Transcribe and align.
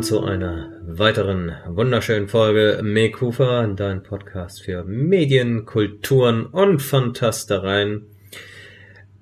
Willkommen 0.00 0.24
zu 0.24 0.32
einer 0.32 0.80
weiteren 0.86 1.52
wunderschönen 1.66 2.26
Folge 2.26 2.80
Mekufa, 2.82 3.66
dein 3.66 4.02
Podcast 4.02 4.62
für 4.62 4.82
Medien, 4.82 5.66
Kulturen 5.66 6.46
und 6.46 6.80
Fantastereien. 6.80 8.06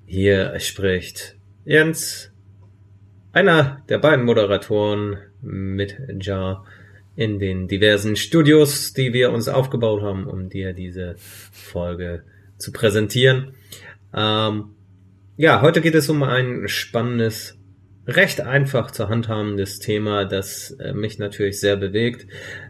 Hier 0.05 0.57
spricht 0.61 1.35
Jens, 1.65 2.31
einer 3.33 3.83
der 3.89 3.97
beiden 3.97 4.23
Moderatoren 4.23 5.17
mit 5.41 5.97
Jar 6.21 6.65
in 7.17 7.39
den 7.39 7.67
diversen 7.67 8.15
Studios, 8.15 8.93
die 8.93 9.11
wir 9.11 9.33
uns 9.33 9.49
aufgebaut 9.49 10.01
haben, 10.01 10.27
um 10.27 10.47
dir 10.47 10.71
diese 10.71 11.15
Folge 11.17 12.23
zu 12.57 12.71
präsentieren. 12.71 13.51
Ähm, 14.15 14.75
ja, 15.35 15.61
heute 15.61 15.81
geht 15.81 15.95
es 15.95 16.09
um 16.09 16.23
ein 16.23 16.69
spannendes 16.69 17.58
recht 18.09 18.41
einfach 18.41 18.91
zu 18.91 19.09
handhabendes 19.09 19.79
Thema, 19.79 20.25
das 20.25 20.71
äh, 20.71 20.93
mich 20.93 21.19
natürlich 21.19 21.59
sehr 21.59 21.75
bewegt, 21.77 22.27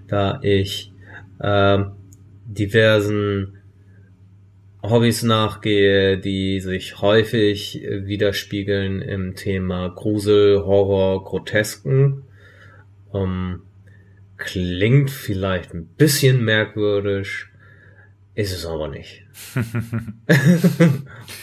da 0.07 0.39
ich 0.43 0.91
äh, 1.39 1.79
diversen 2.45 3.57
Hobbys 4.81 5.23
nachgehe, 5.23 6.17
die 6.17 6.61
sich 6.61 7.01
häufig 7.01 7.81
widerspiegeln 7.83 9.01
im 9.01 9.35
Thema 9.35 9.89
Grusel, 9.89 10.63
Horror, 10.63 11.25
Grotesken. 11.25 12.23
Ähm, 13.13 13.63
klingt 14.37 15.11
vielleicht 15.11 15.73
ein 15.73 15.85
bisschen 15.85 16.43
merkwürdig, 16.43 17.48
ist 18.39 18.53
es 18.53 18.65
aber 18.65 18.87
nicht. 18.87 19.23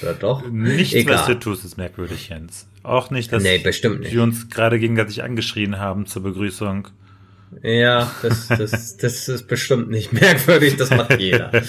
Oder 0.02 0.14
doch? 0.14 0.48
Nichts, 0.48 0.94
Egal. 0.94 1.16
was 1.16 1.26
du 1.26 1.38
tust, 1.38 1.64
ist 1.66 1.76
merkwürdig, 1.76 2.30
Jens. 2.30 2.68
Auch 2.82 3.10
nicht, 3.10 3.30
dass 3.32 3.42
nee, 3.42 3.58
bestimmt 3.58 4.00
nicht. 4.00 4.14
wir 4.14 4.22
uns 4.22 4.48
gerade 4.48 4.78
gegenseitig 4.78 5.22
angeschrien 5.22 5.78
haben 5.78 6.06
zur 6.06 6.22
Begrüßung. 6.22 6.88
Ja, 7.62 8.10
das, 8.22 8.48
das, 8.48 8.96
das 8.96 9.28
ist 9.28 9.46
bestimmt 9.46 9.90
nicht 9.90 10.14
merkwürdig, 10.14 10.76
das 10.76 10.90
macht 10.90 11.20
jeder. 11.20 11.52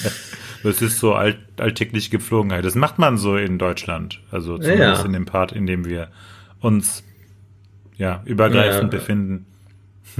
Das 0.63 0.81
ist 0.81 0.97
so 0.97 1.13
alt, 1.13 1.37
alltägliche 1.57 2.09
Gepflogenheit. 2.09 2.65
Das 2.65 2.73
macht 2.73 2.97
man 2.97 3.17
so 3.17 3.37
in 3.37 3.59
Deutschland. 3.59 4.21
Also 4.31 4.57
zumindest 4.57 5.01
ja. 5.01 5.05
in 5.05 5.13
dem 5.13 5.25
Part, 5.25 5.51
in 5.51 5.67
dem 5.67 5.85
wir 5.85 6.09
uns 6.59 7.03
ja 7.95 8.23
übergreifend 8.25 8.91
ja. 8.91 8.99
befinden. 8.99 9.45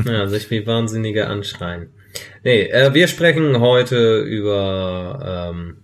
Ja, 0.06 0.28
sich 0.28 0.52
wie 0.52 0.68
Wahnsinnige 0.68 1.28
anschreien. 1.28 1.90
Nee, 2.44 2.64
äh, 2.64 2.94
wir 2.94 3.08
sprechen 3.08 3.60
heute 3.60 4.20
über 4.20 5.50
ähm, 5.52 5.78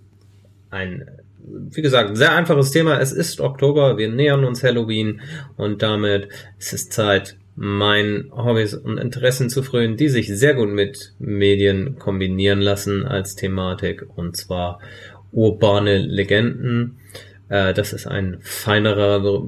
ein 0.69 1.05
wie 1.45 1.81
gesagt, 1.81 2.17
sehr 2.17 2.33
einfaches 2.33 2.71
Thema. 2.71 2.99
Es 2.99 3.11
ist 3.11 3.41
Oktober, 3.41 3.97
wir 3.97 4.09
nähern 4.09 4.45
uns 4.45 4.63
Halloween 4.63 5.21
und 5.57 5.81
damit 5.81 6.29
ist 6.57 6.73
es 6.73 6.89
Zeit, 6.89 7.37
meinen 7.55 8.31
Hobbys 8.31 8.73
und 8.73 8.97
Interessen 8.97 9.49
zu 9.49 9.61
frönen, 9.61 9.97
die 9.97 10.09
sich 10.09 10.27
sehr 10.27 10.55
gut 10.55 10.69
mit 10.69 11.13
Medien 11.19 11.99
kombinieren 11.99 12.61
lassen 12.61 13.05
als 13.05 13.35
Thematik 13.35 14.05
und 14.15 14.35
zwar 14.35 14.79
urbane 15.31 15.99
Legenden. 15.99 16.97
Äh, 17.49 17.73
das 17.73 17.93
ist 17.93 18.07
ein 18.07 18.37
feinerer, 18.41 19.43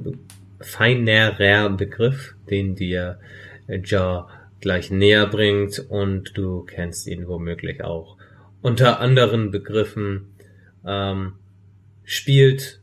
feinerer 0.59 1.69
Begriff, 1.71 2.35
den 2.49 2.75
dir 2.75 3.19
Ja 3.67 4.27
gleich 4.61 4.91
näher 4.91 5.27
bringt 5.27 5.79
und 5.89 6.37
du 6.37 6.63
kennst 6.63 7.07
ihn 7.07 7.27
womöglich 7.27 7.83
auch 7.83 8.17
unter 8.61 8.99
anderen 8.99 9.51
Begriffen. 9.51 10.33
Ähm, 10.85 11.33
spielt 12.05 12.79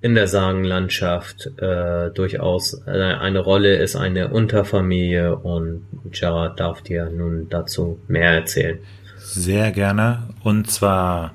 in 0.00 0.14
der 0.14 0.28
Sagenlandschaft 0.28 1.50
äh, 1.58 2.10
durchaus 2.10 2.86
eine 2.86 3.38
Rolle, 3.38 3.76
ist 3.76 3.96
eine 3.96 4.28
Unterfamilie 4.28 5.34
und 5.34 5.86
Gerard 6.10 6.60
darf 6.60 6.82
dir 6.82 7.08
nun 7.08 7.48
dazu 7.48 7.98
mehr 8.06 8.32
erzählen. 8.32 8.78
Sehr 9.16 9.72
gerne. 9.72 10.28
Und 10.42 10.70
zwar 10.70 11.32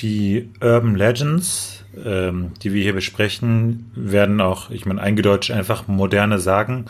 die 0.00 0.50
Urban 0.60 0.96
Legends, 0.96 1.82
ähm, 2.04 2.52
die 2.62 2.74
wir 2.74 2.82
hier 2.82 2.92
besprechen, 2.92 3.90
werden 3.94 4.42
auch, 4.42 4.68
ich 4.68 4.84
meine, 4.84 5.00
eingedeutscht 5.00 5.50
einfach 5.50 5.88
moderne 5.88 6.38
Sagen, 6.38 6.84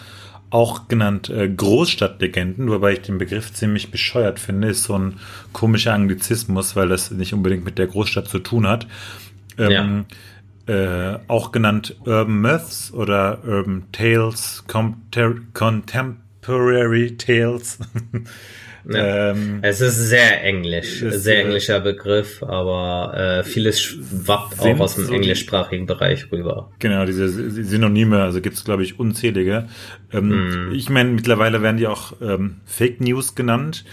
auch 0.55 0.87
genannt 0.87 1.29
äh, 1.31 1.49
Großstadtlegenden, 1.49 2.71
wobei 2.71 2.93
ich 2.93 3.03
den 3.03 3.19
Begriff 3.19 3.53
ziemlich 3.53 3.91
bescheuert 3.91 4.39
finde, 4.39 4.69
ist 4.69 4.85
so 4.85 4.97
ein 4.97 5.19
komischer 5.53 5.93
Anglizismus, 5.93 6.77
weil 6.77 6.89
das 6.89 7.11
nicht 7.11 7.35
unbedingt 7.35 7.65
mit 7.65 7.77
der 7.77 7.89
Großstadt 7.89 8.29
zu 8.29 8.39
tun 8.39 8.69
hat. 8.69 8.87
Ähm, 9.59 10.07
ja. 10.69 11.15
äh, 11.15 11.19
auch 11.27 11.51
genannt 11.51 11.97
Urban 12.05 12.41
Myths 12.41 12.93
oder 12.93 13.43
Urban 13.45 13.87
Tales, 13.91 14.63
Contemporary 14.69 17.17
Tales. 17.17 17.81
Ja. 18.89 19.31
Ähm, 19.31 19.61
es 19.63 19.81
ist 19.81 19.97
sehr 19.97 20.45
englisch, 20.45 21.03
ist, 21.03 21.23
sehr 21.23 21.41
englischer 21.41 21.81
Begriff, 21.81 22.43
aber 22.43 23.15
äh, 23.17 23.45
vieles 23.45 23.81
schwappt 23.81 24.61
auch 24.61 24.81
aus 24.81 24.97
dem 24.97 25.07
so 25.07 25.15
englischsprachigen 25.15 25.87
Bereich 25.87 26.31
rüber. 26.31 26.71
Genau, 26.79 27.07
diese 27.07 27.29
Synonyme, 27.29 28.23
also 28.23 28.41
gibt 28.41 28.57
es, 28.57 28.65
glaube 28.65 28.83
ich, 28.83 28.99
unzählige. 28.99 29.69
Ähm, 30.13 30.69
mm. 30.69 30.73
Ich 30.75 30.91
meine, 30.91 31.11
mittlerweile 31.11 31.63
werden 31.63 31.79
die 31.79 31.87
auch 31.87 32.15
ähm, 32.21 32.57
Fake 32.67 33.01
News 33.01 33.35
genannt. 33.35 33.85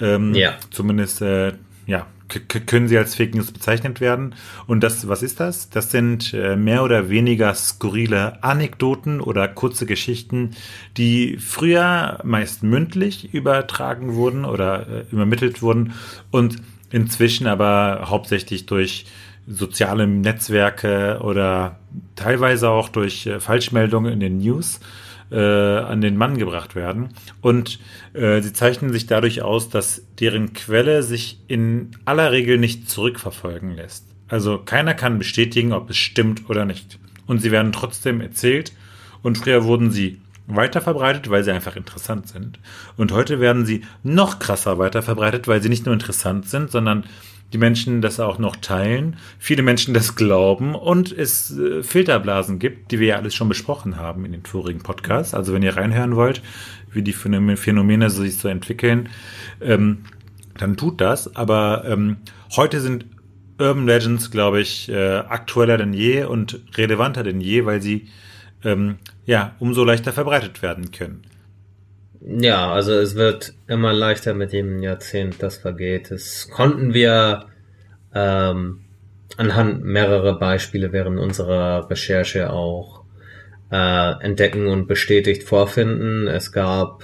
Ähm, 0.00 0.34
ja. 0.34 0.56
Zumindest, 0.70 1.22
äh, 1.22 1.52
ja, 1.86 2.06
können 2.40 2.88
sie 2.88 2.98
als 2.98 3.14
Fake 3.14 3.34
News 3.34 3.52
bezeichnet 3.52 4.00
werden. 4.00 4.34
Und 4.66 4.82
das, 4.82 5.08
was 5.08 5.22
ist 5.22 5.40
das? 5.40 5.70
Das 5.70 5.90
sind 5.90 6.34
äh, 6.34 6.56
mehr 6.56 6.82
oder 6.82 7.08
weniger 7.08 7.54
skurrile 7.54 8.42
Anekdoten 8.42 9.20
oder 9.20 9.48
kurze 9.48 9.86
Geschichten, 9.86 10.50
die 10.96 11.38
früher 11.38 12.20
meist 12.24 12.62
mündlich 12.62 13.32
übertragen 13.34 14.14
wurden 14.14 14.44
oder 14.44 14.88
äh, 14.88 15.04
übermittelt 15.10 15.62
wurden 15.62 15.94
und 16.30 16.56
inzwischen 16.90 17.46
aber 17.46 18.04
hauptsächlich 18.08 18.66
durch 18.66 19.06
soziale 19.46 20.06
Netzwerke 20.06 21.20
oder 21.22 21.78
teilweise 22.16 22.70
auch 22.70 22.88
durch 22.88 23.26
äh, 23.26 23.40
Falschmeldungen 23.40 24.12
in 24.12 24.20
den 24.20 24.38
News 24.38 24.80
äh, 25.34 25.78
an 25.78 26.00
den 26.00 26.16
Mann 26.16 26.38
gebracht 26.38 26.76
werden. 26.76 27.08
Und 27.40 27.80
äh, 28.12 28.40
sie 28.40 28.52
zeichnen 28.52 28.92
sich 28.92 29.06
dadurch 29.06 29.42
aus, 29.42 29.68
dass 29.68 30.06
deren 30.20 30.52
Quelle 30.52 31.02
sich 31.02 31.40
in 31.48 31.90
aller 32.04 32.30
Regel 32.30 32.58
nicht 32.58 32.88
zurückverfolgen 32.88 33.74
lässt. 33.74 34.06
Also 34.28 34.58
keiner 34.58 34.94
kann 34.94 35.18
bestätigen, 35.18 35.72
ob 35.72 35.90
es 35.90 35.96
stimmt 35.96 36.48
oder 36.48 36.64
nicht. 36.64 36.98
Und 37.26 37.40
sie 37.40 37.50
werden 37.50 37.72
trotzdem 37.72 38.20
erzählt. 38.20 38.72
Und 39.22 39.38
früher 39.38 39.64
wurden 39.64 39.90
sie 39.90 40.20
weiter 40.46 40.80
verbreitet, 40.80 41.30
weil 41.30 41.42
sie 41.42 41.52
einfach 41.52 41.74
interessant 41.76 42.28
sind. 42.28 42.58
Und 42.96 43.12
heute 43.12 43.40
werden 43.40 43.66
sie 43.66 43.82
noch 44.02 44.38
krasser 44.38 44.78
weiter 44.78 45.02
verbreitet, 45.02 45.48
weil 45.48 45.62
sie 45.62 45.68
nicht 45.68 45.86
nur 45.86 45.94
interessant 45.94 46.48
sind, 46.48 46.70
sondern 46.70 47.04
die 47.54 47.58
Menschen 47.58 48.02
das 48.02 48.18
auch 48.18 48.38
noch 48.38 48.56
teilen, 48.56 49.16
viele 49.38 49.62
Menschen 49.62 49.94
das 49.94 50.16
glauben 50.16 50.74
und 50.74 51.12
es 51.12 51.56
äh, 51.56 51.84
Filterblasen 51.84 52.58
gibt, 52.58 52.90
die 52.90 52.98
wir 52.98 53.06
ja 53.06 53.16
alles 53.16 53.34
schon 53.34 53.48
besprochen 53.48 53.96
haben 53.96 54.24
in 54.24 54.32
den 54.32 54.44
vorigen 54.44 54.80
Podcasts. 54.80 55.34
Also 55.34 55.54
wenn 55.54 55.62
ihr 55.62 55.76
reinhören 55.76 56.16
wollt, 56.16 56.42
wie 56.90 57.02
die 57.02 57.12
Phänomene 57.12 58.10
sich 58.10 58.38
so 58.38 58.48
entwickeln, 58.48 59.08
ähm, 59.60 60.04
dann 60.58 60.76
tut 60.76 61.00
das. 61.00 61.36
Aber 61.36 61.84
ähm, 61.86 62.16
heute 62.56 62.80
sind 62.80 63.06
Urban 63.60 63.86
Legends, 63.86 64.32
glaube 64.32 64.60
ich, 64.60 64.88
äh, 64.88 65.18
aktueller 65.18 65.78
denn 65.78 65.92
je 65.92 66.24
und 66.24 66.60
relevanter 66.76 67.22
denn 67.22 67.40
je, 67.40 67.64
weil 67.66 67.80
sie 67.80 68.08
ähm, 68.64 68.96
ja 69.26 69.54
umso 69.60 69.84
leichter 69.84 70.12
verbreitet 70.12 70.60
werden 70.60 70.90
können. 70.90 71.22
Ja, 72.20 72.72
also 72.72 72.94
es 72.94 73.14
wird 73.14 73.54
immer 73.68 73.92
leichter 73.92 74.34
mit 74.34 74.52
jedem 74.52 74.82
Jahrzehnt, 74.82 75.36
das 75.40 75.58
vergeht. 75.58 76.10
Das 76.10 76.48
konnten 76.50 76.94
wir 76.94 77.46
ähm, 78.14 78.80
anhand 79.36 79.84
mehrerer 79.84 80.38
Beispiele 80.38 80.92
während 80.92 81.18
unserer 81.18 81.90
Recherche 81.90 82.50
auch 82.50 83.02
äh, 83.70 84.22
entdecken 84.22 84.66
und 84.66 84.86
bestätigt 84.86 85.42
vorfinden. 85.42 86.28
Es 86.28 86.52
gab 86.52 87.02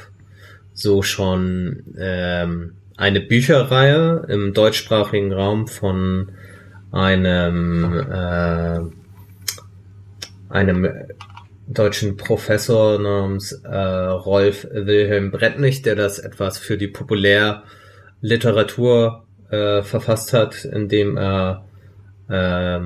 so 0.73 1.03
schon 1.03 1.83
ähm, 1.99 2.77
eine 2.97 3.21
Bücherreihe 3.21 4.27
im 4.29 4.55
deutschsprachigen 4.55 5.33
Raum 5.33 5.67
von 5.67 6.31
einem 6.93 8.07
äh, 8.11 8.81
einem 10.49 10.89
deutschen 11.69 12.17
Professor 12.17 12.99
namens 12.99 13.53
äh, 13.53 13.77
Rolf 13.77 14.67
Wilhelm 14.73 15.31
Brettnich, 15.31 15.83
der 15.83 15.95
das 15.95 16.19
etwas 16.19 16.59
für 16.59 16.77
die 16.77 16.89
Populärliteratur 16.89 19.25
äh, 19.51 19.83
verfasst 19.83 20.33
hat, 20.33 20.65
indem 20.65 21.17
er 21.17 21.65
äh, 22.29 22.81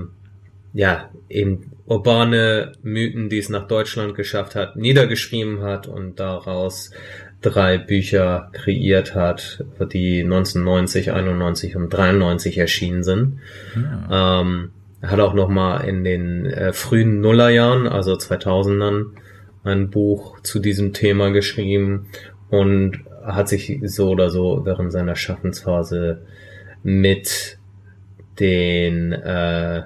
ja 0.73 1.11
eben 1.29 1.73
urbane 1.87 2.73
Mythen, 2.83 3.29
die 3.29 3.39
es 3.39 3.49
nach 3.49 3.67
Deutschland 3.67 4.15
geschafft 4.15 4.55
hat, 4.55 4.77
niedergeschrieben 4.77 5.63
hat 5.63 5.87
und 5.87 6.19
daraus 6.19 6.91
drei 7.43 7.77
Bücher 7.77 8.51
kreiert 8.53 9.15
hat, 9.15 9.65
die 9.93 10.23
1990, 10.23 11.13
91 11.13 11.77
und 11.77 11.91
93 11.91 12.59
erschienen 12.59 13.03
sind. 13.03 13.41
Ja. 13.77 14.41
Ähm, 14.41 14.71
er 15.03 15.11
hat 15.11 15.21
auch 15.21 15.35
noch 15.35 15.49
mal 15.49 15.79
in 15.79 16.03
den 16.05 16.47
äh, 16.47 16.73
frühen 16.73 17.21
Nullerjahren, 17.21 17.87
also 17.87 18.15
2000ern, 18.15 19.11
ein 19.63 19.91
Buch 19.91 20.41
zu 20.41 20.59
diesem 20.59 20.95
Thema 20.95 21.31
geschrieben 21.31 22.07
und 22.49 23.01
hat 23.23 23.49
sich 23.49 23.81
so 23.85 24.11
oder 24.11 24.31
so 24.31 24.63
während 24.65 24.93
seiner 24.93 25.17
Schaffensphase 25.17 26.23
mit 26.85 27.59
den 28.39 29.13
äh, 29.13 29.83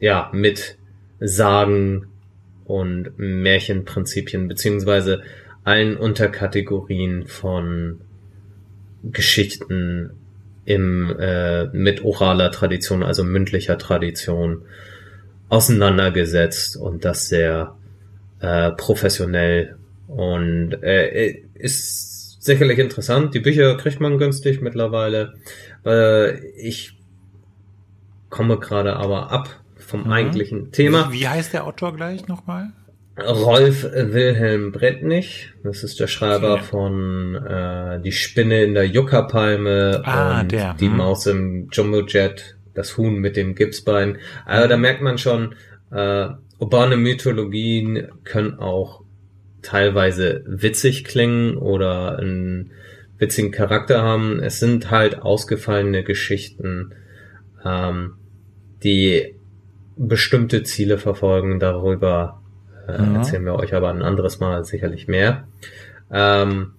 ja 0.00 0.30
mit 0.32 0.78
Sagen 1.20 2.06
und 2.64 3.18
Märchenprinzipien 3.18 4.48
beziehungsweise 4.48 5.22
allen 5.64 5.96
Unterkategorien 5.96 7.26
von 7.26 8.00
Geschichten 9.04 10.12
im 10.64 11.14
äh, 11.18 11.66
mit 11.66 12.04
oraler 12.04 12.50
Tradition, 12.50 13.02
also 13.02 13.24
mündlicher 13.24 13.78
Tradition 13.78 14.62
auseinandergesetzt 15.48 16.76
und 16.76 17.04
das 17.04 17.28
sehr 17.28 17.76
äh, 18.40 18.70
professionell 18.72 19.76
und 20.06 20.72
äh, 20.82 21.42
ist 21.54 22.11
sicherlich 22.42 22.78
interessant. 22.78 23.34
Die 23.34 23.40
Bücher 23.40 23.76
kriegt 23.76 24.00
man 24.00 24.18
günstig 24.18 24.60
mittlerweile. 24.60 25.34
Äh, 25.86 26.38
ich 26.56 26.98
komme 28.30 28.58
gerade 28.58 28.96
aber 28.96 29.30
ab 29.30 29.60
vom 29.78 30.04
mhm. 30.04 30.12
eigentlichen 30.12 30.72
Thema. 30.72 31.12
Wie, 31.12 31.26
heißt 31.26 31.52
der 31.52 31.64
Autor 31.64 31.94
gleich 31.94 32.26
nochmal? 32.26 32.72
Rolf 33.18 33.84
Wilhelm 33.84 34.72
Brettnich, 34.72 35.50
das 35.62 35.84
ist 35.84 36.00
der 36.00 36.06
Schreiber 36.06 36.54
okay. 36.54 36.62
von 36.62 37.34
äh, 37.34 38.00
Die 38.00 38.12
Spinne 38.12 38.64
in 38.64 38.74
der 38.74 38.86
Juckerpalme 38.86 40.00
ah, 40.04 40.40
und 40.40 40.50
der. 40.50 40.74
Die 40.80 40.86
hm. 40.86 40.96
Maus 40.96 41.26
im 41.26 41.68
Jumbojet, 41.70 42.56
das 42.74 42.96
Huhn 42.96 43.16
mit 43.16 43.36
dem 43.36 43.54
Gipsbein. 43.54 44.18
Also 44.46 44.66
da 44.66 44.76
merkt 44.78 45.02
man 45.02 45.18
schon, 45.18 45.54
äh, 45.90 46.28
urbane 46.58 46.96
Mythologien 46.96 48.08
können 48.24 48.58
auch 48.58 49.01
teilweise 49.62 50.42
witzig 50.46 51.04
klingen 51.04 51.56
oder 51.56 52.18
einen 52.18 52.72
witzigen 53.18 53.52
Charakter 53.52 54.02
haben. 54.02 54.40
Es 54.40 54.58
sind 54.58 54.90
halt 54.90 55.22
ausgefallene 55.22 56.02
Geschichten, 56.02 56.94
ähm, 57.64 58.14
die 58.82 59.34
bestimmte 59.96 60.64
Ziele 60.64 60.98
verfolgen. 60.98 61.60
Darüber 61.60 62.42
äh, 62.88 62.92
ja. 62.92 63.14
erzählen 63.14 63.44
wir 63.44 63.54
euch 63.54 63.74
aber 63.74 63.90
ein 63.90 64.02
anderes 64.02 64.40
Mal 64.40 64.64
sicherlich 64.64 65.06
mehr. 65.06 65.46
Ähm, 66.10 66.72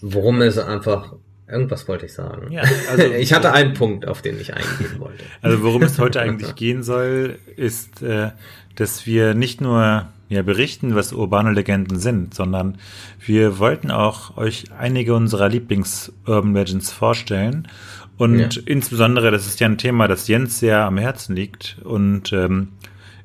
worum 0.00 0.40
es 0.42 0.58
einfach 0.58 1.14
Irgendwas 1.50 1.88
wollte 1.88 2.04
ich 2.06 2.12
sagen. 2.12 2.52
Ja, 2.52 2.62
also, 2.90 3.04
ich 3.18 3.32
hatte 3.32 3.52
einen 3.52 3.72
Punkt, 3.72 4.06
auf 4.06 4.20
den 4.20 4.38
ich 4.38 4.52
eingehen 4.52 4.98
wollte. 4.98 5.24
Also 5.40 5.62
worum 5.62 5.82
es 5.82 5.98
heute 5.98 6.20
eigentlich 6.20 6.54
gehen 6.56 6.82
soll, 6.82 7.38
ist, 7.56 8.02
äh, 8.02 8.30
dass 8.74 9.06
wir 9.06 9.34
nicht 9.34 9.60
nur 9.60 10.08
ja, 10.28 10.42
berichten, 10.42 10.94
was 10.94 11.12
urbane 11.12 11.52
Legenden 11.52 11.98
sind, 11.98 12.34
sondern 12.34 12.78
wir 13.24 13.58
wollten 13.58 13.90
auch 13.90 14.36
euch 14.36 14.66
einige 14.78 15.14
unserer 15.14 15.48
Lieblings-Urban 15.48 16.54
Legends 16.54 16.92
vorstellen 16.92 17.66
und 18.18 18.56
ja. 18.56 18.62
insbesondere, 18.66 19.30
das 19.30 19.46
ist 19.46 19.60
ja 19.60 19.68
ein 19.68 19.78
Thema, 19.78 20.08
das 20.08 20.26
Jens 20.26 20.58
sehr 20.58 20.80
am 20.80 20.98
Herzen 20.98 21.36
liegt. 21.36 21.78
Und 21.84 22.32
ähm, 22.32 22.68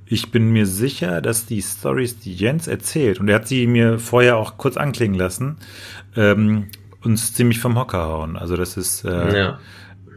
ich 0.06 0.30
bin 0.30 0.52
mir 0.52 0.68
sicher, 0.68 1.20
dass 1.20 1.48
die 1.48 1.64
Stories, 1.64 2.20
die 2.20 2.34
Jens 2.34 2.68
erzählt, 2.68 3.20
und 3.20 3.28
er 3.28 3.36
hat 3.36 3.48
sie 3.48 3.66
mir 3.66 3.98
vorher 3.98 4.38
auch 4.38 4.58
kurz 4.58 4.78
anklingen 4.78 5.18
lassen, 5.18 5.58
ähm, 6.16 6.68
uns 7.02 7.34
ziemlich 7.34 7.60
vom 7.60 7.78
Hocker 7.78 8.04
hauen. 8.04 8.38
Also 8.38 8.56
das 8.56 8.78
ist, 8.78 9.04
äh, 9.04 9.38
ja. 9.38 9.60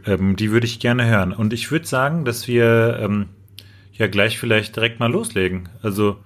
ähm, 0.05 0.35
die 0.35 0.51
würde 0.51 0.67
ich 0.67 0.79
gerne 0.79 1.07
hören. 1.07 1.33
Und 1.33 1.53
ich 1.53 1.71
würde 1.71 1.87
sagen, 1.87 2.23
dass 2.23 2.47
wir 2.47 2.99
ähm, 3.01 3.29
ja 3.93 4.05
gleich 4.05 4.37
vielleicht 4.37 4.75
direkt 4.75 4.99
mal 4.99 5.11
loslegen. 5.11 5.69
Also 5.81 6.17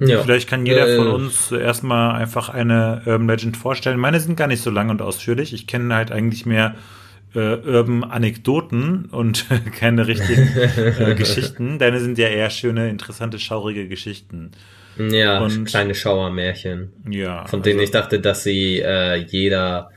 ja. 0.00 0.22
Vielleicht 0.22 0.48
kann 0.48 0.66
jeder 0.66 0.88
äh, 0.88 0.96
von 0.96 1.08
uns 1.08 1.52
erstmal 1.52 2.14
einfach 2.16 2.48
eine 2.48 3.02
Urban 3.04 3.28
Legend 3.28 3.56
vorstellen. 3.56 3.98
Meine 3.98 4.20
sind 4.20 4.36
gar 4.36 4.46
nicht 4.46 4.62
so 4.62 4.70
lang 4.70 4.90
und 4.90 5.02
ausführlich. 5.02 5.52
Ich 5.52 5.66
kenne 5.66 5.94
halt 5.94 6.10
eigentlich 6.10 6.46
mehr 6.46 6.74
äh, 7.34 7.38
Urban 7.38 8.04
Anekdoten 8.04 9.06
und 9.06 9.46
keine 9.78 10.06
richtigen 10.06 10.48
äh, 10.56 11.14
Geschichten. 11.18 11.78
Deine 11.78 12.00
sind 12.00 12.18
ja 12.18 12.28
eher 12.28 12.50
schöne, 12.50 12.88
interessante, 12.88 13.38
schaurige 13.38 13.88
Geschichten. 13.88 14.52
Ja, 14.98 15.40
und, 15.40 15.64
kleine 15.66 15.94
Schauermärchen. 15.94 16.92
Ja. 17.08 17.46
Von 17.46 17.62
denen 17.62 17.78
also, 17.78 17.84
ich 17.84 17.90
dachte, 17.90 18.20
dass 18.20 18.42
sie 18.42 18.80
äh, 18.80 19.16
jeder 19.16 19.90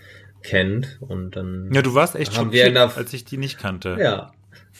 kennt 0.43 0.97
und 1.01 1.35
dann. 1.35 1.69
Ja, 1.73 1.81
du 1.81 1.95
warst 1.95 2.15
echt 2.15 2.35
schockiert, 2.35 2.77
als 2.77 3.13
ich 3.13 3.25
die 3.25 3.37
nicht 3.37 3.57
kannte. 3.57 3.97
Ja. 3.99 4.31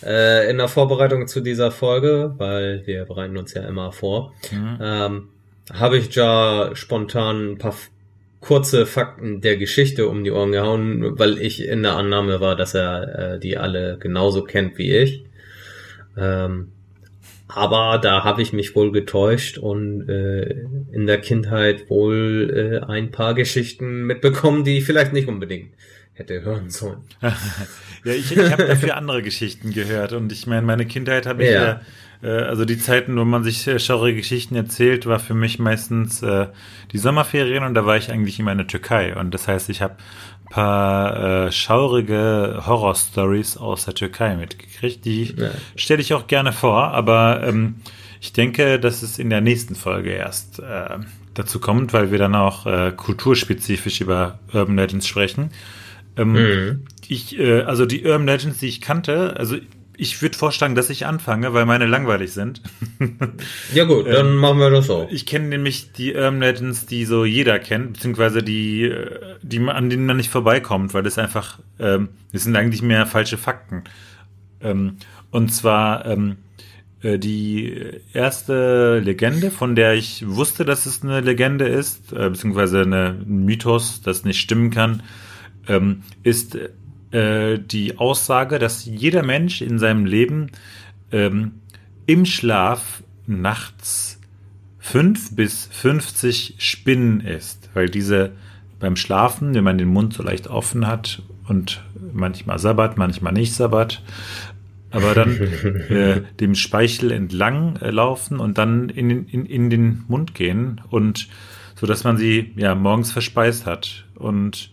Äh, 0.05 0.50
in 0.50 0.57
der 0.57 0.67
Vorbereitung 0.67 1.27
zu 1.27 1.41
dieser 1.41 1.71
Folge, 1.71 2.33
weil 2.38 2.85
wir 2.85 3.05
bereiten 3.05 3.38
uns 3.38 3.53
ja 3.53 3.63
immer 3.67 3.91
vor, 3.91 4.33
mhm. 4.51 4.77
ähm, 4.81 5.29
habe 5.71 5.97
ich 5.97 6.13
ja 6.13 6.71
spontan 6.73 7.53
ein 7.53 7.57
paar 7.57 7.75
kurze 8.41 8.85
Fakten 8.85 9.39
der 9.39 9.55
Geschichte 9.55 10.09
um 10.09 10.23
die 10.23 10.31
Ohren 10.31 10.51
gehauen, 10.51 11.17
weil 11.17 11.38
ich 11.38 11.65
in 11.65 11.83
der 11.83 11.95
Annahme 11.95 12.41
war, 12.41 12.55
dass 12.55 12.73
er 12.73 13.35
äh, 13.35 13.39
die 13.39 13.57
alle 13.57 13.97
genauso 14.00 14.44
kennt 14.44 14.77
wie 14.77 14.91
ich. 14.94 15.23
Ähm, 16.17 16.73
aber 17.47 17.99
da 17.99 18.23
habe 18.23 18.41
ich 18.41 18.51
mich 18.51 18.75
wohl 18.75 18.91
getäuscht 18.91 19.57
und 19.57 20.09
äh, 20.09 20.65
in 20.91 21.06
der 21.06 21.19
Kindheit 21.19 21.89
wohl 21.89 22.81
äh, 22.83 22.85
ein 22.85 23.11
paar 23.11 23.33
Geschichten 23.33 24.03
mitbekommen, 24.03 24.63
die 24.63 24.79
ich 24.79 24.85
vielleicht 24.85 25.13
nicht 25.13 25.27
unbedingt 25.27 25.71
hätte 26.13 26.42
hören 26.42 26.69
sollen. 26.69 27.01
ja, 27.21 28.13
ich, 28.13 28.31
ich 28.31 28.51
habe 28.51 28.68
dafür 28.68 28.98
andere 28.98 29.24
Geschichten 29.24 29.71
gehört 29.71 30.13
und 30.13 30.31
ich 30.31 30.48
meine, 30.48 30.62
meine 30.62 30.86
Kindheit 30.86 31.25
habe 31.25 31.44
ich 31.44 31.51
ja, 31.51 31.63
ja 31.63 31.81
äh, 32.24 32.44
also 32.44 32.65
die 32.65 32.77
Zeiten, 32.77 33.18
wo 33.18 33.25
man 33.25 33.44
sich 33.44 33.68
äh, 33.68 33.80
schaurige 33.80 34.18
Geschichten 34.18 34.56
erzählt, 34.56 35.06
war 35.06 35.19
für 35.19 35.33
mich 35.33 35.60
meistens 35.60 36.24
äh, 36.24 36.48
die 36.92 36.98
Sommerferien 36.98 37.63
und 37.63 37.74
da 37.74 37.86
war 37.86 37.98
ich 37.98 38.12
eigentlich 38.12 38.39
immer 38.39 38.51
in 38.51 38.60
der 38.60 38.68
Türkei. 38.68 39.15
Und 39.15 39.33
das 39.33 39.48
heißt, 39.48 39.69
ich 39.69 39.81
habe 39.81 39.95
ein 40.45 40.50
paar 40.50 41.48
äh, 41.48 41.51
schaurige 41.51 42.63
Horror-Stories 42.66 43.57
aus 43.57 43.86
der 43.86 43.95
Türkei 43.95 44.36
mitgekriegt. 44.36 45.04
Die 45.06 45.36
ja. 45.36 45.51
stelle 45.75 46.01
ich 46.01 46.13
auch 46.13 46.27
gerne 46.27 46.54
vor, 46.54 46.89
aber 46.89 47.44
ähm, 47.44 47.75
ich 48.21 48.33
denke, 48.33 48.80
dass 48.80 49.01
es 49.01 49.19
in 49.19 49.30
der 49.30 49.42
nächsten 49.42 49.75
Folge 49.75 50.12
erst 50.12 50.59
äh, 50.59 50.98
dazu 51.33 51.59
kommt, 51.59 51.92
weil 51.94 52.11
wir 52.11 52.19
dann 52.19 52.35
auch 52.35 52.66
äh, 52.66 52.94
kulturspezifisch 52.95 54.02
über 54.02 54.40
Urban 54.54 54.78
Legends 54.78 55.07
sprechen. 55.07 55.52
Ähm, 56.17 56.31
mhm. 56.33 56.85
Ich, 57.07 57.37
äh, 57.37 57.61
also 57.61 57.85
die 57.85 58.05
Urban 58.05 58.25
Legends, 58.25 58.59
die 58.59 58.67
ich 58.67 58.81
kannte, 58.81 59.35
also 59.37 59.57
ich 59.95 60.21
würde 60.21 60.37
vorschlagen, 60.37 60.75
dass 60.75 60.89
ich 60.89 61.05
anfange, 61.05 61.53
weil 61.53 61.65
meine 61.65 61.85
langweilig 61.85 62.31
sind. 62.31 62.61
ja 63.73 63.83
gut, 63.83 64.07
dann 64.11 64.27
ähm, 64.27 64.35
machen 64.35 64.59
wir 64.59 64.69
das 64.69 64.89
auch. 64.89 65.09
Ich 65.11 65.25
kenne 65.25 65.47
nämlich 65.47 65.91
die 65.91 66.13
Urban 66.13 66.39
Legends, 66.39 66.85
die 66.85 67.05
so 67.05 67.25
jeder 67.25 67.59
kennt, 67.59 67.93
beziehungsweise 67.93 68.41
die, 68.43 68.83
äh, 68.83 69.35
die 69.41 69.59
an 69.59 69.89
denen 69.89 70.05
man 70.05 70.17
nicht 70.17 70.29
vorbeikommt, 70.29 70.93
weil 70.93 71.03
das 71.03 71.17
einfach, 71.17 71.59
ähm, 71.79 72.09
das 72.31 72.43
sind 72.43 72.55
eigentlich 72.55 72.81
mehr 72.81 73.05
falsche 73.05 73.37
Fakten. 73.37 73.83
Ähm, 74.61 74.97
und 75.31 75.49
zwar 75.49 76.05
ähm, 76.05 76.37
äh, 77.01 77.19
die 77.19 77.75
erste 78.13 78.99
Legende, 78.99 79.51
von 79.51 79.75
der 79.75 79.93
ich 79.93 80.25
wusste, 80.27 80.65
dass 80.65 80.85
es 80.85 81.03
eine 81.03 81.21
Legende 81.21 81.67
ist, 81.67 82.13
äh, 82.13 82.29
beziehungsweise 82.29 82.81
eine, 82.81 83.09
ein 83.09 83.45
Mythos, 83.45 84.01
das 84.01 84.25
nicht 84.25 84.39
stimmen 84.39 84.71
kann, 84.71 85.03
ähm, 85.67 86.03
ist 86.23 86.57
äh, 87.11 87.59
die 87.59 87.97
Aussage, 87.97 88.59
dass 88.59 88.85
jeder 88.85 89.23
Mensch 89.23 89.61
in 89.61 89.79
seinem 89.79 90.05
Leben 90.05 90.51
ähm, 91.11 91.53
im 92.05 92.25
Schlaf 92.25 93.03
nachts 93.27 94.19
fünf 94.79 95.35
bis 95.35 95.69
50 95.71 96.55
Spinnen 96.57 97.21
isst, 97.21 97.69
weil 97.73 97.89
diese 97.89 98.31
beim 98.79 98.97
Schlafen, 98.97 99.53
wenn 99.53 99.63
man 99.63 99.77
den 99.77 99.87
Mund 99.87 100.13
so 100.13 100.23
leicht 100.23 100.47
offen 100.47 100.87
hat 100.87 101.21
und 101.47 101.81
manchmal 102.13 102.59
sabbat, 102.59 102.97
manchmal 102.97 103.31
nicht 103.31 103.53
sabbat, 103.53 104.01
aber 104.91 105.13
dann 105.13 105.37
äh, 105.89 106.21
dem 106.39 106.55
Speichel 106.55 107.11
entlang 107.11 107.77
äh, 107.77 107.91
laufen 107.91 108.39
und 108.39 108.57
dann 108.57 108.89
in, 108.89 109.25
in, 109.27 109.45
in 109.45 109.69
den 109.69 110.03
Mund 110.09 110.35
gehen 110.35 110.81
und 110.89 111.29
so 111.75 111.87
dass 111.87 112.03
man 112.03 112.17
sie 112.17 112.53
ja 112.55 112.75
morgens 112.75 113.11
verspeist 113.11 113.65
hat. 113.65 114.05
Und 114.15 114.71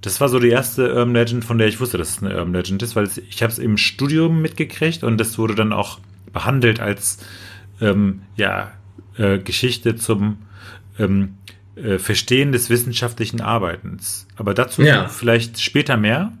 das 0.00 0.20
war 0.20 0.28
so 0.28 0.38
die 0.38 0.48
erste 0.48 0.94
Urban 0.94 1.14
Legend, 1.14 1.44
von 1.44 1.58
der 1.58 1.68
ich 1.68 1.80
wusste, 1.80 1.98
dass 1.98 2.10
es 2.10 2.22
eine 2.22 2.34
Urban 2.34 2.54
Legend 2.54 2.82
ist, 2.82 2.96
weil 2.96 3.08
ich 3.28 3.42
habe 3.42 3.52
es 3.52 3.58
im 3.58 3.76
Studium 3.76 4.40
mitgekriegt 4.40 5.04
und 5.04 5.18
das 5.18 5.38
wurde 5.38 5.54
dann 5.54 5.72
auch 5.72 5.98
behandelt 6.32 6.80
als 6.80 7.18
ähm, 7.80 8.22
ja, 8.36 8.72
äh, 9.16 9.38
Geschichte 9.38 9.96
zum 9.96 10.38
ähm, 10.98 11.34
äh, 11.76 11.98
Verstehen 11.98 12.52
des 12.52 12.70
wissenschaftlichen 12.70 13.40
Arbeitens. 13.40 14.26
Aber 14.36 14.54
dazu 14.54 14.82
ja. 14.82 15.08
vielleicht 15.08 15.60
später 15.60 15.96
mehr. 15.96 16.32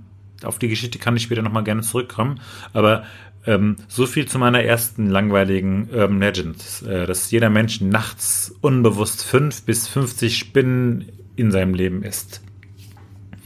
Auf 0.42 0.58
die 0.58 0.68
Geschichte 0.68 0.98
kann 0.98 1.16
ich 1.16 1.24
später 1.24 1.42
nochmal 1.42 1.64
gerne 1.64 1.82
zurückkommen. 1.82 2.40
Aber 2.72 3.04
ähm, 3.46 3.76
so 3.88 4.06
viel 4.06 4.26
zu 4.26 4.38
meiner 4.38 4.62
ersten 4.62 5.08
langweiligen 5.08 5.88
Urban 5.90 6.20
Legend, 6.20 6.82
äh, 6.86 7.06
dass 7.06 7.30
jeder 7.30 7.50
Mensch 7.50 7.80
nachts 7.80 8.54
unbewusst 8.60 9.24
fünf 9.24 9.62
bis 9.62 9.88
50 9.88 10.36
Spinnen 10.36 11.06
in 11.36 11.50
seinem 11.50 11.74
Leben 11.74 12.02
isst. 12.02 12.42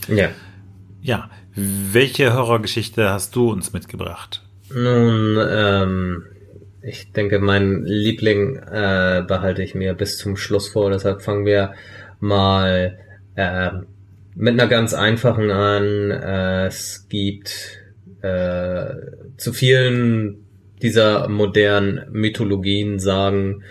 Ja. 0.09 0.31
Ja. 1.01 1.31
Welche 1.55 2.35
Horrorgeschichte 2.35 3.11
hast 3.11 3.37
du 3.37 3.51
uns 3.51 3.73
mitgebracht? 3.73 4.43
Nun, 4.75 5.39
ähm, 5.49 6.25
ich 6.83 7.13
denke, 7.13 7.39
mein 7.39 7.85
Liebling 7.85 8.57
äh, 8.57 9.23
behalte 9.27 9.63
ich 9.63 9.75
mir 9.75 9.95
bis 9.95 10.19
zum 10.19 10.37
Schluss 10.37 10.69
vor. 10.69 10.91
Deshalb 10.91 11.23
fangen 11.23 11.47
wir 11.47 11.75
mal 12.19 12.99
äh, 13.37 13.71
mit 14.35 14.55
einer 14.55 14.69
ganz 14.69 14.95
einfachen 14.95 15.51
an. 15.51 16.11
Äh, 16.11 16.67
es 16.67 17.07
gibt 17.09 17.79
äh, 18.23 18.95
zu 19.37 19.53
vielen 19.53 20.45
dieser 20.83 21.29
modernen 21.29 22.07
Mythologien, 22.11 22.99
Sagen, 22.99 23.63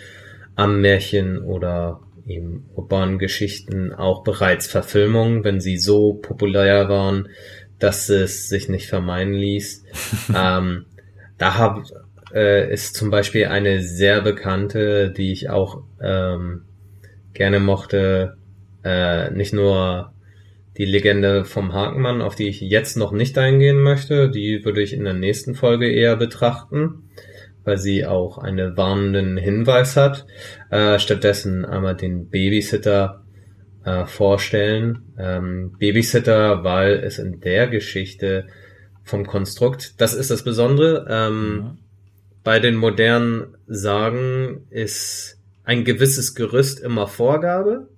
am 0.56 0.82
Märchen 0.82 1.40
oder 1.40 2.00
eben 2.26 2.70
urbanen 2.76 3.20
Geschichten 3.20 3.94
auch 3.94 4.24
bereits 4.24 4.68
Verfilmungen, 4.68 5.44
wenn 5.44 5.60
sie 5.60 5.78
so 5.78 6.14
populär 6.14 6.90
waren, 6.90 7.30
dass 7.80 8.10
es 8.10 8.48
sich 8.48 8.70
nicht 8.70 8.88
vermeiden 8.88 9.34
ließ. 9.34 9.84
ähm, 10.36 10.86
da 11.38 11.58
hab, 11.58 11.84
äh, 12.34 12.72
ist 12.72 12.96
zum 12.96 13.10
Beispiel 13.10 13.46
eine 13.46 13.82
sehr 13.82 14.22
bekannte, 14.22 15.12
die 15.12 15.32
ich 15.32 15.50
auch 15.50 15.84
ähm, 16.02 16.64
gerne 17.34 17.60
mochte, 17.60 18.38
äh, 18.84 19.32
nicht 19.32 19.54
nur 19.54 20.14
die 20.78 20.86
Legende 20.86 21.46
vom 21.46 21.74
Hakenmann, 21.74 22.22
auf 22.22 22.36
die 22.36 22.48
ich 22.48 22.62
jetzt 22.62 22.98
noch 22.98 23.12
nicht 23.12 23.38
eingehen 23.38 23.82
möchte, 23.82 24.30
die 24.30 24.66
würde 24.66 24.82
ich 24.82 24.94
in 24.94 25.04
der 25.04 25.14
nächsten 25.14 25.56
Folge 25.56 25.92
eher 25.92 26.16
betrachten, 26.16 27.10
weil 27.64 27.78
sie 27.78 28.06
auch 28.06 28.38
einen 28.38 28.78
warnenden 28.78 29.38
Hinweis 29.38 29.96
hat. 29.96 30.26
Äh, 30.70 31.00
stattdessen 31.00 31.66
einmal 31.66 31.96
den 31.96 32.30
Babysitter 32.30 33.24
äh, 33.86 34.06
vorstellen. 34.06 35.14
Ähm, 35.18 35.76
Babysitter, 35.78 36.64
weil 36.64 36.94
es 37.04 37.20
in 37.20 37.40
der 37.40 37.68
Geschichte 37.68 38.48
vom 39.04 39.26
Konstrukt, 39.26 40.00
das 40.00 40.14
ist 40.14 40.32
das 40.32 40.44
Besondere, 40.44 41.06
ähm, 41.10 41.60
ja. 41.62 41.78
bei 42.44 42.60
den 42.60 42.76
modernen 42.76 43.56
Sagen 43.68 44.66
ist 44.70 45.40
ein 45.66 45.84
gewisses 45.84 46.36
Gerüst 46.36 46.80
immer 46.80 47.08
Vorgabe, 47.08 47.90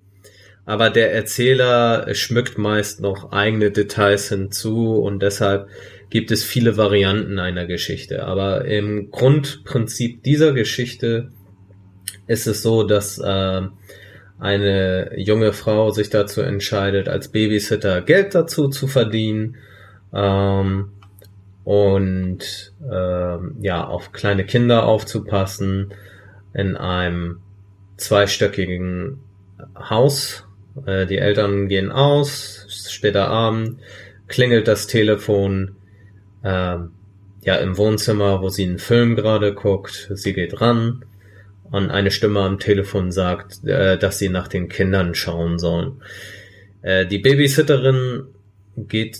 aber 0.65 0.89
der 0.89 1.13
Erzähler 1.13 2.13
schmückt 2.15 2.57
meist 2.57 2.99
noch 2.99 3.31
eigene 3.31 3.71
Details 3.71 4.29
hinzu 4.29 4.95
und 4.95 5.21
deshalb 5.21 5.67
gibt 6.09 6.31
es 6.31 6.43
viele 6.43 6.77
Varianten 6.77 7.39
einer 7.39 7.65
Geschichte. 7.65 8.25
Aber 8.25 8.65
im 8.65 9.11
Grundprinzip 9.11 10.23
dieser 10.23 10.53
Geschichte 10.53 11.29
ist 12.27 12.47
es 12.47 12.61
so, 12.61 12.83
dass 12.83 13.17
äh, 13.19 13.61
eine 14.39 15.11
junge 15.17 15.53
Frau 15.53 15.91
sich 15.91 16.09
dazu 16.09 16.41
entscheidet, 16.41 17.07
als 17.07 17.29
Babysitter 17.29 18.01
Geld 18.01 18.35
dazu 18.35 18.67
zu 18.67 18.87
verdienen 18.87 19.57
ähm, 20.13 20.89
und 21.63 22.73
ähm, 22.91 23.57
ja 23.61 23.85
auf 23.85 24.11
kleine 24.11 24.45
Kinder 24.45 24.85
aufzupassen 24.85 25.93
in 26.53 26.75
einem 26.75 27.39
zweistöckigen 27.97 29.19
Haus. 29.77 30.47
Äh, 30.85 31.05
die 31.05 31.17
Eltern 31.17 31.67
gehen 31.67 31.91
aus, 31.91 32.65
später 32.69 33.27
Abend 33.27 33.79
klingelt 34.27 34.67
das 34.67 34.87
Telefon 34.87 35.75
äh, 36.45 36.77
ja 37.41 37.55
im 37.55 37.77
Wohnzimmer, 37.77 38.41
wo 38.41 38.49
sie 38.49 38.63
einen 38.63 38.79
Film 38.79 39.15
gerade 39.15 39.53
guckt. 39.53 40.11
Sie 40.13 40.33
geht 40.33 40.61
ran 40.61 41.03
und 41.71 41.91
eine 41.91 42.11
Stimme 42.11 42.41
am 42.41 42.59
Telefon 42.59 43.11
sagt, 43.11 43.63
äh, 43.65 43.97
dass 43.97 44.19
sie 44.19 44.29
nach 44.29 44.47
den 44.47 44.69
Kindern 44.69 45.15
schauen 45.15 45.59
sollen. 45.59 46.01
Äh, 46.81 47.05
die 47.05 47.19
Babysitterin 47.19 48.27
geht 48.77 49.19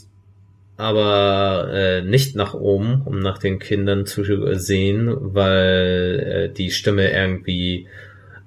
aber 0.77 1.69
äh, 1.71 2.01
nicht 2.01 2.35
nach 2.35 2.53
oben, 2.53 3.01
um 3.05 3.19
nach 3.19 3.37
den 3.37 3.59
Kindern 3.59 4.05
zu 4.05 4.23
sehen, 4.55 5.15
weil 5.19 6.49
äh, 6.49 6.53
die 6.53 6.69
Stimme 6.69 7.11
irgendwie 7.11 7.87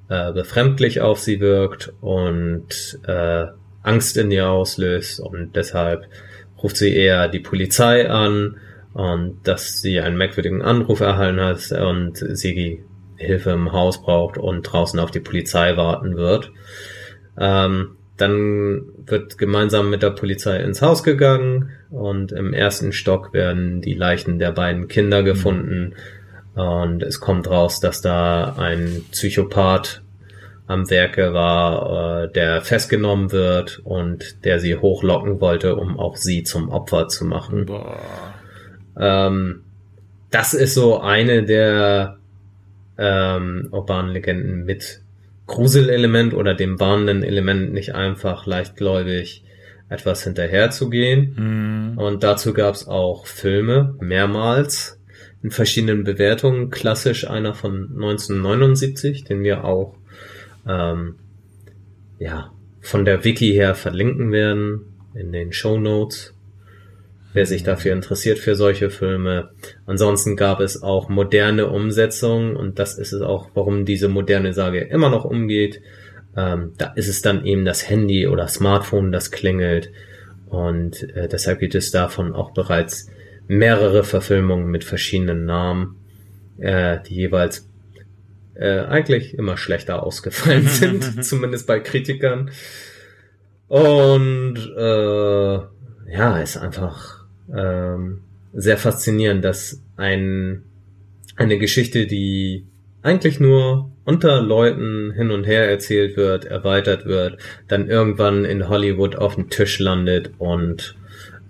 äh, 0.09 0.33
befremdlich 0.33 1.01
auf 1.01 1.21
sie 1.21 1.41
wirkt 1.41 1.93
und 2.01 2.99
äh, 3.07 3.47
Angst 3.83 4.19
in 4.19 4.31
ihr 4.31 4.49
auslöst 4.49 5.21
und 5.21 5.57
deshalb 5.57 6.07
ruft 6.63 6.77
sie 6.77 6.95
eher 6.95 7.29
die 7.29 7.41
Polizei 7.41 8.11
an 8.11 8.57
und 8.99 9.39
dass 9.45 9.81
sie 9.81 10.01
einen 10.01 10.17
merkwürdigen 10.17 10.61
Anruf 10.61 10.99
erhalten 10.99 11.41
hat 11.41 11.71
und 11.71 12.17
sie 12.17 12.83
Hilfe 13.15 13.51
im 13.51 13.71
Haus 13.71 14.03
braucht 14.03 14.39
und 14.39 14.63
draußen 14.63 14.99
auf 14.99 15.13
die 15.13 15.21
Polizei 15.21 15.77
warten 15.77 16.17
wird. 16.17 16.51
Ähm, 17.39 17.97
dann 18.17 18.83
wird 19.07 19.39
gemeinsam 19.39 19.89
mit 19.89 20.03
der 20.03 20.11
Polizei 20.11 20.57
ins 20.59 20.83
Haus 20.83 21.05
gegangen 21.05 21.71
und 21.91 22.33
im 22.33 22.53
ersten 22.53 22.93
Stock 22.93 23.33
werden 23.33 23.81
die 23.81 23.95
Leichen 23.95 24.41
der 24.41 24.51
beiden 24.51 24.89
Kinder 24.89 25.23
gefunden. 25.23 25.95
Und 26.57 27.05
es 27.05 27.21
kommt 27.21 27.49
raus, 27.49 27.79
dass 27.79 28.01
da 28.01 28.57
ein 28.59 29.05
Psychopath 29.13 30.03
am 30.67 30.91
Werke 30.91 31.33
war, 31.33 32.25
äh, 32.25 32.33
der 32.33 32.63
festgenommen 32.63 33.31
wird 33.31 33.81
und 33.85 34.45
der 34.45 34.59
sie 34.59 34.75
hochlocken 34.75 35.41
wollte, 35.41 35.77
um 35.77 36.01
auch 36.01 36.17
sie 36.17 36.43
zum 36.43 36.69
Opfer 36.69 37.07
zu 37.07 37.25
machen. 37.25 37.67
Ähm, 38.99 39.63
das 40.31 40.55
ist 40.55 40.75
so 40.75 41.01
eine 41.01 41.45
der 41.45 42.19
ähm, 42.99 43.69
urbanen 43.71 44.13
Legenden 44.13 44.65
mit 44.65 45.01
Gruselelement 45.47 46.35
oder 46.35 46.55
dem 46.55 46.79
warnenden 46.79 47.23
Element 47.23 47.73
nicht 47.73 47.95
einfach 47.95 48.45
leichtgläubig 48.47 49.45
etwas 49.89 50.23
hinterherzugehen. 50.25 51.93
Mhm. 51.95 51.99
Und 51.99 52.23
dazu 52.23 52.53
gab 52.53 52.75
es 52.75 52.87
auch 52.87 53.27
Filme, 53.27 53.95
mehrmals, 54.01 55.01
in 55.43 55.51
verschiedenen 55.51 56.05
Bewertungen. 56.05 56.71
Klassisch 56.71 57.29
einer 57.29 57.55
von 57.55 57.93
1979, 57.95 59.25
den 59.25 59.43
wir 59.43 59.65
auch 59.65 59.95
ähm, 60.67 61.15
ja, 62.19 62.53
von 62.81 63.05
der 63.05 63.25
Wiki 63.25 63.53
her 63.53 63.75
verlinken 63.75 64.33
werden 64.33 64.81
in 65.15 65.33
den 65.33 65.53
Show 65.53 65.79
Notes 65.79 66.35
wer 67.39 67.47
sich 67.47 67.63
dafür 67.63 67.93
interessiert 67.93 68.41
für 68.41 68.57
solche 68.57 68.91
Filme. 68.91 69.51
Ansonsten 69.87 70.35
gab 70.35 70.59
es 70.59 70.83
auch 70.83 71.09
moderne 71.09 71.69
Umsetzungen 71.69 72.57
und 72.57 72.81
das 72.81 72.99
ist 72.99 73.13
es 73.13 73.23
auch, 73.23 73.51
warum 73.55 73.85
diese 73.85 74.09
moderne 74.09 74.53
Sage 74.53 74.81
immer 74.81 75.09
noch 75.09 75.25
umgeht. 75.25 75.81
Ähm, 76.37 76.73
da 76.79 76.87
ist 76.97 77.07
es 77.07 77.23
dann 77.23 77.47
eben 77.47 77.65
das 77.65 77.89
Handy 77.89 78.27
oder 78.27 78.49
Smartphone, 78.49 79.13
das 79.13 79.31
klingelt 79.31 79.93
und 80.47 81.09
äh, 81.15 81.29
deshalb 81.29 81.61
gibt 81.61 81.77
es 81.77 81.93
davon 81.93 82.35
auch 82.35 82.51
bereits 82.51 83.09
mehrere 83.47 84.03
Verfilmungen 84.03 84.67
mit 84.67 84.83
verschiedenen 84.83 85.45
Namen, 85.45 85.95
äh, 86.59 86.99
die 87.07 87.15
jeweils 87.15 87.69
äh, 88.55 88.81
eigentlich 88.81 89.39
immer 89.39 89.57
schlechter 89.57 90.03
ausgefallen 90.03 90.67
sind, 90.67 91.25
zumindest 91.25 91.69
bei 91.69 91.79
Kritikern. 91.79 92.51
Und 93.69 94.57
äh, 94.77 95.59
ja, 96.11 96.39
ist 96.43 96.57
einfach 96.57 97.18
ähm, 97.55 98.21
sehr 98.53 98.79
faszinierend, 98.79 99.45
dass 99.45 99.83
ein, 99.97 100.63
eine 101.37 101.59
Geschichte, 101.59 102.07
die 102.07 102.67
eigentlich 103.03 103.41
nur 103.41 103.91
unter 104.05 104.41
Leuten 104.41 105.13
hin 105.13 105.31
und 105.31 105.45
her 105.45 105.69
erzählt 105.69 106.17
wird, 106.17 106.45
erweitert 106.45 107.05
wird, 107.05 107.39
dann 107.69 107.89
irgendwann 107.89 108.45
in 108.45 108.69
Hollywood 108.69 109.17
auf 109.17 109.35
dem 109.35 109.51
Tisch 109.51 109.79
landet 109.79 110.31
und 110.39 110.97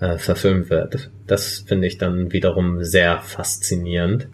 äh, 0.01 0.19
verfilmt 0.19 0.71
wird. 0.71 1.11
Das 1.27 1.65
finde 1.67 1.87
ich 1.87 1.99
dann 1.99 2.33
wiederum 2.33 2.85
sehr 2.85 3.21
faszinierend. 3.21 4.29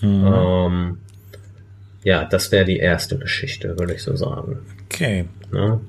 Mhm. 0.00 0.26
Ähm, 0.26 0.98
ja, 2.04 2.24
das 2.24 2.52
wäre 2.52 2.64
die 2.64 2.78
erste 2.78 3.18
Geschichte, 3.18 3.78
würde 3.78 3.94
ich 3.94 4.02
so 4.02 4.14
sagen. 4.16 4.60
Okay. 4.84 5.26
Ja? 5.52 5.80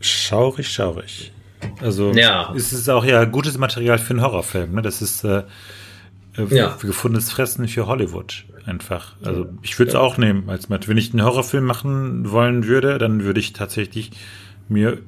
Schaurig, 0.00 0.68
schaurig. 0.68 1.32
Also 1.80 2.12
ja. 2.12 2.52
ist 2.52 2.72
es 2.72 2.88
auch 2.88 3.04
ja 3.04 3.24
gutes 3.24 3.58
Material 3.58 3.98
für 3.98 4.10
einen 4.10 4.22
Horrorfilm. 4.22 4.74
Ne? 4.74 4.82
Das 4.82 5.02
ist 5.02 5.24
äh, 5.24 5.42
äh 6.36 6.46
ja. 6.50 6.76
gefundenes 6.80 7.30
Fressen 7.30 7.66
für 7.68 7.86
Hollywood 7.86 8.44
einfach. 8.66 9.14
Also 9.22 9.46
ich 9.62 9.78
würde 9.78 9.90
es 9.90 9.94
ja. 9.94 10.00
auch 10.00 10.18
nehmen 10.18 10.48
als 10.48 10.68
Wenn 10.68 10.96
ich 10.96 11.12
einen 11.12 11.24
Horrorfilm 11.24 11.64
machen 11.64 12.30
wollen 12.30 12.66
würde, 12.66 12.98
dann 12.98 13.24
würde 13.24 13.40
ich 13.40 13.52
tatsächlich 13.52 14.10
mir 14.68 14.98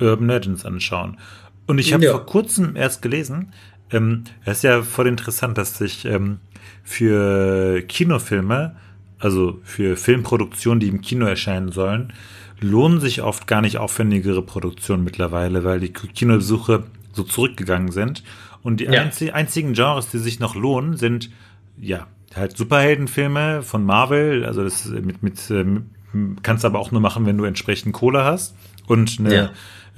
Urban 0.00 0.26
Legends 0.26 0.64
anschauen. 0.64 1.18
Und 1.66 1.78
ich 1.78 1.92
habe 1.92 2.04
ja. 2.04 2.12
vor 2.12 2.26
kurzem 2.26 2.76
erst 2.76 3.02
gelesen, 3.02 3.52
ähm, 3.90 4.24
es 4.44 4.58
ist 4.58 4.62
ja 4.64 4.82
voll 4.82 5.06
interessant, 5.06 5.58
dass 5.58 5.78
sich 5.78 6.04
ähm, 6.04 6.38
für 6.82 7.82
Kinofilme, 7.82 8.76
also 9.18 9.60
für 9.64 9.96
Filmproduktionen, 9.96 10.80
die 10.80 10.88
im 10.88 11.00
Kino 11.00 11.26
erscheinen 11.26 11.72
sollen, 11.72 12.12
lohnen 12.60 13.00
sich 13.00 13.22
oft 13.22 13.46
gar 13.46 13.60
nicht 13.60 13.78
aufwendigere 13.78 14.42
Produktionen 14.42 15.04
mittlerweile, 15.04 15.64
weil 15.64 15.80
die 15.80 15.92
Kinobesuche 15.92 16.84
so 17.12 17.22
zurückgegangen 17.22 17.92
sind. 17.92 18.22
Und 18.62 18.80
die 18.80 18.84
ja. 18.84 19.00
einzig, 19.00 19.34
einzigen 19.34 19.74
Genres, 19.74 20.08
die 20.08 20.18
sich 20.18 20.40
noch 20.40 20.54
lohnen, 20.54 20.96
sind 20.96 21.30
ja 21.78 22.06
halt 22.34 22.56
Superheldenfilme 22.56 23.62
von 23.62 23.84
Marvel. 23.84 24.44
Also 24.44 24.64
das 24.64 24.86
mit, 24.86 25.22
mit, 25.22 25.50
mit 25.50 26.42
kannst 26.42 26.64
aber 26.64 26.78
auch 26.78 26.90
nur 26.90 27.00
machen, 27.00 27.26
wenn 27.26 27.38
du 27.38 27.44
entsprechend 27.44 27.92
Kohle 27.92 28.24
hast 28.24 28.54
und 28.86 29.18
eine 29.18 29.34
ja. 29.34 29.50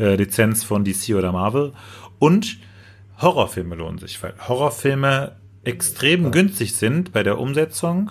äh, 0.05 0.17
Lizenz 0.17 0.65
von 0.65 0.85
DC 0.85 1.15
oder 1.15 1.33
Marvel. 1.33 1.73
Und 2.19 2.59
Horrorfilme 3.21 3.75
lohnen 3.75 3.99
sich, 3.99 4.23
weil 4.23 4.35
Horrorfilme 4.47 5.33
extrem 5.65 6.31
günstig 6.31 6.75
sind 6.75 7.13
bei 7.13 7.23
der 7.23 7.39
Umsetzung 7.39 8.11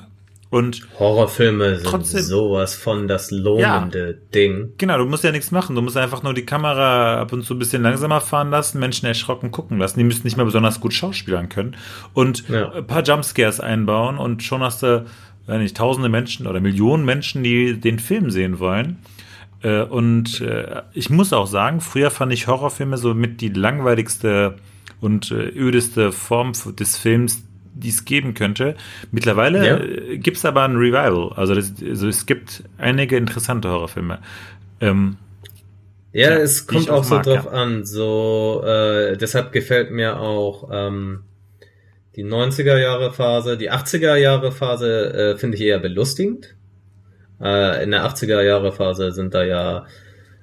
und 0.49 0.87
Horrorfilme 0.97 1.75
sind 1.75 1.85
trotzdem, 1.85 2.21
sowas 2.21 2.73
von 2.73 3.07
das 3.07 3.31
lohnende 3.31 4.07
ja, 4.07 4.31
Ding. 4.33 4.73
Genau, 4.77 4.97
du 4.97 5.05
musst 5.05 5.25
ja 5.25 5.31
nichts 5.31 5.51
machen. 5.51 5.75
Du 5.75 5.81
musst 5.81 5.97
einfach 5.97 6.23
nur 6.23 6.33
die 6.33 6.45
Kamera 6.45 7.19
ab 7.19 7.33
und 7.33 7.43
zu 7.43 7.53
ein 7.53 7.59
bisschen 7.59 7.83
langsamer 7.83 8.21
fahren 8.21 8.49
lassen, 8.49 8.79
Menschen 8.79 9.07
erschrocken 9.07 9.51
gucken 9.51 9.77
lassen. 9.77 9.99
Die 9.99 10.05
müssen 10.05 10.23
nicht 10.23 10.37
mehr 10.37 10.45
besonders 10.45 10.79
gut 10.79 10.93
schauspielern 10.93 11.49
können. 11.49 11.75
Und 12.13 12.47
ja. 12.47 12.71
ein 12.71 12.87
paar 12.87 13.03
Jumpscares 13.03 13.59
einbauen 13.59 14.17
und 14.17 14.41
schon 14.41 14.61
hast 14.61 14.83
du, 14.83 15.05
wenn 15.47 15.61
nicht, 15.61 15.75
tausende 15.75 16.07
Menschen 16.07 16.47
oder 16.47 16.61
Millionen 16.61 17.03
Menschen, 17.03 17.43
die 17.43 17.77
den 17.77 17.99
Film 17.99 18.31
sehen 18.31 18.59
wollen. 18.59 18.99
Äh, 19.63 19.81
und 19.81 20.39
äh, 20.39 20.83
ich 20.93 21.09
muss 21.09 21.33
auch 21.33 21.47
sagen, 21.47 21.81
früher 21.81 22.09
fand 22.09 22.31
ich 22.31 22.47
Horrorfilme 22.47 22.97
so 22.97 23.13
mit 23.13 23.41
die 23.41 23.49
langweiligste 23.49 24.55
und 25.01 25.29
äh, 25.31 25.49
ödeste 25.49 26.13
Form 26.13 26.53
des 26.79 26.97
Films, 26.97 27.43
die 27.79 27.89
es 27.89 28.05
geben 28.05 28.33
könnte. 28.33 28.75
Mittlerweile 29.11 29.65
ja. 29.65 29.77
Äh, 29.77 30.17
gibt 30.17 30.37
es 30.37 30.45
aber 30.45 30.63
ein 30.63 30.75
Revival. 30.75 31.33
Also, 31.35 31.55
das, 31.55 31.73
also, 31.81 32.07
es 32.07 32.25
gibt 32.25 32.63
einige 32.77 33.17
interessante 33.17 33.69
Horrorfilme. 33.69 34.19
Ähm, 34.81 35.17
ja, 36.13 36.31
ja, 36.31 36.37
es 36.37 36.67
kommt 36.67 36.89
auch, 36.89 36.99
auch, 36.99 37.03
so 37.03 37.15
mag, 37.15 37.23
drauf 37.23 37.45
ja. 37.45 37.51
an. 37.51 37.85
So, 37.85 38.63
äh, 38.65 39.17
deshalb 39.17 39.51
gefällt 39.51 39.91
mir 39.91 40.19
auch 40.19 40.69
ähm, 40.71 41.23
die 42.15 42.25
90er 42.25 42.77
Jahre 42.77 43.13
Phase, 43.13 43.57
die 43.57 43.71
80er 43.71 44.15
Jahre 44.15 44.51
Phase 44.51 45.13
äh, 45.13 45.37
finde 45.37 45.57
ich 45.57 45.63
eher 45.63 45.79
belustigend. 45.79 46.55
Äh, 47.39 47.83
in 47.83 47.91
der 47.91 48.05
80er 48.05 48.41
Jahre 48.41 48.71
Phase 48.71 49.11
sind 49.11 49.33
da 49.35 49.43
ja 49.43 49.85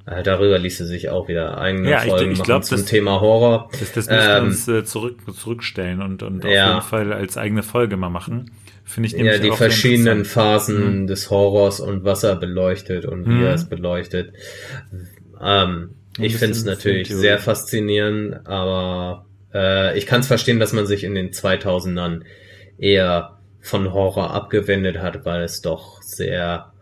darüber 0.06 0.58
ließe 0.58 0.86
sich 0.86 1.08
auch 1.08 1.28
wieder 1.28 1.58
eigene 1.58 1.90
ja, 1.90 2.00
Folgen 2.00 2.32
ich, 2.32 2.38
ich 2.38 2.44
glaub, 2.44 2.64
zum 2.64 2.78
das, 2.78 2.86
Thema 2.86 3.20
Horror. 3.20 3.70
Das, 3.72 3.92
das 3.92 4.06
müssen 4.06 4.10
wir 4.10 4.36
ähm, 4.36 4.44
uns 4.44 4.68
äh, 4.68 4.84
zurück, 4.84 5.18
zurückstellen 5.34 6.02
und, 6.02 6.22
und 6.22 6.44
ja. 6.44 6.78
auf 6.78 6.92
jeden 6.92 7.08
Fall 7.08 7.12
als 7.12 7.36
eigene 7.38 7.62
Folge 7.62 7.96
mal 7.96 8.10
machen. 8.10 8.50
Finde 8.84 9.06
ich 9.06 9.16
nämlich 9.16 9.36
Ja, 9.36 9.42
die 9.42 9.50
verschiedenen 9.52 10.26
Phasen 10.26 11.02
mhm. 11.02 11.06
des 11.06 11.30
Horrors 11.30 11.80
und 11.80 12.04
was 12.04 12.22
er 12.22 12.36
beleuchtet 12.36 13.06
und 13.06 13.24
wie 13.24 13.30
mhm. 13.30 13.44
er 13.44 13.54
es 13.54 13.66
beleuchtet. 13.66 14.34
Ähm, 15.40 15.90
ich 16.18 16.36
finde 16.36 16.52
es 16.52 16.64
natürlich 16.64 17.08
sehr 17.08 17.38
faszinierend, 17.38 18.46
aber 18.46 19.24
äh, 19.54 19.96
ich 19.96 20.06
kann 20.06 20.20
es 20.20 20.26
verstehen, 20.26 20.60
dass 20.60 20.74
man 20.74 20.86
sich 20.86 21.02
in 21.04 21.14
den 21.14 21.30
2000ern 21.30 22.20
eher 22.76 23.38
von 23.60 23.92
Horror 23.94 24.32
abgewendet 24.32 24.98
hat, 24.98 25.24
weil 25.24 25.42
es 25.42 25.62
doch 25.62 26.02
sehr 26.02 26.73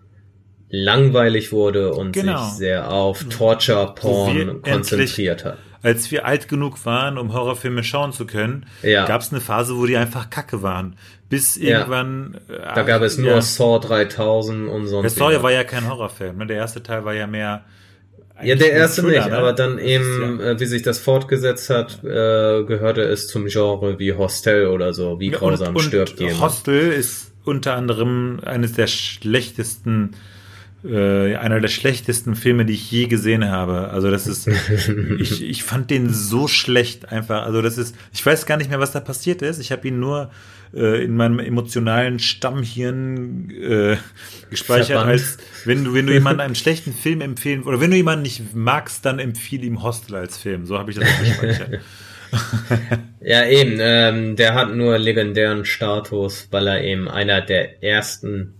langweilig 0.72 1.52
wurde 1.52 1.92
und 1.92 2.12
genau. 2.12 2.42
sich 2.44 2.54
sehr 2.54 2.90
auf 2.90 3.24
Torture-Porn 3.24 4.62
konzentriert 4.62 5.44
hat. 5.44 5.58
Als 5.82 6.10
wir 6.10 6.24
alt 6.24 6.48
genug 6.48 6.86
waren, 6.86 7.18
um 7.18 7.34
Horrorfilme 7.34 7.84
schauen 7.84 8.12
zu 8.12 8.24
können, 8.24 8.66
ja. 8.82 9.04
gab 9.04 9.20
es 9.20 9.32
eine 9.32 9.40
Phase, 9.40 9.76
wo 9.76 9.84
die 9.84 9.96
einfach 9.96 10.30
kacke 10.30 10.62
waren. 10.62 10.96
Bis 11.28 11.56
irgendwann. 11.56 12.38
Ja. 12.48 12.74
Da 12.74 12.82
gab 12.84 13.02
es 13.02 13.18
nur 13.18 13.32
ja. 13.32 13.42
Saw 13.42 13.80
3000 13.80 14.68
und 14.68 14.86
so. 14.86 15.02
Der 15.02 15.10
Saw 15.10 15.42
war 15.42 15.52
ja 15.52 15.64
kein 15.64 15.88
Horrorfilm. 15.88 16.38
Ne? 16.38 16.46
Der 16.46 16.56
erste 16.56 16.82
Teil 16.82 17.04
war 17.04 17.14
ja 17.14 17.26
mehr. 17.26 17.64
Ja, 18.42 18.54
der 18.54 18.72
erste 18.72 19.02
Thriller, 19.02 19.18
nicht, 19.18 19.30
ne? 19.30 19.38
aber 19.38 19.52
dann 19.52 19.78
eben, 19.78 20.40
ja. 20.40 20.52
Äh, 20.52 20.60
wie 20.60 20.66
sich 20.66 20.82
das 20.82 20.98
fortgesetzt 20.98 21.68
hat, 21.68 22.02
äh, 22.02 22.64
gehörte 22.64 23.02
es 23.02 23.28
zum 23.28 23.46
Genre 23.46 23.98
wie 23.98 24.14
Hostel 24.14 24.68
oder 24.68 24.94
so, 24.94 25.20
wie 25.20 25.30
grausam 25.30 25.68
und, 25.68 25.76
und 25.76 25.82
stirbt 25.82 26.18
jemand. 26.18 26.40
Hostel 26.40 26.92
ist 26.92 27.32
unter 27.44 27.74
anderem 27.74 28.40
eines 28.44 28.72
der 28.72 28.86
schlechtesten 28.86 30.12
äh, 30.84 31.36
einer 31.36 31.60
der 31.60 31.68
schlechtesten 31.68 32.34
Filme, 32.34 32.64
die 32.64 32.72
ich 32.74 32.90
je 32.90 33.06
gesehen 33.06 33.48
habe. 33.48 33.90
Also 33.90 34.10
das 34.10 34.26
ist, 34.26 34.48
ich, 35.18 35.42
ich 35.42 35.62
fand 35.62 35.90
den 35.90 36.12
so 36.12 36.48
schlecht 36.48 37.12
einfach. 37.12 37.44
Also 37.44 37.62
das 37.62 37.78
ist, 37.78 37.94
ich 38.12 38.24
weiß 38.24 38.46
gar 38.46 38.56
nicht 38.56 38.70
mehr, 38.70 38.80
was 38.80 38.92
da 38.92 39.00
passiert 39.00 39.42
ist. 39.42 39.60
Ich 39.60 39.70
habe 39.70 39.86
ihn 39.86 40.00
nur 40.00 40.30
äh, 40.74 41.04
in 41.04 41.14
meinem 41.14 41.38
emotionalen 41.38 42.18
Stammhirn 42.18 43.50
äh, 43.50 43.96
gespeichert, 44.50 44.98
Verbannt. 44.98 45.10
als 45.10 45.38
wenn 45.64 45.84
du, 45.84 45.94
wenn 45.94 46.06
du 46.06 46.12
jemanden 46.12 46.40
einen 46.42 46.54
schlechten 46.54 46.92
Film 46.92 47.20
empfehlen 47.20 47.62
oder 47.62 47.80
wenn 47.80 47.90
du 47.90 47.96
jemanden 47.96 48.22
nicht 48.22 48.54
magst, 48.54 49.04
dann 49.04 49.18
empfiehl 49.18 49.62
ihm 49.64 49.82
Hostel 49.82 50.16
als 50.16 50.36
Film. 50.36 50.66
So 50.66 50.78
habe 50.78 50.90
ich 50.90 50.98
das 50.98 51.08
gespeichert. 51.20 51.80
ja, 53.20 53.46
eben. 53.46 53.76
Ähm, 53.78 54.36
der 54.36 54.54
hat 54.54 54.74
nur 54.74 54.98
legendären 54.98 55.64
Status, 55.64 56.48
weil 56.50 56.66
er 56.66 56.82
eben 56.82 57.08
einer 57.08 57.40
der 57.40 57.82
ersten 57.82 58.54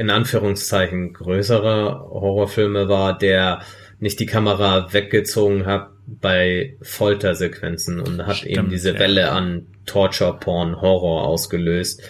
in 0.00 0.08
Anführungszeichen 0.08 1.12
größere 1.12 2.08
Horrorfilme 2.08 2.88
war, 2.88 3.18
der 3.18 3.60
nicht 3.98 4.18
die 4.18 4.24
Kamera 4.24 4.94
weggezogen 4.94 5.66
hat 5.66 5.90
bei 6.06 6.78
Foltersequenzen 6.80 8.00
und 8.00 8.26
hat 8.26 8.36
Stimmt, 8.36 8.56
eben 8.56 8.70
diese 8.70 8.94
ja. 8.94 8.98
Welle 8.98 9.30
an 9.30 9.66
Torture-Porn-Horror 9.84 11.26
ausgelöst, 11.26 12.02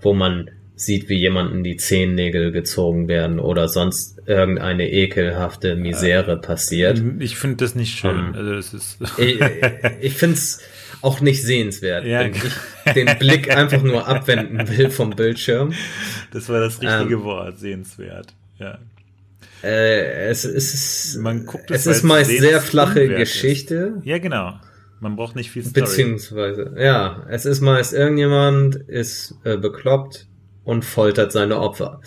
wo 0.00 0.14
man 0.14 0.52
sieht, 0.84 1.08
wie 1.08 1.18
jemanden 1.18 1.64
die 1.64 1.76
Zehennägel 1.76 2.52
gezogen 2.52 3.08
werden 3.08 3.38
oder 3.40 3.68
sonst 3.68 4.20
irgendeine 4.26 4.90
ekelhafte 4.90 5.76
Misere 5.76 6.40
passiert. 6.40 7.02
Ich 7.18 7.36
finde 7.36 7.56
das 7.56 7.74
nicht 7.74 7.98
schön. 7.98 8.28
Um, 8.28 8.34
also 8.34 8.54
das 8.54 8.74
ist 8.74 8.98
ich 9.18 9.40
ich 10.00 10.14
finde 10.14 10.36
es 10.36 10.60
auch 11.00 11.20
nicht 11.20 11.42
sehenswert, 11.42 12.04
ja. 12.04 12.20
wenn 12.20 12.34
ich 12.34 12.92
den 12.94 13.18
Blick 13.18 13.54
einfach 13.54 13.82
nur 13.82 14.06
abwenden 14.06 14.68
will 14.68 14.90
vom 14.90 15.10
Bildschirm. 15.10 15.72
Das 16.32 16.48
war 16.48 16.60
das 16.60 16.80
richtige 16.80 17.14
ähm, 17.14 17.24
Wort, 17.24 17.58
sehenswert. 17.58 18.34
Ja. 18.58 18.78
Äh, 19.62 20.28
es, 20.28 20.44
es 20.44 20.74
ist, 20.74 21.16
Man 21.18 21.46
guckt 21.46 21.70
es, 21.70 21.86
es 21.86 21.98
ist 21.98 22.02
meist 22.04 22.30
sehr 22.30 22.60
flache 22.60 23.08
Geschichte. 23.08 23.94
Ist. 23.98 24.06
Ja, 24.06 24.18
genau. 24.18 24.54
Man 25.00 25.16
braucht 25.16 25.34
nicht 25.34 25.50
viel 25.50 25.64
Story. 25.64 25.80
Beziehungsweise, 25.80 26.74
ja, 26.78 27.26
es 27.28 27.44
ist 27.44 27.60
meist 27.60 27.92
irgendjemand 27.92 28.76
ist 28.76 29.34
äh, 29.44 29.56
bekloppt 29.56 30.26
und 30.64 30.84
foltert 30.84 31.32
seine 31.32 31.58
Opfer. 31.58 32.00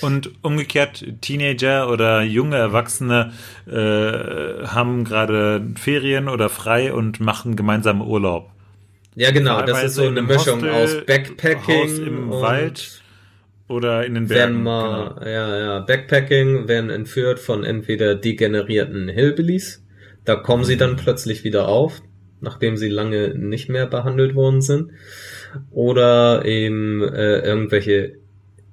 Und 0.00 0.30
umgekehrt, 0.42 1.04
Teenager 1.20 1.90
oder 1.90 2.22
junge 2.22 2.56
Erwachsene 2.56 3.32
äh, 3.66 4.66
haben 4.66 5.04
gerade 5.04 5.62
Ferien 5.76 6.28
oder 6.28 6.48
frei 6.48 6.92
und 6.92 7.20
machen 7.20 7.56
gemeinsam 7.56 8.00
Urlaub. 8.00 8.50
Ja, 9.14 9.30
genau, 9.32 9.60
das 9.62 9.84
ist 9.84 9.94
so 9.96 10.06
eine 10.06 10.22
Mischung 10.22 10.62
Hostel, 10.62 10.70
aus 10.70 11.04
Backpacking 11.04 11.82
Haus 11.82 11.98
im 11.98 12.30
Wald 12.30 13.02
oder 13.68 14.06
in 14.06 14.14
den 14.14 14.28
Bergen. 14.28 14.62
Mal, 14.62 15.14
genau. 15.14 15.26
Ja, 15.26 15.58
ja, 15.58 15.78
Backpacking 15.80 16.68
werden 16.68 16.90
entführt 16.90 17.38
von 17.38 17.64
entweder 17.64 18.14
degenerierten 18.14 19.08
Hillbillies. 19.08 19.84
Da 20.24 20.36
kommen 20.36 20.64
sie 20.64 20.76
dann 20.76 20.96
plötzlich 20.96 21.44
wieder 21.44 21.68
auf, 21.68 22.00
nachdem 22.40 22.76
sie 22.76 22.88
lange 22.88 23.34
nicht 23.34 23.68
mehr 23.68 23.86
behandelt 23.86 24.34
worden 24.34 24.62
sind. 24.62 24.92
Oder 25.70 26.44
eben 26.44 27.02
äh, 27.02 27.38
irgendwelche 27.40 28.16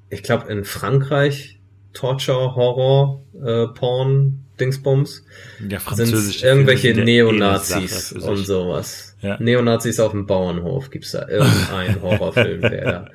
ich 0.09 0.23
glaube 0.23 0.51
in 0.51 0.63
Frankreich 0.63 1.59
Torture, 1.93 2.55
Horror, 2.55 3.23
äh, 3.43 3.67
Porn, 3.67 4.45
Dingsbums. 4.59 5.25
Ja, 5.67 5.79
französisch. 5.79 6.43
Irgendwelche 6.43 6.93
Neonazis 6.93 8.13
eh 8.13 8.19
und 8.19 8.45
sowas. 8.45 9.15
Ja. 9.21 9.37
Neonazis 9.39 9.99
auf 9.99 10.11
dem 10.11 10.27
Bauernhof 10.27 10.91
gibt's 10.91 11.11
da 11.11 11.27
irgendeinen 11.27 12.01
Horrorfilm, 12.01 12.61
der 12.61 13.11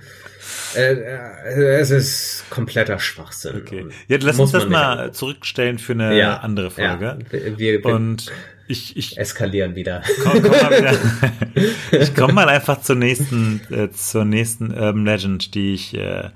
äh, 0.74 0.94
äh, 0.94 1.80
es 1.80 1.90
ist 1.90 2.44
kompletter 2.50 2.98
Schwachsinn. 2.98 3.56
Okay. 3.56 3.86
Ja, 4.08 4.18
lass 4.20 4.38
uns 4.38 4.52
das 4.52 4.68
mal 4.68 5.12
zurückstellen 5.12 5.78
für 5.78 5.92
eine 5.92 6.18
ja, 6.18 6.38
andere 6.38 6.70
Folge. 6.70 7.18
Ja, 7.30 7.58
wir, 7.58 7.58
wir 7.58 7.84
und 7.86 8.32
ich, 8.72 8.96
ich 8.96 9.18
eskalieren 9.18 9.76
wieder. 9.76 10.02
Komm, 10.22 10.42
komm 10.42 10.50
mal 10.50 10.70
wieder. 10.70 10.98
ich 12.00 12.14
komme 12.14 12.32
mal 12.32 12.48
einfach 12.48 12.80
zur 12.80 12.96
nächsten, 12.96 13.60
äh, 13.70 13.90
zur 13.90 14.24
nächsten 14.24 14.72
Urban 14.72 15.04
Legend, 15.04 15.54
die 15.54 15.74
ich 15.74 15.94
äh, 15.94 16.30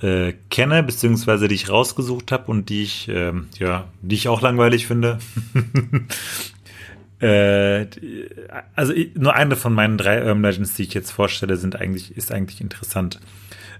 äh, 0.00 0.34
kenne, 0.50 0.82
beziehungsweise 0.82 1.48
die 1.48 1.56
ich 1.56 1.70
rausgesucht 1.70 2.30
habe 2.30 2.50
und 2.50 2.68
die 2.68 2.82
ich, 2.82 3.08
äh, 3.08 3.32
ja, 3.58 3.88
die 4.02 4.14
ich 4.14 4.28
auch 4.28 4.42
langweilig 4.42 4.86
finde. 4.86 5.18
äh, 7.20 7.86
also 8.76 8.92
nur 9.14 9.34
eine 9.34 9.56
von 9.56 9.74
meinen 9.74 9.98
drei 9.98 10.20
Urban 10.20 10.42
Legends, 10.42 10.74
die 10.74 10.82
ich 10.82 10.94
jetzt 10.94 11.10
vorstelle, 11.10 11.56
sind 11.56 11.74
eigentlich, 11.76 12.16
ist 12.16 12.30
eigentlich 12.30 12.60
interessant. 12.60 13.18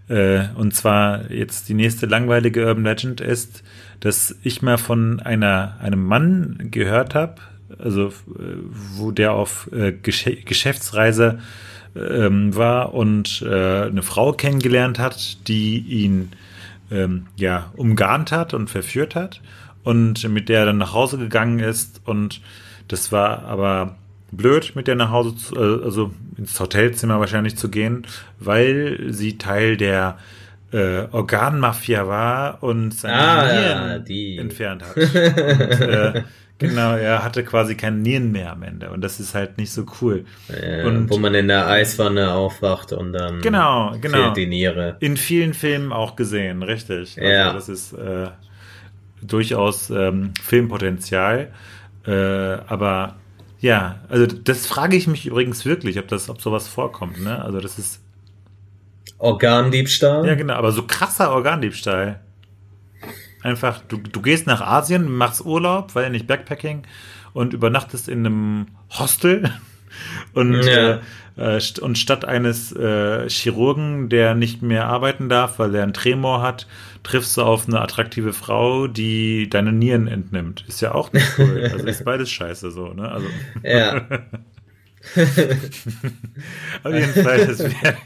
Äh, 0.09 0.49
und 0.55 0.75
zwar 0.75 1.31
jetzt 1.31 1.69
die 1.69 1.75
nächste 1.75 2.07
langweilige 2.07 2.67
Urban 2.67 2.85
Legend 2.85 3.21
ist, 3.21 3.63
dass 4.01 4.35
ich 4.43 4.63
mal 4.63 4.79
von 4.79 5.21
einer, 5.21 5.77
einem 5.81 6.05
Mann 6.05 6.69
gehört 6.71 7.15
habe, 7.15 7.37
also 7.79 8.09
äh, 8.09 8.13
wo 8.97 9.11
der 9.11 9.33
auf 9.33 9.71
äh, 9.73 9.93
Gesch 9.93 10.27
Geschäftsreise 10.45 11.41
ähm, 11.97 12.55
war 12.55 12.95
und 12.95 13.43
äh, 13.43 13.83
eine 13.83 14.03
Frau 14.03 14.33
kennengelernt 14.33 14.99
hat, 14.99 15.49
die 15.49 15.79
ihn 15.79 16.31
ähm, 16.91 17.27
ja 17.37 17.71
umgarnt 17.77 18.33
hat 18.33 18.55
und 18.55 18.71
verführt 18.71 19.15
hat 19.15 19.41
und 19.85 20.29
mit 20.29 20.49
der 20.49 20.61
er 20.61 20.67
dann 20.67 20.79
nach 20.79 20.93
Hause 20.93 21.19
gegangen 21.19 21.59
ist 21.59 22.01
und 22.05 22.41
das 22.89 23.13
war 23.13 23.45
aber 23.45 23.97
blöd, 24.31 24.73
mit 24.75 24.87
der 24.87 24.95
nach 24.95 25.11
Hause 25.11 25.37
zu, 25.37 25.57
äh, 25.57 25.85
also 25.85 26.13
ins 26.37 26.59
Hotelzimmer 26.59 27.21
wahrscheinlich 27.21 27.57
zu 27.57 27.69
gehen, 27.69 28.07
weil 28.39 29.07
sie 29.09 29.39
Teil 29.39 29.77
der 29.77 30.19
äh, 30.73 31.05
Organmafia 31.11 32.07
war 32.07 32.63
und 32.63 32.93
seine 32.93 33.15
ah, 33.15 33.99
Nieren 33.99 34.35
ja, 34.37 34.43
entfernt 34.43 34.85
hat. 34.85 34.97
Und, 34.97 35.15
äh, 35.15 36.23
genau, 36.59 36.95
er 36.97 37.25
hatte 37.25 37.45
quasi 37.45 37.75
keine 37.75 37.97
Nieren 37.97 38.33
mehr 38.33 38.53
am 38.53 38.63
Ende 38.63 38.91
und 38.91 39.01
das 39.03 39.21
ist 39.21 39.35
halt 39.35 39.59
nicht 39.59 39.73
so 39.73 39.87
cool. 40.01 40.25
Ja, 40.49 40.87
und, 40.87 41.11
wo 41.11 41.19
man 41.19 41.35
in 41.35 41.49
der 41.49 41.69
Eiswanne 41.69 42.33
aufwacht 42.33 42.93
und 42.93 43.13
dann 43.13 43.41
genau, 43.41 43.95
genau. 44.01 44.19
fehlt 44.19 44.37
die 44.37 44.47
Niere. 44.47 44.97
In 45.01 45.17
vielen 45.17 45.55
Filmen 45.55 45.93
auch 45.93 46.17
gesehen, 46.17 46.63
richtig. 46.63 47.19
Also 47.19 47.31
ja. 47.31 47.53
Das 47.53 47.69
ist 47.69 47.93
äh, 47.93 48.29
durchaus 49.23 49.91
ähm, 49.91 50.33
Filmpotenzial. 50.43 51.53
Äh, 52.07 52.13
aber 52.13 53.17
ja, 53.61 54.01
also 54.09 54.27
das 54.27 54.67
frage 54.67 54.97
ich 54.97 55.07
mich 55.07 55.27
übrigens 55.27 55.65
wirklich, 55.65 55.99
ob 55.99 56.09
das, 56.09 56.29
ob 56.29 56.41
sowas 56.41 56.69
vorkommt. 56.69 57.23
Ne? 57.23 57.43
Also 57.43 57.61
das 57.61 57.79
ist 57.79 58.01
Organdiebstahl. 59.19 60.27
Ja, 60.27 60.35
genau, 60.35 60.55
aber 60.55 60.73
so 60.73 60.85
krasser 60.85 61.33
Organdiebstahl. 61.33 62.21
Einfach, 63.49 63.81
du, 63.89 63.97
du 63.97 64.21
gehst 64.21 64.47
nach 64.47 64.61
Asien, 64.61 65.11
machst 65.11 65.45
Urlaub, 65.45 65.95
weil 65.95 66.05
ja 66.05 66.11
nicht 66.11 66.27
Backpacking 66.27 66.83
und 67.33 67.55
übernachtest 67.55 68.09
in 68.09 68.27
einem 68.27 68.67
Hostel 68.91 69.51
und, 70.35 70.63
ja. 70.63 71.01
äh, 71.37 71.57
äh 71.57 71.81
und 71.81 71.97
statt 71.97 72.25
eines 72.25 72.73
äh, 72.73 73.29
Chirurgen, 73.29 74.09
der 74.09 74.35
nicht 74.35 74.61
mehr 74.63 74.87
arbeiten 74.87 75.29
darf, 75.29 75.59
weil 75.59 75.75
er 75.75 75.83
einen 75.83 75.95
Tremor 75.95 76.43
hat, 76.43 76.67
triffst 77.03 77.37
du 77.37 77.43
auf 77.43 77.67
eine 77.67 77.81
attraktive 77.81 78.33
Frau, 78.33 78.87
die 78.87 79.49
deine 79.49 79.73
Nieren 79.73 80.09
entnimmt. 80.09 80.65
Ist 80.69 80.83
ja 80.83 80.95
auch 80.95 81.13
nicht 81.13 81.27
cool. 81.39 81.71
Also 81.73 81.87
ist 81.87 82.05
beides 82.05 82.31
scheiße 82.31 82.71
so, 82.71 82.93
ne? 82.93 83.11
Also. 83.11 83.27
Ja. 83.63 84.07
auf 86.83 86.93
jeden 86.93 87.25
Fall, 87.25 87.47
das 87.47 87.61
wäre. 87.61 87.97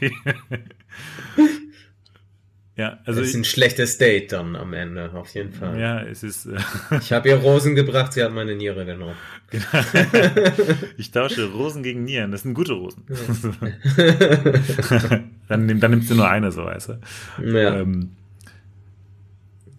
Ja, 2.75 2.97
also 3.05 3.19
das 3.19 3.29
ist 3.29 3.35
ein 3.35 3.43
schlechtes 3.43 3.99
Date 3.99 4.31
dann 4.31 4.55
am 4.55 4.73
Ende, 4.73 5.11
auf 5.13 5.31
jeden 5.35 5.53
Fall. 5.53 5.79
Ja, 5.79 6.01
es 6.01 6.23
ist. 6.23 6.47
Äh 6.47 6.57
ich 6.99 7.13
habe 7.13 7.29
ihr 7.29 7.35
Rosen 7.35 7.75
gebracht, 7.75 8.13
sie 8.13 8.23
hat 8.23 8.33
meine 8.33 8.55
Niere 8.55 8.83
genommen. 8.85 9.13
Genau. 9.51 9.65
ich 10.97 11.11
tausche 11.11 11.51
Rosen 11.51 11.83
gegen 11.83 12.03
Nieren, 12.03 12.31
das 12.31 12.41
sind 12.41 12.55
gute 12.55 12.73
Rosen. 12.73 13.03
dann, 15.47 15.79
dann 15.79 15.91
nimmst 15.91 16.09
du 16.09 16.15
nur 16.15 16.27
eine, 16.27 16.51
so 16.51 16.65
weißt 16.65 16.89
du. 16.89 16.99
Ja. 17.45 17.79
Ähm, 17.79 18.13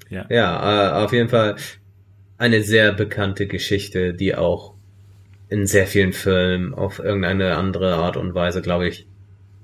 ja, 0.08 0.26
ja 0.30 1.00
äh, 1.00 1.04
auf 1.04 1.12
jeden 1.12 1.28
Fall 1.28 1.56
eine 2.38 2.62
sehr 2.62 2.92
bekannte 2.92 3.48
Geschichte, 3.48 4.14
die 4.14 4.36
auch 4.36 4.74
in 5.48 5.66
sehr 5.66 5.88
vielen 5.88 6.12
Filmen 6.12 6.74
auf 6.74 7.00
irgendeine 7.00 7.56
andere 7.56 7.94
Art 7.94 8.16
und 8.16 8.34
Weise, 8.34 8.62
glaube 8.62 8.86
ich, 8.86 9.08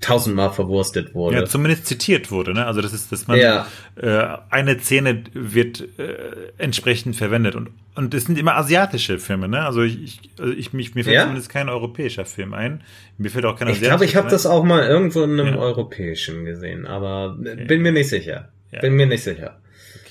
tausendmal 0.01 0.51
verwurstet 0.51 1.13
wurde. 1.13 1.37
Ja, 1.37 1.45
zumindest 1.45 1.85
zitiert 1.85 2.31
wurde, 2.31 2.53
ne? 2.53 2.65
Also 2.65 2.81
das 2.81 2.91
ist, 2.91 3.11
dass 3.11 3.27
man 3.27 3.39
ja. 3.39 3.67
äh, 3.95 4.37
eine 4.49 4.79
Szene 4.79 5.23
wird 5.33 5.87
äh, 5.99 6.51
entsprechend 6.57 7.15
verwendet 7.15 7.55
und 7.55 7.69
und 7.93 8.13
es 8.13 8.25
sind 8.25 8.37
immer 8.37 8.55
asiatische 8.55 9.19
Filme, 9.19 9.47
ne? 9.47 9.65
Also 9.65 9.83
ich, 9.83 10.19
also 10.39 10.53
ich 10.53 10.73
mich 10.73 10.95
mir 10.95 11.03
fällt 11.03 11.15
ja? 11.15 11.23
zumindest 11.23 11.49
kein 11.49 11.69
europäischer 11.69 12.25
Film 12.25 12.53
ein. 12.53 12.81
Mir 13.17 13.29
fällt 13.29 13.45
auch 13.45 13.59
kein 13.59 13.67
asiatischer. 13.67 13.83
Ich 13.83 13.89
glaube, 13.89 14.05
ich 14.05 14.15
habe 14.15 14.29
das 14.29 14.45
auch 14.45 14.63
mal 14.63 14.87
irgendwo 14.87 15.23
in 15.23 15.39
einem 15.39 15.55
ja. 15.55 15.59
europäischen 15.59 16.45
gesehen, 16.45 16.87
aber 16.87 17.37
okay. 17.39 17.65
bin 17.65 17.81
mir 17.81 17.91
nicht 17.91 18.09
sicher. 18.09 18.49
Bin 18.81 18.93
mir 18.93 19.05
nicht 19.05 19.23
sicher. 19.23 19.57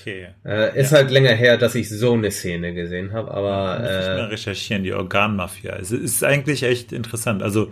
Okay. 0.01 0.27
Äh, 0.45 0.79
ist 0.79 0.91
halt 0.91 1.11
länger 1.11 1.33
her, 1.33 1.57
dass 1.57 1.75
ich 1.75 1.89
so 1.89 2.13
eine 2.13 2.31
Szene 2.31 2.73
gesehen 2.73 3.13
habe, 3.13 3.31
aber. 3.31 3.79
Muss 3.79 3.89
äh, 3.89 3.99
ich 3.99 4.07
mal 4.07 4.25
recherchieren, 4.25 4.83
die 4.83 4.93
Organmafia. 4.93 5.75
Es 5.75 5.91
ist 5.91 6.23
eigentlich 6.23 6.63
echt 6.63 6.91
interessant. 6.91 7.43
Also 7.43 7.71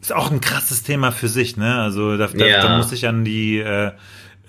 ist 0.00 0.12
auch 0.12 0.30
ein 0.30 0.40
krasses 0.40 0.82
Thema 0.82 1.12
für 1.12 1.28
sich, 1.28 1.56
ne? 1.56 1.76
Also 1.80 2.16
da, 2.16 2.28
da, 2.28 2.46
ja. 2.46 2.62
da 2.62 2.76
muss 2.76 2.92
ich 2.92 3.06
an 3.06 3.24
die 3.24 3.58
äh, 3.58 3.92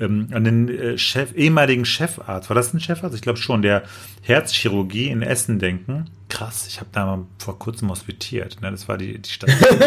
ähm, 0.01 0.27
an 0.31 0.43
den 0.43 0.67
äh, 0.67 0.97
Chef, 0.97 1.33
ehemaligen 1.35 1.85
Chefarzt, 1.85 2.49
war 2.49 2.55
das 2.55 2.73
ein 2.73 2.79
Chefarzt? 2.79 3.15
Ich 3.15 3.21
glaube 3.21 3.37
schon, 3.37 3.61
der 3.61 3.83
Herzchirurgie 4.23 5.07
in 5.07 5.21
Essen 5.21 5.59
denken. 5.59 6.05
Krass, 6.27 6.65
ich 6.67 6.79
habe 6.79 6.89
da 6.91 7.05
mal 7.05 7.25
vor 7.37 7.59
kurzem 7.59 7.89
hospitiert. 7.89 8.61
Ne? 8.61 8.71
Das 8.71 8.87
war 8.87 8.97
die, 8.97 9.19
die 9.19 9.29
Station, 9.29 9.79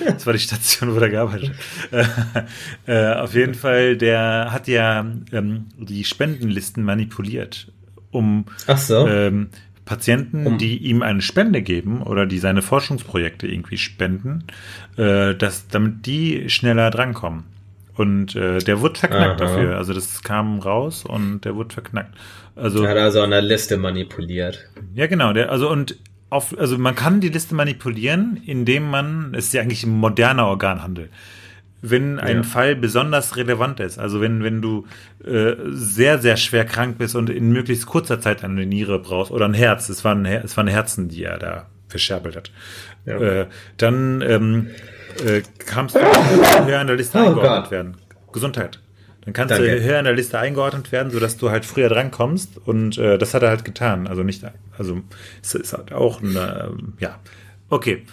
das 0.06 0.26
war 0.26 0.32
die 0.34 0.38
Station, 0.38 0.94
wo 0.94 1.00
der 1.00 1.08
gearbeitet 1.08 1.50
hat. 1.50 1.58
Äh, 2.86 2.92
äh, 2.92 3.14
auf 3.14 3.34
jeden 3.34 3.54
Fall, 3.54 3.96
der 3.96 4.48
hat 4.50 4.68
ja 4.68 5.06
ähm, 5.32 5.66
die 5.78 6.04
Spendenlisten 6.04 6.82
manipuliert, 6.84 7.70
um 8.10 8.46
Ach 8.66 8.78
so. 8.78 9.06
ähm, 9.06 9.50
Patienten, 9.84 10.46
um. 10.46 10.58
die 10.58 10.78
ihm 10.78 11.02
eine 11.02 11.22
Spende 11.22 11.62
geben 11.62 12.02
oder 12.02 12.26
die 12.26 12.38
seine 12.38 12.62
Forschungsprojekte 12.62 13.48
irgendwie 13.48 13.78
spenden, 13.78 14.44
äh, 14.96 15.34
dass, 15.34 15.68
damit 15.68 16.06
die 16.06 16.48
schneller 16.50 16.90
drankommen. 16.90 17.44
Und 17.94 18.34
äh, 18.36 18.58
der 18.58 18.80
wurde 18.80 18.98
verknackt 18.98 19.40
Aha. 19.40 19.48
dafür. 19.48 19.76
Also 19.76 19.92
das 19.92 20.22
kam 20.22 20.60
raus 20.60 21.04
und 21.04 21.44
der 21.44 21.56
wurde 21.56 21.74
verknackt. 21.74 22.14
Also 22.56 22.84
er 22.84 22.90
hat 22.90 22.96
also 22.98 23.22
an 23.22 23.30
der 23.30 23.42
Liste 23.42 23.76
manipuliert. 23.76 24.66
Ja, 24.94 25.06
genau. 25.06 25.32
Der, 25.32 25.50
also 25.50 25.70
und 25.70 25.98
auf, 26.30 26.58
also 26.58 26.78
man 26.78 26.94
kann 26.94 27.20
die 27.20 27.28
Liste 27.28 27.54
manipulieren, 27.54 28.40
indem 28.46 28.88
man, 28.88 29.34
es 29.34 29.46
ist 29.46 29.54
ja 29.54 29.60
eigentlich 29.60 29.84
ein 29.84 29.90
moderner 29.90 30.46
Organhandel 30.46 31.10
wenn 31.82 32.20
ein 32.20 32.38
ja. 32.38 32.42
Fall 32.44 32.76
besonders 32.76 33.36
relevant 33.36 33.80
ist. 33.80 33.98
Also 33.98 34.20
wenn, 34.20 34.42
wenn 34.44 34.62
du 34.62 34.86
äh, 35.24 35.54
sehr, 35.70 36.18
sehr 36.18 36.36
schwer 36.36 36.64
krank 36.64 36.96
bist 36.96 37.16
und 37.16 37.28
in 37.28 37.50
möglichst 37.52 37.86
kurzer 37.86 38.20
Zeit 38.20 38.44
eine 38.44 38.64
Niere 38.64 39.00
brauchst 39.00 39.32
oder 39.32 39.46
ein 39.46 39.54
Herz, 39.54 39.88
es 39.88 40.04
waren, 40.04 40.24
es 40.24 40.56
waren 40.56 40.68
Herzen, 40.68 41.08
die 41.08 41.24
er 41.24 41.38
da 41.38 41.66
verscherbelt 41.88 42.36
hat, 42.36 42.50
ja. 43.04 43.18
äh, 43.20 43.46
dann 43.76 44.22
ähm, 44.22 44.68
äh, 45.26 45.42
kannst 45.66 45.96
du 45.96 46.00
höher 46.00 46.80
in 46.80 46.86
der 46.86 46.96
Liste 46.96 47.18
oh 47.18 47.26
eingeordnet 47.26 47.64
God. 47.64 47.70
werden. 47.72 47.96
Gesundheit. 48.32 48.78
Dann 49.24 49.34
kannst 49.34 49.52
Danke. 49.52 49.76
du 49.76 49.82
höher 49.82 49.98
in 49.98 50.04
der 50.04 50.14
Liste 50.14 50.38
eingeordnet 50.38 50.90
werden, 50.90 51.12
sodass 51.12 51.36
du 51.36 51.50
halt 51.50 51.64
früher 51.64 51.88
drankommst 51.88 52.58
und 52.64 52.96
äh, 52.96 53.18
das 53.18 53.34
hat 53.34 53.42
er 53.42 53.50
halt 53.50 53.64
getan. 53.64 54.06
Also 54.06 54.22
nicht, 54.22 54.44
also 54.78 55.00
es 55.42 55.54
ist 55.54 55.72
halt 55.74 55.92
auch 55.92 56.22
eine, 56.22 56.70
ähm, 56.70 56.94
ja, 56.98 57.18
okay 57.68 58.04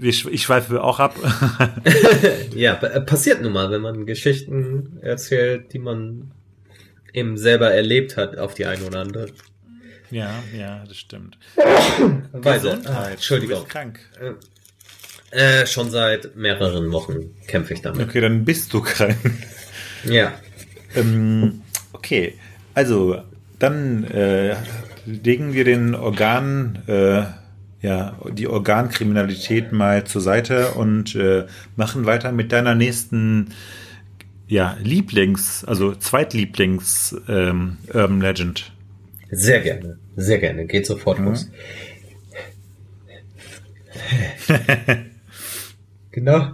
ich, 0.00 0.26
ich 0.26 0.42
schweife 0.42 0.82
auch 0.82 1.00
ab. 1.00 1.16
ja, 2.54 2.74
passiert 2.74 3.42
nun 3.42 3.52
mal, 3.52 3.70
wenn 3.70 3.80
man 3.80 4.06
Geschichten 4.06 4.98
erzählt, 5.02 5.72
die 5.72 5.78
man 5.78 6.32
eben 7.12 7.36
selber 7.36 7.72
erlebt 7.72 8.16
hat, 8.16 8.38
auf 8.38 8.54
die 8.54 8.66
eine 8.66 8.84
oder 8.84 9.00
andere. 9.00 9.26
Ja, 10.10 10.42
ja, 10.56 10.84
das 10.86 10.96
stimmt. 10.96 11.38
Weise. 12.32 12.80
Ah, 12.86 13.10
Entschuldigung. 13.10 13.58
Du 13.58 13.62
bist 13.62 13.72
krank. 13.72 14.00
Äh, 15.30 15.66
schon 15.66 15.90
seit 15.90 16.34
mehreren 16.34 16.90
Wochen 16.90 17.36
kämpfe 17.46 17.74
ich 17.74 17.82
damit. 17.82 18.08
Okay, 18.08 18.20
dann 18.20 18.44
bist 18.44 18.72
du 18.72 18.80
krank. 18.80 19.16
Ja. 20.02 20.32
Ähm, 20.96 21.60
okay, 21.92 22.38
also 22.72 23.22
dann 23.58 24.04
äh, 24.04 24.56
legen 25.04 25.52
wir 25.52 25.64
den 25.64 25.94
Organ 25.94 26.82
äh, 26.86 27.24
ja, 27.82 28.16
die 28.30 28.46
Organkriminalität 28.46 29.72
mal 29.72 30.04
zur 30.04 30.20
Seite 30.20 30.72
und 30.72 31.14
äh, 31.14 31.46
machen 31.76 32.04
weiter 32.06 32.30
mit 32.32 32.52
deiner 32.52 32.74
nächsten 32.74 33.54
ja, 34.46 34.76
Lieblings, 34.82 35.64
also 35.64 35.94
Zweitlieblings 35.94 37.16
ähm, 37.28 37.78
Urban 37.94 38.20
Legend. 38.20 38.72
Sehr 39.30 39.60
gerne, 39.60 39.98
sehr 40.16 40.38
gerne. 40.38 40.66
Geht 40.66 40.86
sofort 40.86 41.20
mhm. 41.20 41.26
los. 41.26 41.50
genau. 46.10 46.52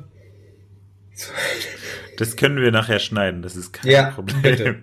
Das 2.18 2.36
können 2.36 2.60
wir 2.60 2.70
nachher 2.70 2.98
schneiden, 2.98 3.42
das 3.42 3.56
ist 3.56 3.72
kein 3.72 3.90
ja, 3.90 4.10
Problem. 4.10 4.42
Bitte. 4.42 4.76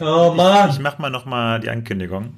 Oh 0.00 0.34
Mann. 0.36 0.70
Ich, 0.70 0.76
ich 0.76 0.82
mach 0.82 0.98
mal 0.98 1.10
noch 1.10 1.24
mal 1.24 1.60
die 1.60 1.70
Ankündigung. 1.70 2.34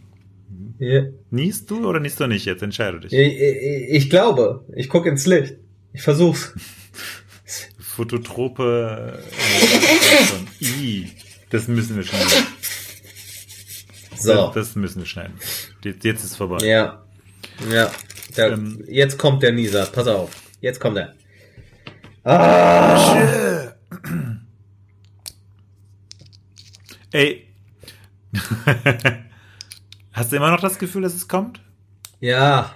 Ja. 0.78 1.02
Niest 1.30 1.70
du 1.70 1.88
oder 1.88 2.00
niest 2.00 2.20
du 2.20 2.26
nicht? 2.26 2.44
Jetzt 2.44 2.62
entscheide 2.62 3.00
dich. 3.00 3.12
Ich, 3.12 3.40
ich, 3.40 3.88
ich 3.88 4.10
glaube. 4.10 4.64
Ich 4.74 4.88
gucke 4.88 5.08
ins 5.08 5.26
Licht. 5.26 5.56
Ich 5.92 6.02
versuch's. 6.02 6.52
Fototrope. 7.78 9.18
Äh, 10.60 10.64
I, 10.64 11.10
das 11.50 11.68
müssen 11.68 11.96
wir 11.96 12.02
schneiden. 12.02 12.28
So. 14.18 14.32
Das, 14.32 14.54
das 14.54 14.76
müssen 14.76 14.98
wir 15.00 15.06
schneiden. 15.06 15.34
Jetzt, 15.82 16.04
jetzt 16.04 16.24
ist 16.24 16.36
vorbei. 16.36 16.58
Ja. 16.66 17.06
Ja. 17.70 17.90
Der, 18.36 18.52
ähm, 18.52 18.84
jetzt 18.88 19.18
kommt 19.18 19.42
der 19.42 19.52
Nieser. 19.52 19.86
Pass 19.86 20.08
auf. 20.08 20.30
Jetzt 20.60 20.80
kommt 20.80 20.98
er. 20.98 21.14
Ah! 22.24 23.72
Ey. 27.12 27.46
Hast 30.16 30.32
du 30.32 30.36
immer 30.36 30.50
noch 30.50 30.60
das 30.60 30.78
Gefühl, 30.78 31.02
dass 31.02 31.14
es 31.14 31.28
kommt? 31.28 31.60
Ja. 32.20 32.74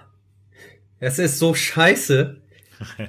Es 0.98 1.18
ist 1.18 1.38
so 1.38 1.54
scheiße. 1.54 2.36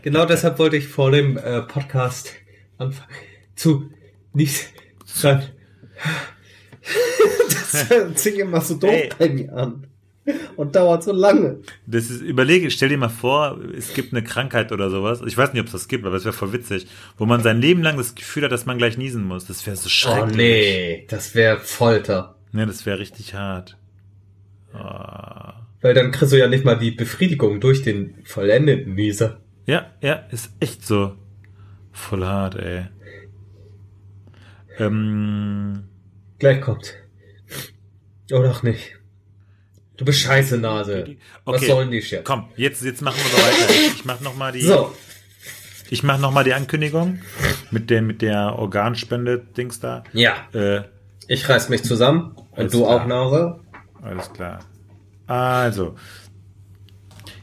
Genau 0.04 0.26
deshalb 0.26 0.58
wollte 0.58 0.78
ich 0.78 0.88
vor 0.88 1.12
dem 1.12 1.38
äh, 1.38 1.62
Podcast 1.64 2.32
anfangen 2.78 3.10
zu 3.56 3.92
nicht 4.32 4.70
sein. 5.04 5.50
das 7.50 7.90
hört 7.90 8.20
sich 8.20 8.40
immer 8.40 8.62
so 8.62 8.76
doof 8.76 8.90
hey. 8.90 9.10
bei 9.20 9.30
mir 9.30 9.54
an. 9.54 9.88
und 10.56 10.78
dauert 10.78 11.04
so 11.04 11.12
lange. 11.12 11.60
Das 11.86 12.10
ist, 12.10 12.22
überlege, 12.22 12.72
stell 12.72 12.88
dir 12.88 12.98
mal 12.98 13.10
vor, 13.10 13.60
es 13.78 13.94
gibt 13.94 14.14
eine 14.14 14.24
Krankheit 14.24 14.72
oder 14.72 14.90
sowas. 14.90 15.22
Ich 15.26 15.38
weiß 15.38 15.52
nicht, 15.52 15.60
ob 15.60 15.66
es 15.68 15.74
das 15.74 15.88
gibt, 15.90 16.06
aber 16.06 16.16
es 16.16 16.24
wäre 16.24 16.34
voll 16.34 16.54
witzig, 16.54 16.88
wo 17.18 17.26
man 17.26 17.44
sein 17.44 17.60
Leben 17.60 17.84
lang 17.84 17.98
das 17.98 18.16
Gefühl 18.16 18.46
hat, 18.46 18.54
dass 18.54 18.66
man 18.66 18.78
gleich 18.78 18.98
niesen 18.98 19.26
muss. 19.26 19.46
Das 19.46 19.66
wäre 19.68 19.76
so 19.76 19.90
schrecklich. 19.90 20.32
Oh 20.32 20.38
nee, 20.38 21.06
das 21.10 21.36
wäre 21.36 21.60
Folter. 21.60 22.36
Nee, 22.54 22.66
das 22.66 22.86
wäre 22.86 23.00
richtig 23.00 23.34
hart. 23.34 23.78
Oh. 24.74 25.54
Weil 25.82 25.94
dann 25.94 26.12
kriegst 26.12 26.32
du 26.32 26.38
ja 26.38 26.48
nicht 26.48 26.64
mal 26.64 26.78
die 26.78 26.92
Befriedigung 26.92 27.60
durch 27.60 27.82
den 27.82 28.16
vollendeten 28.24 28.94
Nieser. 28.94 29.40
Ja, 29.66 29.92
ja, 30.02 30.14
ist 30.32 30.52
echt 30.60 30.86
so. 30.86 31.16
Voll 31.92 32.26
hart, 32.26 32.56
ey. 32.56 32.86
Ähm, 34.80 35.84
Gleich 36.40 36.62
kommt. 36.62 36.96
Oder 38.32 38.52
auch 38.52 38.64
nicht. 38.64 38.98
Du 39.98 40.06
bist 40.06 40.20
scheiße 40.22 40.58
Nase. 40.58 41.02
Okay. 41.02 41.18
Was 41.46 41.68
sollen 41.68 41.92
die 41.92 42.02
Shit? 42.02 42.24
Komm, 42.24 42.50
jetzt, 42.56 42.84
jetzt 42.84 43.02
machen 43.02 43.18
wir 43.18 43.30
so 43.30 43.38
weiter. 43.38 43.96
Ich 43.96 44.06
mach 44.06 44.20
noch 44.22 44.36
mal 44.36 44.52
die. 44.52 44.62
So. 44.62 44.96
Ich 45.92 46.04
mach 46.04 46.18
noch 46.18 46.32
mal 46.32 46.44
die 46.44 46.54
Ankündigung 46.54 47.20
mit 47.70 47.90
der 47.90 48.02
mit 48.02 48.22
der 48.22 48.56
Organspende-Dings 48.58 49.80
da. 49.80 50.04
Ja. 50.14 50.48
Äh, 50.54 50.84
ich 51.28 51.48
reiß 51.48 51.70
mich 51.70 51.84
zusammen 51.84 52.36
und 52.52 52.74
du 52.74 52.80
klar. 52.80 53.04
auch 53.04 53.06
Nase. 53.06 53.60
Alles 54.02 54.32
klar. 54.34 54.60
Also. 55.28 55.96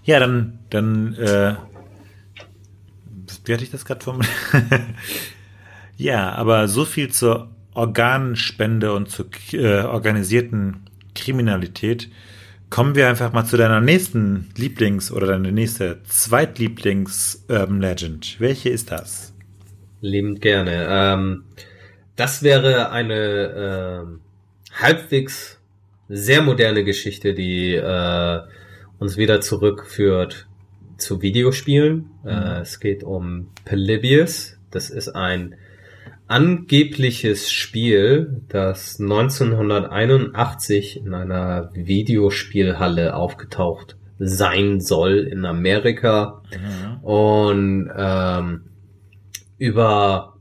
Ja, 0.05 0.21
dann 0.21 0.59
dann 0.71 1.15
äh, 1.15 1.55
wie 3.45 3.53
hatte 3.53 3.65
ich 3.65 3.71
das 3.71 3.85
gerade 3.85 4.05
formuliert? 4.05 4.33
ja, 5.97 6.33
aber 6.33 6.69
so 6.69 6.85
viel 6.85 7.11
zur 7.11 7.51
Organspende 7.75 8.93
und 8.93 9.11
zur 9.11 9.27
äh, 9.53 9.83
organisierten 9.83 10.89
Kriminalität. 11.15 12.11
Kommen 12.71 12.95
wir 12.95 13.09
einfach 13.09 13.33
mal 13.33 13.45
zu 13.45 13.57
deiner 13.57 13.81
nächsten 13.81 14.51
Lieblings- 14.57 15.11
oder 15.11 15.27
deine 15.27 15.53
nächste 15.53 16.03
Zweitlieblings-Urban 16.05 17.81
Legend. 17.81 18.37
Welche 18.39 18.69
ist 18.69 18.91
das? 18.91 19.33
Liebend 20.03 20.43
gerne. 20.43 20.87
Ähm, 20.89 21.45
das 22.17 22.43
wäre 22.43 22.91
eine 22.91 23.15
äh, 23.15 24.83
halbwegs 24.83 25.58
sehr 26.09 26.43
moderne 26.43 26.85
Geschichte, 26.85 27.35
die 27.35 27.75
äh, 27.75 28.41
uns 28.99 29.17
wieder 29.17 29.41
zurückführt 29.41 30.47
zu 30.97 31.23
Videospielen. 31.23 32.11
Mhm. 32.23 32.29
Äh, 32.29 32.61
es 32.61 32.81
geht 32.81 33.05
um 33.05 33.49
Polybius. 33.65 34.59
Das 34.71 34.91
ist 34.91 35.09
ein 35.09 35.55
angebliches 36.27 37.51
Spiel, 37.51 38.43
das 38.49 39.01
1981 39.01 40.99
in 40.99 41.15
einer 41.15 41.71
Videospielhalle 41.75 43.15
aufgetaucht 43.15 43.97
sein 44.19 44.81
soll 44.81 45.29
in 45.31 45.45
Amerika 45.45 46.43
mhm. 46.53 47.05
und 47.05 47.91
ähm, 47.97 48.65
über 49.59 50.35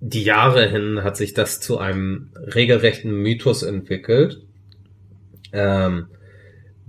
die 0.00 0.22
Jahre 0.22 0.68
hin 0.68 1.02
hat 1.02 1.16
sich 1.16 1.34
das 1.34 1.60
zu 1.60 1.78
einem 1.78 2.30
regelrechten 2.34 3.12
Mythos 3.12 3.62
entwickelt. 3.62 4.43
Ähm, 5.54 6.08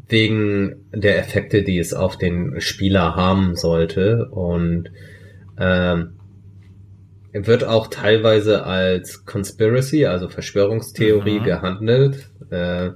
wegen 0.08 0.86
der 0.93 1.17
Effekte, 1.17 1.63
die 1.63 1.80
es 1.80 1.93
auf 1.93 2.17
den 2.17 2.62
Spieler 2.62 3.15
haben 3.15 3.56
sollte. 3.56 4.25
Und 4.30 4.91
ähm, 5.60 6.13
wird 7.34 7.63
auch 7.63 7.88
teilweise 7.88 8.65
als 8.65 9.25
Conspiracy, 9.25 10.06
also 10.06 10.30
Verschwörungstheorie, 10.30 11.39
mhm. 11.39 11.43
gehandelt. 11.43 12.30
Äh, 12.49 12.91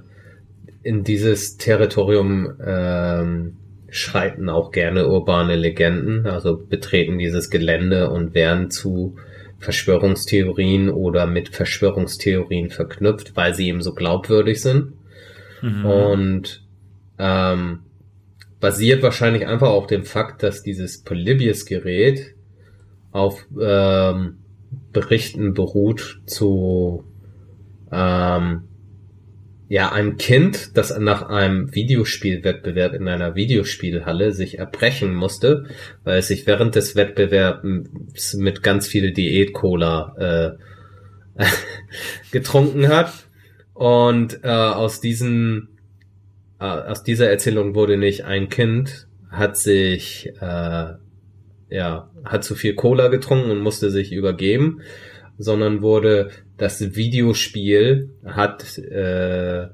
in 0.82 1.04
dieses 1.04 1.58
Territorium 1.58 2.54
ähm, 2.64 3.56
schreiten 3.90 4.48
auch 4.48 4.70
gerne 4.70 5.08
urbane 5.08 5.56
Legenden, 5.56 6.26
also 6.26 6.56
betreten 6.56 7.18
dieses 7.18 7.50
Gelände 7.50 8.10
und 8.10 8.34
werden 8.34 8.70
zu 8.70 9.16
Verschwörungstheorien 9.58 10.88
oder 10.88 11.26
mit 11.26 11.50
Verschwörungstheorien 11.50 12.70
verknüpft, 12.70 13.36
weil 13.36 13.52
sie 13.52 13.68
eben 13.68 13.82
so 13.82 13.92
glaubwürdig 13.92 14.62
sind. 14.62 14.94
Mhm. 15.62 15.84
Und 15.84 16.64
ähm, 17.18 17.80
basiert 18.60 19.02
wahrscheinlich 19.02 19.46
einfach 19.46 19.68
auf 19.68 19.86
dem 19.86 20.04
Fakt, 20.04 20.42
dass 20.42 20.62
dieses 20.62 21.02
Polybius-Gerät 21.02 22.34
auf 23.10 23.46
ähm, 23.60 24.38
Berichten 24.92 25.54
beruht 25.54 26.20
zu 26.26 27.04
ähm, 27.90 28.62
ja 29.68 29.92
einem 29.92 30.16
Kind, 30.16 30.76
das 30.76 30.96
nach 30.98 31.28
einem 31.28 31.74
Videospielwettbewerb 31.74 32.92
in 32.92 33.08
einer 33.08 33.34
Videospielhalle 33.34 34.32
sich 34.32 34.58
erbrechen 34.58 35.14
musste, 35.14 35.66
weil 36.04 36.18
es 36.18 36.28
sich 36.28 36.46
während 36.46 36.74
des 36.74 36.96
Wettbewerbs 36.96 38.34
mit 38.34 38.62
ganz 38.62 38.86
viel 38.86 39.12
Diät-Cola 39.12 40.56
äh, 41.38 41.44
getrunken 42.30 42.88
hat 42.88 43.29
und 43.80 44.44
äh, 44.44 44.48
aus 44.48 45.00
diesen 45.00 45.68
äh, 46.60 46.64
aus 46.64 47.02
dieser 47.02 47.30
Erzählung 47.30 47.74
wurde 47.74 47.96
nicht 47.96 48.26
ein 48.26 48.50
Kind 48.50 49.08
hat 49.30 49.56
sich 49.56 50.30
äh, 50.38 50.92
ja 51.70 52.10
hat 52.22 52.44
zu 52.44 52.54
viel 52.56 52.74
Cola 52.74 53.08
getrunken 53.08 53.50
und 53.50 53.60
musste 53.60 53.90
sich 53.90 54.12
übergeben, 54.12 54.82
sondern 55.38 55.80
wurde 55.80 56.28
das 56.58 56.94
Videospiel 56.94 58.10
hat 58.22 58.76
äh, 58.76 59.68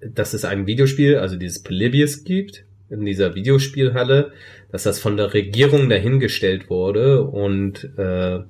dass 0.00 0.34
es 0.34 0.44
ein 0.44 0.66
Videospiel, 0.66 1.18
also 1.18 1.36
dieses 1.36 1.62
Polybius 1.62 2.24
gibt 2.24 2.64
in 2.90 3.04
dieser 3.04 3.36
Videospielhalle, 3.36 4.32
dass 4.72 4.82
das 4.82 4.98
von 4.98 5.16
der 5.16 5.34
Regierung 5.34 5.88
dahingestellt 5.88 6.68
wurde 6.68 7.22
und 7.22 7.84
äh, 7.96 8.40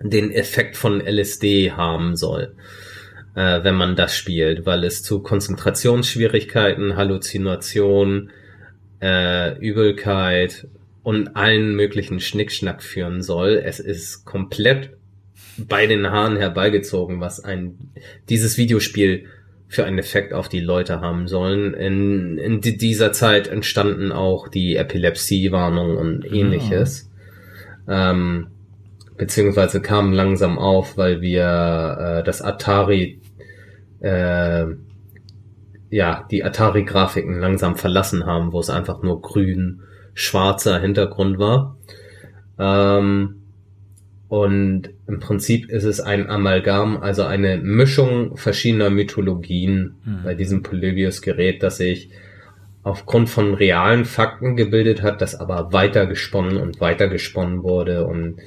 den 0.00 0.30
Effekt 0.30 0.76
von 0.76 1.00
LSD 1.00 1.72
haben 1.72 2.14
soll 2.14 2.54
äh, 3.34 3.62
wenn 3.62 3.74
man 3.74 3.96
das 3.96 4.16
spielt, 4.16 4.66
weil 4.66 4.84
es 4.84 5.02
zu 5.02 5.22
Konzentrationsschwierigkeiten, 5.22 6.96
Halluzinationen, 6.96 8.30
äh, 9.00 9.58
Übelkeit 9.58 10.68
und 11.02 11.36
allen 11.36 11.74
möglichen 11.74 12.20
Schnickschnack 12.20 12.82
führen 12.82 13.22
soll. 13.22 13.60
Es 13.64 13.80
ist 13.80 14.24
komplett 14.24 14.90
bei 15.58 15.86
den 15.86 16.10
Haaren 16.10 16.36
herbeigezogen, 16.36 17.20
was 17.20 17.40
ein 17.40 17.78
dieses 18.28 18.56
Videospiel 18.56 19.26
für 19.68 19.84
einen 19.84 19.98
Effekt 19.98 20.34
auf 20.34 20.48
die 20.48 20.60
Leute 20.60 21.00
haben 21.00 21.26
sollen. 21.26 21.72
In, 21.74 22.36
in 22.36 22.60
dieser 22.60 23.12
Zeit 23.12 23.48
entstanden 23.48 24.12
auch 24.12 24.48
die 24.48 24.76
Epilepsiewarnung 24.76 25.96
und 25.96 26.24
ah. 26.24 26.34
ähnliches. 26.34 27.10
Ja. 27.88 28.10
Ähm, 28.10 28.48
beziehungsweise 29.16 29.80
kamen 29.80 30.12
langsam 30.12 30.58
auf, 30.58 30.98
weil 30.98 31.22
wir 31.22 32.18
äh, 32.20 32.22
das 32.22 32.42
Atari 32.42 33.21
äh, 34.02 34.66
ja, 35.90 36.26
die 36.30 36.44
Atari-Grafiken 36.44 37.38
langsam 37.38 37.76
verlassen 37.76 38.26
haben, 38.26 38.52
wo 38.52 38.60
es 38.60 38.70
einfach 38.70 39.02
nur 39.02 39.20
grün, 39.20 39.82
schwarzer 40.14 40.78
Hintergrund 40.80 41.38
war. 41.38 41.76
Ähm, 42.58 43.42
und 44.28 44.88
im 45.06 45.20
Prinzip 45.20 45.68
ist 45.68 45.84
es 45.84 46.00
ein 46.00 46.30
Amalgam, 46.30 46.96
also 46.96 47.24
eine 47.24 47.58
Mischung 47.58 48.36
verschiedener 48.38 48.88
Mythologien 48.88 49.96
mhm. 50.04 50.20
bei 50.24 50.34
diesem 50.34 50.62
Polybius-Gerät, 50.62 51.62
das 51.62 51.76
sich 51.76 52.08
aufgrund 52.82 53.28
von 53.28 53.54
realen 53.54 54.06
Fakten 54.06 54.56
gebildet 54.56 55.02
hat, 55.02 55.20
das 55.20 55.34
aber 55.34 55.72
weiter 55.74 56.06
gesponnen 56.06 56.56
und 56.56 56.80
weiter 56.80 57.08
gesponnen 57.08 57.62
wurde 57.62 58.06
und 58.06 58.38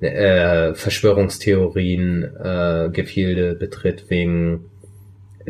äh, 0.00 0.74
Verschwörungstheorien 0.74 2.22
äh, 2.22 2.88
Gefilde 2.90 3.54
betritt 3.54 4.08
wegen 4.08 4.64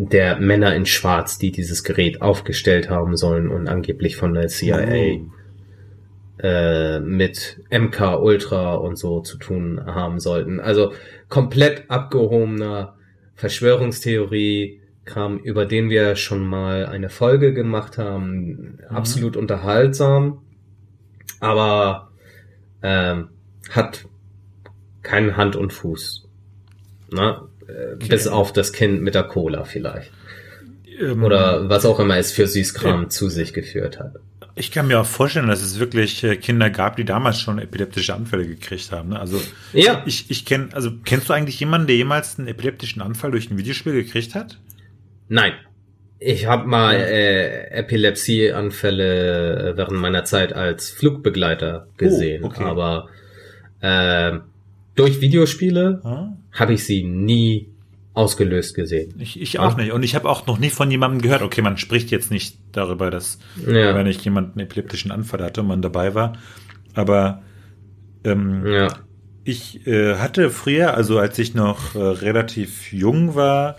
der 0.06 0.38
Männer 0.38 0.74
in 0.74 0.86
Schwarz, 0.86 1.38
die 1.38 1.50
dieses 1.50 1.82
Gerät 1.82 2.22
aufgestellt 2.22 2.88
haben 2.88 3.16
sollen 3.16 3.48
und 3.48 3.68
angeblich 3.68 4.16
von 4.16 4.34
der 4.34 4.48
CIA 4.48 4.86
oh. 4.86 6.42
äh, 6.42 7.00
mit 7.00 7.60
MK 7.70 8.18
Ultra 8.20 8.74
und 8.74 8.96
so 8.96 9.20
zu 9.20 9.38
tun 9.38 9.80
haben 9.84 10.20
sollten. 10.20 10.60
Also 10.60 10.92
komplett 11.28 11.90
abgehobener 11.90 12.96
Verschwörungstheorie 13.34 14.80
Kram, 15.04 15.38
über 15.38 15.64
den 15.64 15.90
wir 15.90 16.16
schon 16.16 16.46
mal 16.46 16.86
eine 16.86 17.08
Folge 17.08 17.52
gemacht 17.54 17.98
haben. 17.98 18.76
Mhm. 18.78 18.78
Absolut 18.88 19.36
unterhaltsam, 19.36 20.42
aber 21.40 22.10
ähm, 22.82 23.30
hat 23.70 24.06
keinen 25.02 25.36
Hand 25.36 25.56
und 25.56 25.72
Fuß. 25.72 26.28
Na, 27.10 27.47
Okay. 27.68 28.08
Bis 28.08 28.26
auf 28.26 28.52
das 28.52 28.72
Kind 28.72 29.02
mit 29.02 29.14
der 29.14 29.24
Cola 29.24 29.64
vielleicht. 29.64 30.10
Ähm, 31.00 31.22
Oder 31.22 31.68
was 31.68 31.84
auch 31.84 32.00
immer 32.00 32.16
es 32.16 32.32
für 32.32 32.46
Süßkram 32.46 33.04
äh, 33.04 33.08
zu 33.08 33.28
sich 33.28 33.52
geführt 33.52 33.98
hat. 33.98 34.16
Ich 34.54 34.72
kann 34.72 34.88
mir 34.88 35.00
auch 35.00 35.06
vorstellen, 35.06 35.48
dass 35.48 35.62
es 35.62 35.78
wirklich 35.78 36.24
äh, 36.24 36.36
Kinder 36.36 36.70
gab, 36.70 36.96
die 36.96 37.04
damals 37.04 37.40
schon 37.40 37.58
epileptische 37.58 38.14
Anfälle 38.14 38.46
gekriegt 38.46 38.90
haben. 38.90 39.10
Ne? 39.10 39.20
Also 39.20 39.40
ja. 39.72 40.02
ich, 40.06 40.30
ich 40.30 40.44
kenne, 40.44 40.68
also 40.72 40.90
kennst 41.04 41.28
du 41.28 41.32
eigentlich 41.32 41.60
jemanden, 41.60 41.86
der 41.86 41.96
jemals 41.96 42.38
einen 42.38 42.48
epileptischen 42.48 43.02
Anfall 43.02 43.30
durch 43.30 43.50
ein 43.50 43.58
Videospiel 43.58 43.92
gekriegt 43.92 44.34
hat? 44.34 44.58
Nein. 45.28 45.52
Ich 46.20 46.46
habe 46.46 46.66
mal 46.66 46.96
äh, 46.96 47.70
Epilepsieanfälle 47.70 49.74
während 49.76 50.00
meiner 50.00 50.24
Zeit 50.24 50.52
als 50.52 50.90
Flugbegleiter 50.90 51.86
gesehen, 51.96 52.42
oh, 52.42 52.48
okay. 52.48 52.64
aber 52.64 53.08
äh, 53.80 54.40
durch 54.96 55.20
Videospiele 55.20 56.00
hm? 56.02 56.37
Habe 56.52 56.74
ich 56.74 56.84
sie 56.84 57.04
nie 57.04 57.68
ausgelöst 58.14 58.74
gesehen. 58.74 59.14
Ich, 59.18 59.40
ich 59.40 59.58
auch 59.60 59.78
ja? 59.78 59.84
nicht. 59.84 59.92
Und 59.92 60.02
ich 60.02 60.14
habe 60.14 60.28
auch 60.28 60.46
noch 60.46 60.58
nie 60.58 60.70
von 60.70 60.90
jemandem 60.90 61.22
gehört, 61.22 61.42
okay, 61.42 61.62
man 61.62 61.76
spricht 61.76 62.10
jetzt 62.10 62.30
nicht 62.30 62.58
darüber, 62.72 63.10
dass 63.10 63.38
ja. 63.64 63.94
wenn 63.94 64.06
ich 64.06 64.24
jemanden 64.24 64.58
epileptischen 64.58 65.12
Anfall 65.12 65.42
hatte 65.42 65.60
und 65.60 65.68
man 65.68 65.82
dabei 65.82 66.14
war. 66.14 66.36
Aber 66.94 67.42
ähm, 68.24 68.66
ja. 68.66 68.88
ich 69.44 69.86
äh, 69.86 70.16
hatte 70.16 70.50
früher, 70.50 70.94
also 70.94 71.18
als 71.18 71.38
ich 71.38 71.54
noch 71.54 71.94
äh, 71.94 71.98
relativ 71.98 72.92
jung 72.92 73.36
war, 73.36 73.76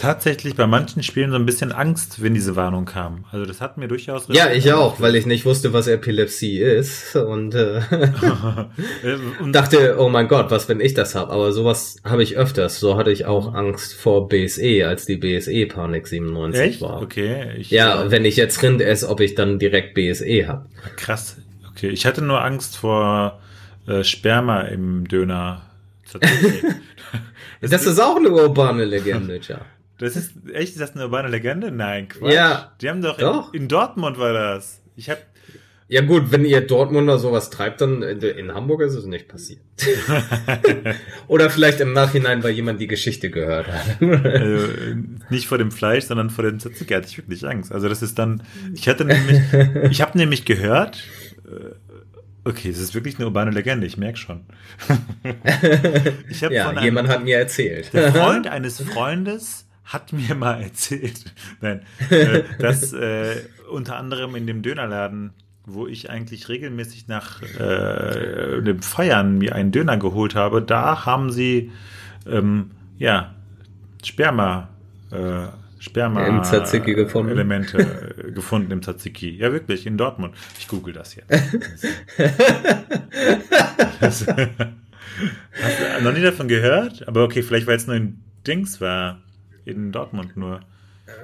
tatsächlich 0.00 0.54
bei 0.56 0.66
manchen 0.66 1.02
Spielen 1.02 1.30
so 1.30 1.36
ein 1.36 1.46
bisschen 1.46 1.72
Angst, 1.72 2.22
wenn 2.22 2.34
diese 2.34 2.56
Warnung 2.56 2.86
kam. 2.86 3.26
Also 3.30 3.44
das 3.44 3.60
hat 3.60 3.76
mir 3.76 3.86
durchaus. 3.86 4.26
Ja, 4.28 4.50
ich 4.50 4.72
auch, 4.72 5.00
weil 5.00 5.14
ich 5.14 5.26
nicht 5.26 5.44
wusste, 5.44 5.72
was 5.72 5.86
Epilepsie 5.86 6.58
ist 6.58 7.14
und, 7.16 7.54
äh, 7.54 7.82
und 9.40 9.52
dachte, 9.52 9.96
oh 9.98 10.08
mein 10.08 10.28
Gott, 10.28 10.50
was 10.50 10.68
wenn 10.68 10.80
ich 10.80 10.94
das 10.94 11.14
habe? 11.14 11.32
Aber 11.32 11.52
sowas 11.52 11.96
habe 12.04 12.22
ich 12.22 12.36
öfters. 12.36 12.80
So 12.80 12.96
hatte 12.96 13.10
ich 13.10 13.26
auch 13.26 13.54
Angst 13.54 13.94
vor 13.94 14.28
BSE, 14.28 14.86
als 14.86 15.06
die 15.06 15.16
BSE 15.16 15.66
Panik 15.66 16.08
97 16.08 16.60
Echt? 16.60 16.80
war. 16.80 17.02
Okay. 17.02 17.56
Ich, 17.58 17.70
ja, 17.70 18.04
äh, 18.04 18.10
wenn 18.10 18.24
ich 18.24 18.36
jetzt 18.36 18.62
Rind 18.62 18.80
esse, 18.80 19.08
ob 19.08 19.20
ich 19.20 19.34
dann 19.34 19.58
direkt 19.58 19.94
BSE 19.94 20.48
habe. 20.48 20.66
Krass. 20.96 21.36
Okay, 21.70 21.88
ich 21.88 22.06
hatte 22.06 22.22
nur 22.22 22.42
Angst 22.42 22.76
vor 22.76 23.40
äh, 23.86 24.02
Sperma 24.02 24.62
im 24.62 25.06
Döner. 25.06 25.62
das 27.60 27.86
ist 27.86 28.00
auch 28.00 28.16
eine 28.16 28.30
urbane 28.30 28.84
Legende, 28.84 29.38
ja. 29.46 29.60
Das 30.00 30.16
ist 30.16 30.32
echt, 30.54 30.72
ist 30.72 30.80
das 30.80 30.94
eine 30.94 31.04
urbane 31.04 31.28
Legende? 31.28 31.70
Nein, 31.70 32.08
Quatsch. 32.08 32.32
Ja. 32.32 32.72
Die 32.80 32.88
haben 32.88 33.02
doch, 33.02 33.18
doch. 33.18 33.52
In, 33.52 33.62
in, 33.62 33.68
Dortmund 33.68 34.18
war 34.18 34.32
das. 34.32 34.80
Ich 34.96 35.10
hab. 35.10 35.18
Ja 35.88 36.02
gut, 36.02 36.30
wenn 36.30 36.44
ihr 36.44 36.60
Dortmunder 36.60 37.18
sowas 37.18 37.50
treibt, 37.50 37.80
dann 37.80 38.02
in 38.02 38.54
Hamburg 38.54 38.80
ist 38.80 38.94
es 38.94 39.06
nicht 39.06 39.26
passiert. 39.26 39.60
Oder 41.26 41.50
vielleicht 41.50 41.80
im 41.80 41.92
Nachhinein, 41.92 42.44
weil 42.44 42.52
jemand 42.52 42.80
die 42.80 42.86
Geschichte 42.86 43.28
gehört 43.28 43.66
hat. 43.66 44.00
also, 44.00 44.68
nicht 45.30 45.48
vor 45.48 45.58
dem 45.58 45.72
Fleisch, 45.72 46.04
sondern 46.04 46.30
vor 46.30 46.44
dem 46.44 46.60
Tzatziki 46.60 46.94
hatte 46.94 47.08
ich 47.08 47.18
wirklich 47.18 47.44
Angst. 47.44 47.72
Also 47.72 47.88
das 47.88 48.02
ist 48.02 48.20
dann, 48.20 48.44
ich 48.72 48.88
hatte 48.88 49.04
nämlich, 49.04 49.40
ich 49.90 50.00
habe 50.00 50.16
nämlich 50.16 50.44
gehört, 50.44 51.02
äh, 51.44 51.74
Okay, 52.42 52.70
es 52.70 52.78
ist 52.78 52.94
wirklich 52.94 53.16
eine 53.16 53.26
urbane 53.26 53.50
Legende, 53.50 53.86
ich 53.86 53.98
merke 53.98 54.16
schon. 54.16 54.46
ich 56.30 56.40
ja, 56.40 56.82
jemand 56.82 57.08
hat 57.08 57.22
mir 57.22 57.36
erzählt. 57.36 57.92
Der 57.92 58.12
Freund 58.12 58.46
eines 58.46 58.80
Freundes 58.80 59.66
hat 59.90 60.12
mir 60.12 60.34
mal 60.36 60.62
erzählt, 60.62 61.24
nein, 61.60 61.82
äh, 62.10 62.42
dass 62.58 62.92
äh, 62.92 63.36
unter 63.70 63.96
anderem 63.96 64.36
in 64.36 64.46
dem 64.46 64.62
Dönerladen, 64.62 65.32
wo 65.66 65.86
ich 65.86 66.10
eigentlich 66.10 66.48
regelmäßig 66.48 67.08
nach 67.08 67.42
äh, 67.42 68.62
dem 68.62 68.82
Feiern 68.82 69.38
mir 69.38 69.54
einen 69.54 69.72
Döner 69.72 69.96
geholt 69.96 70.34
habe, 70.34 70.62
da 70.62 71.06
haben 71.06 71.32
sie 71.32 71.72
ähm, 72.26 72.72
ja 72.98 73.34
Sperma 74.04 74.68
äh, 75.10 75.46
Sperma 75.80 76.26
Im 76.26 76.42
Tzatziki 76.42 76.92
gefunden. 76.92 77.32
Elemente 77.32 77.78
äh, 77.78 78.32
gefunden 78.32 78.70
im 78.70 78.82
Tzatziki. 78.82 79.30
Ja, 79.30 79.50
wirklich, 79.50 79.86
in 79.86 79.96
Dortmund. 79.96 80.34
Ich 80.58 80.68
google 80.68 80.92
das 80.92 81.16
jetzt. 81.16 81.30
Hast 84.00 84.28
du 84.28 86.02
noch 86.02 86.12
nie 86.12 86.20
davon 86.20 86.48
gehört? 86.48 87.08
Aber 87.08 87.24
okay, 87.24 87.42
vielleicht 87.42 87.66
weil 87.66 87.76
es 87.76 87.86
nur 87.86 87.96
ein 87.96 88.22
Dings 88.46 88.82
war 88.82 89.22
in 89.70 89.92
Dortmund 89.92 90.36
nur. 90.36 90.60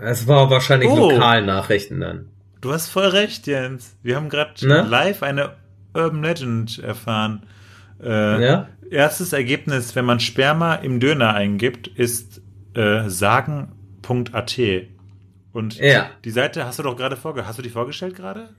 Es 0.03 0.27
war 0.27 0.51
wahrscheinlich 0.51 0.89
oh. 0.89 1.11
Lokalnachrichten 1.11 2.01
dann. 2.01 2.27
Du 2.61 2.73
hast 2.73 2.89
voll 2.89 3.07
recht, 3.07 3.47
Jens. 3.47 3.97
Wir 4.03 4.17
haben 4.17 4.29
gerade 4.29 4.67
ne? 4.67 4.83
live 4.89 5.23
eine 5.23 5.53
Urban 5.95 6.23
Legend 6.23 6.79
erfahren. 6.79 7.47
Äh, 8.03 8.45
ja? 8.45 8.69
Erstes 8.91 9.33
Ergebnis, 9.33 9.95
wenn 9.95 10.05
man 10.05 10.21
Sperma 10.21 10.75
im 10.75 11.01
Döner 11.01 11.35
eingibt, 11.35 11.89
ist 11.89 12.41
äh, 12.75 13.09
sagen.at. 13.09 14.61
Und 15.53 15.79
ja. 15.79 16.11
die 16.25 16.31
Seite 16.31 16.65
hast 16.67 16.79
du 16.79 16.83
doch 16.83 16.97
gerade 16.97 17.17
vorgestellt. 17.17 17.49
Hast 17.49 17.59
du 17.59 17.63
die 17.63 17.71
vorgestellt 17.71 18.15
gerade? 18.15 18.51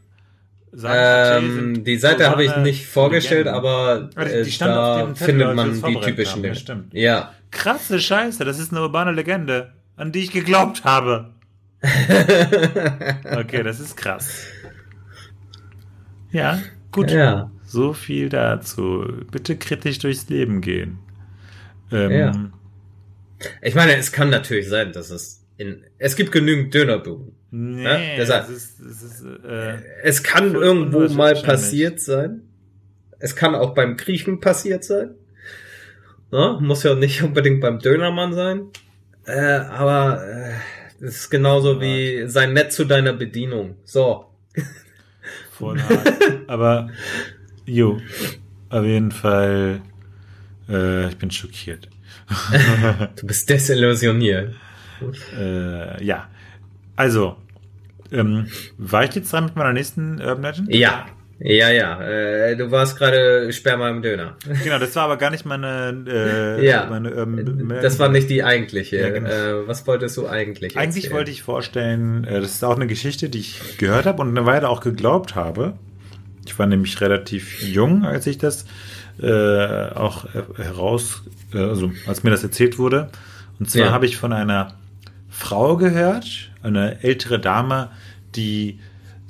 Ähm, 0.84 1.84
die 1.84 1.98
Seite 1.98 2.30
habe 2.30 2.44
ich 2.44 2.56
nicht 2.58 2.88
vorgestellt, 2.88 3.46
Legenden. 3.46 3.56
aber 3.56 4.10
äh, 4.16 4.46
da 4.60 5.14
findet 5.16 5.56
man 5.56 5.82
die 5.82 6.00
typischen. 6.02 6.44
Ja, 6.92 7.02
ja. 7.02 7.34
Krasse 7.52 8.00
Scheiße, 8.00 8.44
das 8.44 8.60
ist 8.60 8.72
eine 8.72 8.82
urbane 8.82 9.12
Legende, 9.12 9.74
an 9.98 10.12
die 10.14 10.20
ich 10.20 10.32
geglaubt 10.32 10.86
habe. 10.86 11.34
okay, 11.82 13.64
das 13.64 13.80
ist 13.80 13.98
krass. 13.98 14.46
Ja, 16.32 16.62
gut. 16.92 17.12
Ja. 17.12 17.52
So 17.66 17.94
viel 17.94 18.30
dazu. 18.30 19.06
Bitte 19.30 19.58
kritisch 19.58 20.00
durchs 20.00 20.30
Leben 20.30 20.62
gehen. 20.62 21.00
Ähm, 21.92 22.12
ja. 22.12 22.52
Ich 23.62 23.76
meine, 23.76 23.96
es 23.96 24.12
kann 24.12 24.30
natürlich 24.30 24.70
sein, 24.70 24.94
dass 24.94 25.10
es 25.10 25.44
in, 25.58 25.84
es 25.98 26.16
gibt 26.16 26.32
genügend 26.32 26.74
Dönerbuden. 26.74 27.34
Nee, 27.52 27.84
ja? 27.84 28.18
Deshalb, 28.18 28.50
ist, 28.50 28.80
ist, 28.80 29.24
äh, 29.24 29.78
es 30.04 30.24
kann 30.24 30.54
irgendwo 30.54 31.08
mal 31.14 31.36
passiert 31.36 32.00
sein. 32.00 32.42
Es 33.20 33.36
kann 33.36 33.56
auch 33.56 33.74
beim 33.74 33.98
Griechen 33.98 34.40
passiert 34.40 34.84
sein. 34.84 35.16
Ne? 36.32 36.58
Muss 36.62 36.84
ja 36.84 36.94
nicht 36.94 37.24
unbedingt 37.24 37.62
beim 37.62 37.80
Dönermann 37.80 38.34
sein. 38.34 38.68
Äh, 39.28 39.60
aber 39.70 40.26
äh, 40.26 40.54
das 41.00 41.16
ist 41.16 41.30
genauso 41.30 41.76
ja. 41.76 41.82
wie 41.82 42.30
sein 42.30 42.54
Nett 42.54 42.72
zu 42.72 42.86
deiner 42.86 43.14
Bedienung. 43.14 43.76
So. 43.84 44.26
Voll 45.52 45.80
aber, 46.48 46.90
jo, 47.66 48.00
auf 48.70 48.86
jeden 48.86 49.12
Fall, 49.12 49.82
äh, 50.70 51.10
ich 51.10 51.18
bin 51.18 51.30
schockiert. 51.30 51.90
du 53.16 53.28
bist 53.28 53.50
desillusioniert. 53.50 54.54
Äh, 55.38 56.04
ja. 56.04 56.30
Also, 56.96 57.38
ähm, 58.12 58.48
war 58.78 59.04
ich 59.04 59.14
jetzt 59.16 59.32
dran 59.32 59.46
mit 59.46 59.56
meiner 59.56 59.74
nächsten 59.74 60.20
Urban 60.22 60.42
Legend? 60.42 60.74
Ja. 60.74 61.06
Ja, 61.40 61.70
ja. 61.70 62.02
Äh, 62.02 62.56
du 62.56 62.72
warst 62.72 62.98
gerade 62.98 63.52
Sperma 63.54 63.90
im 63.90 64.02
Döner. 64.02 64.38
Genau, 64.64 64.80
das 64.80 64.96
war 64.96 65.04
aber 65.04 65.18
gar 65.18 65.30
nicht 65.30 65.46
meine. 65.46 66.04
Äh, 66.08 66.66
ja. 66.66 66.88
Meine, 66.90 67.10
ähm, 67.10 67.74
das 67.82 68.00
war 68.00 68.10
nicht 68.10 68.30
die 68.30 68.44
eigentliche. 68.44 68.98
Ja, 68.98 69.10
genau. 69.10 69.30
äh, 69.30 69.68
was 69.68 69.86
wolltest 69.86 70.18
du 70.18 70.28
eigentlich? 70.28 70.78
Eigentlich 70.78 71.06
erzählen? 71.06 71.14
wollte 71.14 71.32
ich 71.32 71.44
vorstellen, 71.44 72.24
äh, 72.24 72.42
das 72.42 72.56
ist 72.56 72.64
auch 72.64 72.76
eine 72.76 72.88
Geschichte, 72.88 73.30
die 73.30 73.40
ich 73.40 73.78
gehört 73.78 74.06
habe 74.06 74.22
und 74.22 74.30
eine 74.30 74.46
Weile 74.46 74.70
auch 74.70 74.82
geglaubt 74.82 75.36
habe. 75.36 75.74
Ich 76.46 76.58
war 76.58 76.66
nämlich 76.66 77.00
relativ 77.02 77.62
jung, 77.62 78.06
als 78.06 78.26
ich 78.26 78.38
das 78.38 78.66
äh, 79.22 79.90
auch 79.92 80.26
heraus, 80.58 81.24
äh, 81.54 81.60
also 81.60 81.92
als 82.08 82.24
mir 82.24 82.32
das 82.32 82.44
erzählt 82.44 82.80
wurde. 82.80 83.10
Und 83.60 83.70
zwar 83.70 83.88
ja. 83.88 83.92
habe 83.92 84.06
ich 84.06 84.18
von 84.18 84.34
einer 84.34 84.74
Frau 85.30 85.78
gehört, 85.78 86.52
eine 86.64 87.04
ältere 87.04 87.40
Dame, 87.40 87.90
die 88.36 88.80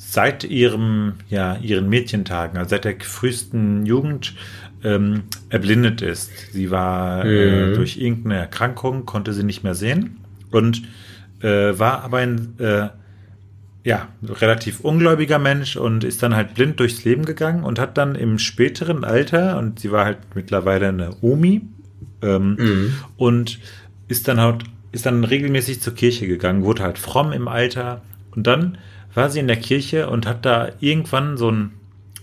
seit 0.09 0.45
ihrem, 0.45 1.15
ja, 1.29 1.57
ihren 1.57 1.89
Mädchentagen, 1.89 2.57
also 2.57 2.69
seit 2.69 2.85
der 2.85 2.95
frühesten 3.01 3.85
Jugend, 3.85 4.35
ähm, 4.83 5.23
erblindet 5.49 6.01
ist. 6.01 6.31
Sie 6.53 6.71
war 6.71 7.25
äh, 7.25 7.65
mhm. 7.67 7.73
äh, 7.73 7.75
durch 7.75 7.97
irgendeine 7.97 8.37
Erkrankung, 8.37 9.05
konnte 9.05 9.33
sie 9.33 9.43
nicht 9.43 9.63
mehr 9.63 9.75
sehen 9.75 10.17
und 10.51 10.83
äh, 11.41 11.77
war 11.77 12.03
aber 12.03 12.19
ein 12.19 12.57
äh, 12.59 12.87
ja, 13.83 14.07
relativ 14.23 14.79
ungläubiger 14.79 15.39
Mensch 15.39 15.75
und 15.75 16.05
ist 16.05 16.23
dann 16.23 16.35
halt 16.35 16.53
blind 16.53 16.79
durchs 16.79 17.03
Leben 17.03 17.25
gegangen 17.25 17.63
und 17.63 17.77
hat 17.77 17.97
dann 17.97 18.15
im 18.15 18.39
späteren 18.39 19.03
Alter, 19.03 19.57
und 19.57 19.79
sie 19.79 19.91
war 19.91 20.05
halt 20.05 20.19
mittlerweile 20.35 20.87
eine 20.87 21.15
Omi, 21.21 21.61
ähm, 22.21 22.55
mhm. 22.57 22.93
und 23.17 23.59
ist 24.07 24.27
dann 24.29 24.39
halt, 24.39 24.63
ist 24.93 25.05
dann 25.05 25.25
regelmäßig 25.25 25.81
zur 25.81 25.95
Kirche 25.95 26.27
gegangen, 26.27 26.63
wurde 26.63 26.83
halt 26.83 26.97
fromm 26.97 27.33
im 27.33 27.49
Alter 27.49 28.01
und 28.31 28.47
dann 28.47 28.77
war 29.17 29.29
sie 29.29 29.39
in 29.39 29.47
der 29.47 29.57
Kirche 29.57 30.09
und 30.09 30.25
hat 30.25 30.45
da 30.45 30.69
irgendwann 30.79 31.37
so 31.37 31.49
einen 31.49 31.73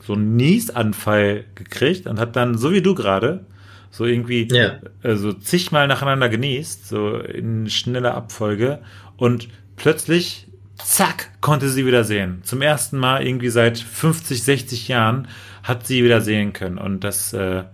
so 0.06 0.12
einen 0.12 0.36
Niesanfall 0.36 1.44
gekriegt 1.54 2.06
und 2.06 2.18
hat 2.20 2.36
dann, 2.36 2.56
so 2.58 2.72
wie 2.72 2.82
du 2.82 2.94
gerade, 2.94 3.46
so 3.90 4.04
irgendwie 4.04 4.48
ja. 4.50 4.78
äh, 5.02 5.16
so 5.16 5.32
zigmal 5.32 5.88
nacheinander 5.88 6.28
genießt, 6.28 6.86
so 6.86 7.16
in 7.16 7.70
schneller 7.70 8.14
Abfolge 8.14 8.80
und 9.16 9.48
plötzlich, 9.76 10.46
zack, 10.76 11.30
konnte 11.40 11.68
sie 11.68 11.86
wieder 11.86 12.04
sehen. 12.04 12.42
Zum 12.44 12.60
ersten 12.60 12.98
Mal 12.98 13.26
irgendwie 13.26 13.48
seit 13.48 13.78
50, 13.78 14.42
60 14.42 14.88
Jahren 14.88 15.28
hat 15.62 15.86
sie 15.86 16.04
wieder 16.04 16.20
sehen 16.20 16.52
können 16.52 16.78
und 16.78 17.02
das 17.02 17.32
äh, 17.32 17.64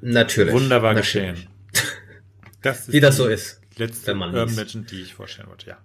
natürlich 0.00 0.54
Wunder 0.54 0.82
war 0.82 0.94
natürlich. 0.94 1.12
geschehen. 1.12 1.48
Das 2.62 2.90
wie 2.90 3.00
das 3.00 3.16
so 3.16 3.26
ist. 3.26 3.60
Letzte 3.76 4.08
wenn 4.08 4.16
man 4.16 4.34
Urban 4.34 4.56
Legend, 4.56 4.90
die 4.90 5.02
ich 5.02 5.14
vorstellen 5.14 5.48
wollte, 5.48 5.70
ja. 5.70 5.76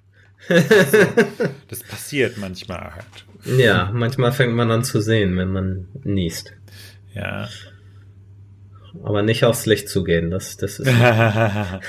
Also, 0.50 0.98
das 1.70 1.84
passiert 1.84 2.38
manchmal 2.38 2.96
halt. 2.96 3.26
Ja, 3.58 3.92
manchmal 3.94 4.32
fängt 4.32 4.54
man 4.54 4.72
an 4.72 4.84
zu 4.84 5.02
sehen, 5.02 5.38
wenn 5.38 5.52
man 5.52 5.88
niest. 6.04 6.54
Ja. 7.14 7.50
aber 9.04 9.22
nicht 9.22 9.44
aufs 9.44 9.66
Licht 9.66 9.90
zu 9.90 10.04
gehen. 10.04 10.32
Das, 10.32 10.58
das 10.58 10.80
ist. 10.80 10.88
ja, 10.92 11.82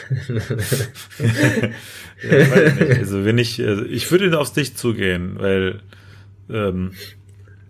also 2.99 3.25
wenn 3.25 3.39
ich, 3.39 3.65
also 3.65 3.85
ich 3.85 4.11
würde 4.11 4.39
aufs 4.39 4.57
Licht 4.57 4.79
zugehen, 4.79 5.37
weil 5.39 5.81
ähm, 6.51 6.93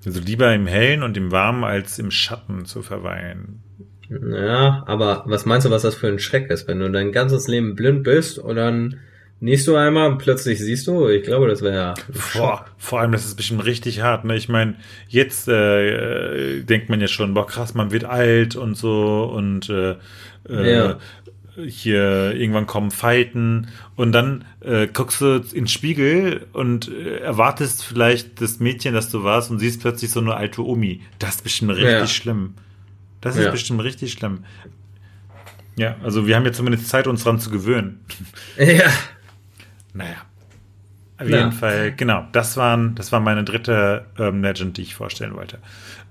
also 0.05 0.21
lieber 0.21 0.55
im 0.55 0.67
Hellen 0.67 1.03
und 1.03 1.17
im 1.17 1.31
Warmen 1.31 1.65
als 1.65 1.99
im 1.99 2.11
Schatten 2.11 2.65
zu 2.65 2.83
verweilen. 2.83 3.63
Ja, 4.11 4.85
aber 4.87 5.25
was 5.27 5.47
meinst 5.47 5.67
du, 5.67 5.71
was 5.71 5.83
das 5.83 5.95
für 5.95 6.09
ein 6.09 6.19
Schreck 6.19 6.51
ist, 6.51 6.69
wenn 6.69 6.79
du 6.79 6.91
dein 6.91 7.13
ganzes 7.13 7.49
Leben 7.49 7.75
blind 7.75 8.03
bist 8.03 8.39
und 8.39 8.57
dann 8.57 9.01
niest 9.41 9.67
du 9.67 9.77
einmal 9.77 10.11
und 10.11 10.19
plötzlich 10.19 10.59
siehst 10.59 10.87
du? 10.87 11.09
Ich 11.09 11.23
glaube, 11.23 11.49
das 11.49 11.63
wäre 11.63 11.75
ja. 11.75 11.95
Vor, 12.13 12.65
vor 12.79 13.01
allem, 13.01 13.13
das 13.13 13.25
ist 13.25 13.37
bestimmt 13.37 13.65
richtig 13.65 14.01
hart. 14.01 14.25
Ne? 14.25 14.37
Ich 14.37 14.49
meine, 14.49 14.75
jetzt 15.09 15.49
äh, 15.49 16.63
denkt 16.63 16.89
man 16.89 17.01
ja 17.01 17.09
schon, 17.09 17.35
boah 17.35 17.47
krass, 17.47 17.75
man 17.75 17.91
wird 17.91 18.05
alt 18.05 18.57
und 18.57 18.77
so 18.77 19.25
und 19.25 19.69
äh, 19.69 19.97
äh 20.49 20.75
ja 20.75 20.99
hier 21.57 22.35
irgendwann 22.35 22.67
kommen 22.67 22.91
Fighten 22.91 23.69
und 23.97 24.13
dann 24.13 24.45
äh, 24.61 24.87
guckst 24.87 25.21
du 25.21 25.37
in 25.37 25.65
den 25.65 25.69
Spiegel 25.69 26.47
und 26.53 26.89
äh, 26.89 27.19
erwartest 27.19 27.85
vielleicht 27.85 28.41
das 28.41 28.61
Mädchen, 28.61 28.95
das 28.95 29.11
du 29.11 29.23
warst 29.23 29.51
und 29.51 29.59
siehst 29.59 29.81
plötzlich 29.81 30.11
so 30.11 30.21
eine 30.21 30.35
alte 30.35 30.65
Omi. 30.65 31.03
Das 31.19 31.37
ist 31.37 31.45
bestimmt 31.45 31.73
richtig 31.73 31.93
ja. 31.93 32.07
schlimm. 32.07 32.55
Das 33.21 33.37
ist 33.37 33.45
ja. 33.45 33.51
bestimmt 33.51 33.83
richtig 33.83 34.13
schlimm. 34.13 34.45
Ja, 35.77 35.97
also 36.03 36.27
wir 36.27 36.37
haben 36.37 36.45
ja 36.45 36.53
zumindest 36.53 36.89
Zeit, 36.89 37.07
uns 37.07 37.25
dran 37.25 37.41
zu 37.41 37.51
gewöhnen. 37.51 38.01
Ja. 38.59 38.91
Naja. 39.95 40.17
Auf 41.17 41.29
jeden 41.29 41.53
Fall, 41.53 41.93
genau. 41.93 42.27
Das 42.33 42.57
waren, 42.57 42.97
das 42.97 43.13
war 43.13 43.21
meine 43.21 43.45
dritte 43.45 44.05
ähm, 44.19 44.43
Legend, 44.43 44.77
die 44.77 44.83
ich 44.83 44.95
vorstellen 44.95 45.35
wollte. 45.37 45.59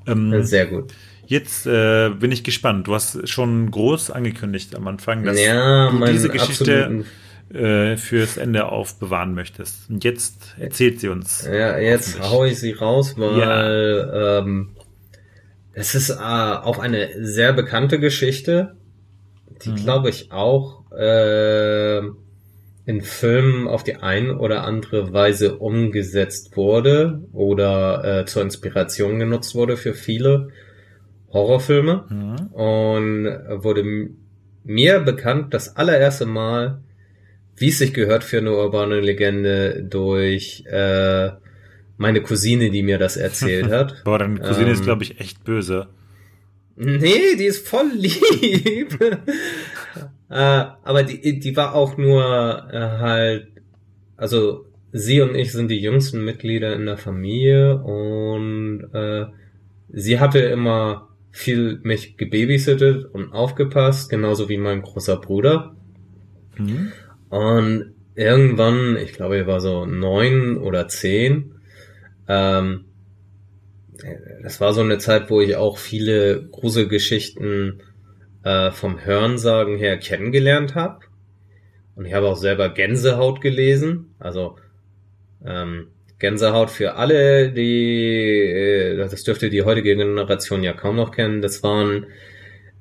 Ähm, 0.07 0.43
Sehr 0.43 0.65
gut. 0.65 0.93
Jetzt 1.25 1.67
äh, 1.67 2.09
bin 2.09 2.31
ich 2.31 2.43
gespannt. 2.43 2.87
Du 2.87 2.95
hast 2.95 3.27
schon 3.29 3.69
groß 3.69 4.11
angekündigt 4.11 4.75
am 4.75 4.87
Anfang, 4.87 5.23
dass 5.23 5.39
ja, 5.39 5.89
du 5.89 6.05
diese 6.05 6.29
Geschichte 6.29 7.03
äh, 7.53 7.97
fürs 7.97 8.37
Ende 8.37 8.65
aufbewahren 8.65 9.33
möchtest. 9.33 9.89
Und 9.89 10.03
jetzt 10.03 10.55
erzählt 10.57 10.99
sie 10.99 11.09
uns. 11.09 11.45
Ja, 11.45 11.77
jetzt 11.77 12.19
hau 12.21 12.45
ich 12.45 12.59
sie 12.59 12.71
raus, 12.71 13.15
weil 13.17 13.39
ja. 13.39 14.39
ähm, 14.39 14.69
es 15.73 15.95
ist 15.95 16.11
äh, 16.11 16.13
auch 16.15 16.79
eine 16.79 17.09
sehr 17.25 17.53
bekannte 17.53 17.99
Geschichte, 17.99 18.75
die 19.63 19.69
mhm. 19.69 19.75
glaube 19.75 20.09
ich 20.09 20.31
auch 20.31 20.91
äh, 20.91 22.01
in 22.85 23.01
Filmen 23.01 23.67
auf 23.67 23.83
die 23.83 23.95
ein 23.97 24.31
oder 24.31 24.63
andere 24.63 25.13
Weise 25.13 25.57
umgesetzt 25.57 26.57
wurde 26.57 27.21
oder 27.31 28.21
äh, 28.21 28.25
zur 28.25 28.41
Inspiration 28.41 29.19
genutzt 29.19 29.55
wurde 29.55 29.77
für 29.77 29.93
viele. 29.93 30.49
Horrorfilme 31.33 32.05
mhm. 32.09 32.47
und 32.53 33.25
wurde 33.63 34.09
mir 34.63 34.99
bekannt 34.99 35.53
das 35.53 35.75
allererste 35.75 36.25
Mal, 36.25 36.81
wie 37.55 37.69
es 37.69 37.79
sich 37.79 37.93
gehört 37.93 38.23
für 38.23 38.37
eine 38.37 38.51
urbane 38.51 38.99
Legende, 38.99 39.83
durch 39.83 40.63
äh, 40.67 41.31
meine 41.97 42.21
Cousine, 42.21 42.69
die 42.69 42.83
mir 42.83 42.97
das 42.97 43.17
erzählt 43.17 43.69
hat. 43.71 44.03
Boah, 44.05 44.19
deine 44.19 44.39
Cousine 44.39 44.67
ähm, 44.67 44.73
ist, 44.73 44.83
glaube 44.83 45.03
ich, 45.03 45.19
echt 45.19 45.43
böse. 45.43 45.87
Nee, 46.75 47.35
die 47.37 47.45
ist 47.45 47.67
voll 47.67 47.91
lieb. 47.93 48.97
Äh, 50.33 50.65
aber 50.83 51.03
die, 51.03 51.39
die 51.39 51.55
war 51.55 51.75
auch 51.75 51.95
nur 51.95 52.23
äh, 52.71 52.79
halt, 52.79 53.49
also 54.17 54.65
sie 54.91 55.21
und 55.21 55.35
ich 55.35 55.51
sind 55.51 55.69
die 55.69 55.79
jüngsten 55.79 56.25
Mitglieder 56.25 56.73
in 56.73 56.87
der 56.87 56.97
Familie 56.97 57.77
und 57.77 58.89
äh, 58.93 59.27
sie 59.89 60.19
hatte 60.19 60.39
immer 60.39 61.09
viel 61.29 61.79
mich 61.83 62.17
gebabysittet 62.17 63.05
und 63.13 63.31
aufgepasst, 63.31 64.09
genauso 64.09 64.49
wie 64.49 64.57
mein 64.57 64.81
großer 64.81 65.17
Bruder. 65.17 65.75
Mhm. 66.57 66.91
Und 67.29 67.93
irgendwann, 68.15 68.97
ich 68.97 69.13
glaube, 69.13 69.37
er 69.37 69.45
war 69.45 69.61
so 69.61 69.85
neun 69.85 70.57
oder 70.57 70.87
zehn, 70.87 71.53
ähm, 72.27 72.85
das 74.41 74.59
war 74.59 74.73
so 74.73 74.81
eine 74.81 74.97
Zeit, 74.97 75.29
wo 75.29 75.41
ich 75.41 75.55
auch 75.55 75.77
viele 75.77 76.43
Gruselgeschichten 76.51 77.83
äh, 78.43 78.71
vom 78.71 79.03
Hörensagen 79.03 79.77
her 79.77 79.97
kennengelernt 79.97 80.75
habe. 80.75 80.99
Und 81.95 82.05
ich 82.05 82.13
habe 82.13 82.27
auch 82.27 82.37
selber 82.37 82.69
Gänsehaut 82.69 83.41
gelesen. 83.41 84.15
Also 84.19 84.57
ähm, 85.45 85.87
Gänsehaut 86.19 86.69
für 86.69 86.95
alle, 86.95 87.51
die, 87.51 88.39
äh, 88.39 88.97
das 88.97 89.23
dürfte 89.23 89.49
die 89.49 89.63
heutige 89.63 89.95
Generation 89.95 90.63
ja 90.63 90.73
kaum 90.73 90.95
noch 90.95 91.11
kennen. 91.11 91.41
Das 91.41 91.63
waren 91.63 92.07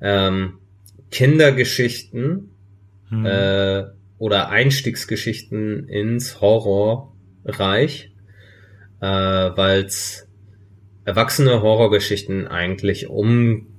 ähm, 0.00 0.58
Kindergeschichten 1.10 2.50
hm. 3.08 3.26
äh, 3.26 3.84
oder 4.18 4.48
Einstiegsgeschichten 4.50 5.88
ins 5.88 6.40
Horrorreich, 6.40 8.12
äh, 9.00 9.06
weil 9.06 9.84
es 9.84 10.28
erwachsene 11.04 11.62
Horrorgeschichten 11.62 12.46
eigentlich 12.46 13.08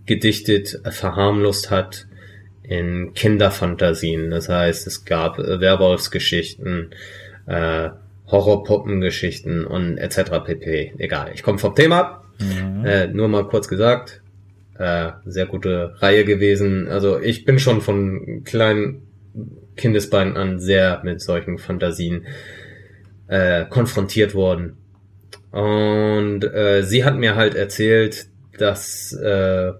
umgedichtet, 0.03 0.81
verharmlost 0.89 1.71
hat 1.71 2.07
in 2.63 3.13
Kinderfantasien. 3.13 4.31
Das 4.31 4.49
heißt, 4.49 4.87
es 4.87 5.05
gab 5.05 5.39
äh, 5.39 5.59
Werwolfsgeschichten, 5.59 6.91
äh, 7.45 7.89
Horrorpuppengeschichten 8.27 9.65
und 9.65 9.97
etc. 9.97 10.43
pp. 10.45 10.93
Egal, 10.97 11.31
ich 11.33 11.43
komme 11.43 11.59
vom 11.59 11.75
Thema 11.75 11.99
ab. 11.99 12.25
Mhm. 12.39 12.85
Äh, 12.85 13.07
nur 13.07 13.27
mal 13.27 13.47
kurz 13.47 13.67
gesagt, 13.67 14.21
äh, 14.77 15.11
sehr 15.25 15.45
gute 15.45 15.95
Reihe 15.99 16.25
gewesen. 16.25 16.87
Also 16.87 17.19
ich 17.19 17.45
bin 17.45 17.59
schon 17.59 17.81
von 17.81 18.43
kleinen 18.43 19.03
Kindesbeinen 19.75 20.37
an 20.37 20.59
sehr 20.59 21.01
mit 21.03 21.21
solchen 21.21 21.57
Fantasien 21.57 22.25
äh, 23.27 23.65
konfrontiert 23.65 24.35
worden. 24.35 24.77
Und 25.51 26.43
äh, 26.43 26.81
sie 26.83 27.03
hat 27.03 27.17
mir 27.17 27.35
halt 27.35 27.55
erzählt, 27.55 28.27
dass 28.57 29.13
äh, 29.13 29.73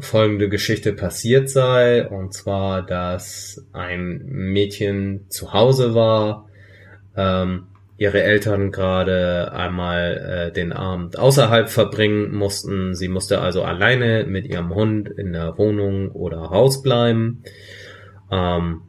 folgende 0.00 0.48
Geschichte 0.48 0.92
passiert 0.92 1.48
sei. 1.48 2.06
Und 2.08 2.32
zwar, 2.32 2.84
dass 2.84 3.66
ein 3.72 4.22
Mädchen 4.26 5.26
zu 5.28 5.52
Hause 5.52 5.94
war 5.94 6.48
ähm, 7.16 7.66
ihre 7.98 8.22
Eltern 8.22 8.70
gerade 8.70 9.52
einmal 9.52 10.48
äh, 10.48 10.52
den 10.52 10.72
Abend 10.72 11.18
außerhalb 11.18 11.68
verbringen 11.68 12.32
mussten. 12.32 12.94
Sie 12.94 13.08
musste 13.08 13.40
also 13.40 13.64
alleine 13.64 14.24
mit 14.24 14.46
ihrem 14.46 14.72
Hund 14.72 15.08
in 15.08 15.32
der 15.32 15.58
Wohnung 15.58 16.12
oder 16.12 16.50
Haus 16.50 16.80
bleiben 16.80 17.42
ähm, 18.30 18.82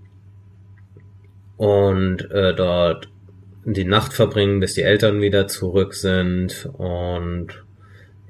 und 1.58 2.30
äh, 2.32 2.54
dort 2.54 3.10
die 3.66 3.84
Nacht 3.84 4.14
verbringen, 4.14 4.60
bis 4.60 4.76
die 4.76 4.84
Eltern 4.84 5.22
wieder 5.22 5.48
zurück 5.48 5.96
sind. 5.96 6.70
Und 6.74 7.66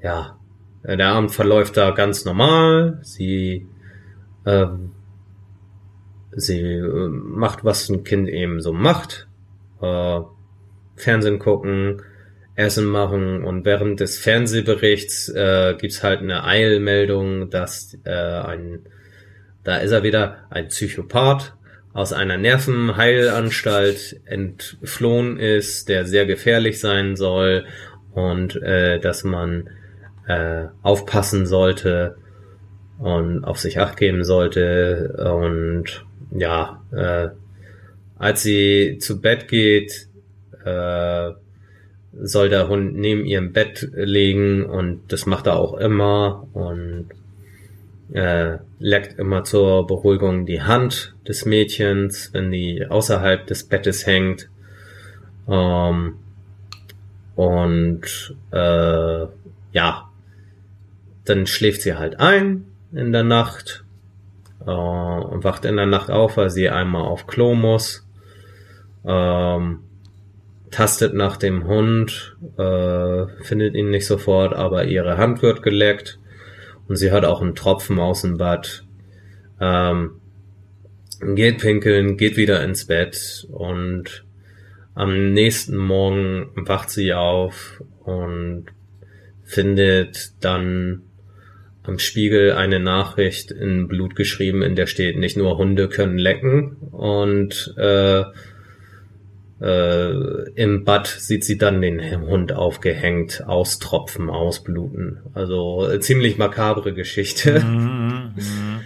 ja, 0.02 0.39
der 0.84 1.08
Abend 1.08 1.32
verläuft 1.32 1.76
da 1.76 1.90
ganz 1.90 2.24
normal. 2.24 2.98
Sie 3.02 3.66
äh, 4.44 4.66
sie 6.32 6.60
äh, 6.60 7.08
macht, 7.08 7.64
was 7.64 7.88
ein 7.88 8.04
Kind 8.04 8.28
eben 8.28 8.60
so 8.60 8.72
macht 8.72 9.28
äh, 9.80 10.20
Fernsehen 10.96 11.38
gucken, 11.38 12.02
Essen 12.56 12.84
machen 12.84 13.42
und 13.42 13.64
während 13.64 14.00
des 14.00 14.18
Fernsehberichts 14.18 15.28
äh, 15.30 15.74
gibt's 15.78 16.02
halt 16.02 16.20
eine 16.20 16.44
Eilmeldung, 16.44 17.48
dass 17.48 17.96
äh, 18.04 18.10
ein, 18.10 18.80
da 19.64 19.78
ist 19.78 19.92
er 19.92 20.02
wieder, 20.02 20.44
ein 20.50 20.68
Psychopath 20.68 21.54
aus 21.92 22.12
einer 22.12 22.36
Nervenheilanstalt 22.36 24.20
entflohen 24.26 25.38
ist, 25.38 25.88
der 25.88 26.04
sehr 26.04 26.26
gefährlich 26.26 26.80
sein 26.80 27.16
soll 27.16 27.64
und 28.12 28.56
äh, 28.56 29.00
dass 29.00 29.24
man 29.24 29.70
äh, 30.30 30.68
aufpassen 30.82 31.46
sollte 31.46 32.16
und 32.98 33.44
auf 33.44 33.58
sich 33.58 33.80
acht 33.80 33.96
geben 33.96 34.24
sollte 34.24 35.32
und 35.34 36.04
ja, 36.30 36.82
äh, 36.92 37.28
als 38.18 38.42
sie 38.42 38.98
zu 39.00 39.20
Bett 39.20 39.48
geht, 39.48 40.06
äh, 40.64 41.30
soll 42.12 42.48
der 42.48 42.68
Hund 42.68 42.96
neben 42.96 43.24
ihrem 43.24 43.52
Bett 43.52 43.88
legen 43.92 44.64
und 44.64 45.00
das 45.08 45.26
macht 45.26 45.46
er 45.46 45.56
auch 45.56 45.74
immer 45.74 46.46
und 46.52 47.08
äh, 48.12 48.58
leckt 48.78 49.18
immer 49.18 49.44
zur 49.44 49.86
Beruhigung 49.86 50.46
die 50.46 50.62
Hand 50.62 51.14
des 51.26 51.46
Mädchens, 51.46 52.30
wenn 52.32 52.50
die 52.50 52.86
außerhalb 52.86 53.46
des 53.46 53.64
Bettes 53.64 54.06
hängt. 54.06 54.48
Ähm, 55.48 56.16
und 57.36 58.34
äh, 58.50 59.26
ja, 59.72 60.09
dann 61.24 61.46
schläft 61.46 61.82
sie 61.82 61.96
halt 61.96 62.18
ein 62.18 62.66
in 62.92 63.12
der 63.12 63.24
Nacht 63.24 63.84
äh, 64.60 64.70
und 64.70 65.44
wacht 65.44 65.64
in 65.64 65.76
der 65.76 65.86
Nacht 65.86 66.10
auf, 66.10 66.36
weil 66.36 66.50
sie 66.50 66.68
einmal 66.68 67.02
auf 67.02 67.26
Klo 67.26 67.54
muss 67.54 68.06
ähm, 69.04 69.80
tastet 70.70 71.14
nach 71.14 71.36
dem 71.36 71.66
Hund, 71.66 72.36
äh, 72.56 73.26
findet 73.42 73.74
ihn 73.74 73.90
nicht 73.90 74.06
sofort, 74.06 74.54
aber 74.54 74.84
ihre 74.84 75.16
Hand 75.16 75.42
wird 75.42 75.62
geleckt 75.62 76.18
und 76.88 76.96
sie 76.96 77.12
hat 77.12 77.24
auch 77.24 77.42
einen 77.42 77.54
Tropfen 77.54 77.98
aus 77.98 78.22
dem 78.22 78.36
Bad. 78.36 78.84
Ähm, 79.60 80.20
geht 81.34 81.58
pinkeln, 81.58 82.16
geht 82.16 82.36
wieder 82.36 82.62
ins 82.64 82.86
Bett 82.86 83.46
und 83.50 84.24
am 84.94 85.32
nächsten 85.32 85.76
Morgen 85.76 86.50
wacht 86.54 86.90
sie 86.90 87.12
auf 87.12 87.82
und 88.04 88.66
findet 89.44 90.32
dann 90.40 91.02
am 91.82 91.98
Spiegel 91.98 92.52
eine 92.52 92.78
Nachricht 92.78 93.50
in 93.50 93.88
Blut 93.88 94.14
geschrieben, 94.14 94.62
in 94.62 94.76
der 94.76 94.86
steht, 94.86 95.18
nicht 95.18 95.36
nur 95.36 95.56
Hunde 95.56 95.88
können 95.88 96.18
lecken 96.18 96.76
und 96.92 97.74
äh, 97.78 98.24
äh, 99.60 100.50
Im 100.54 100.84
Bad 100.84 101.06
sieht 101.06 101.44
sie 101.44 101.58
dann 101.58 101.82
den 101.82 102.00
Hund 102.26 102.52
aufgehängt, 102.52 103.44
austropfen, 103.46 104.30
ausbluten. 104.30 105.18
Also 105.34 105.86
äh, 105.86 106.00
ziemlich 106.00 106.38
makabre 106.38 106.94
Geschichte. 106.94 107.60
Mhm, 107.60 108.34
mhm. 108.36 108.80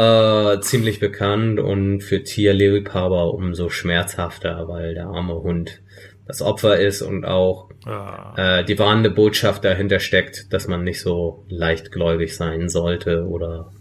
äh, 0.00 0.60
ziemlich 0.60 1.00
bekannt 1.00 1.60
und 1.60 2.02
für 2.02 2.22
Tierliebhaber 2.22 3.32
umso 3.32 3.70
schmerzhafter, 3.70 4.68
weil 4.68 4.94
der 4.94 5.06
arme 5.06 5.34
Hund 5.34 5.80
das 6.28 6.42
Opfer 6.42 6.78
ist 6.78 7.00
und 7.00 7.24
auch 7.24 7.70
ah. 7.86 8.34
äh, 8.60 8.64
die 8.64 8.78
warnende 8.78 9.10
Botschaft 9.10 9.64
dahinter 9.64 9.98
steckt, 9.98 10.52
dass 10.52 10.68
man 10.68 10.84
nicht 10.84 11.00
so 11.00 11.44
leichtgläubig 11.48 12.36
sein 12.36 12.68
sollte 12.68 13.26
oder 13.26 13.72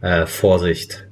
äh, 0.00 0.26
Vorsicht 0.26 1.06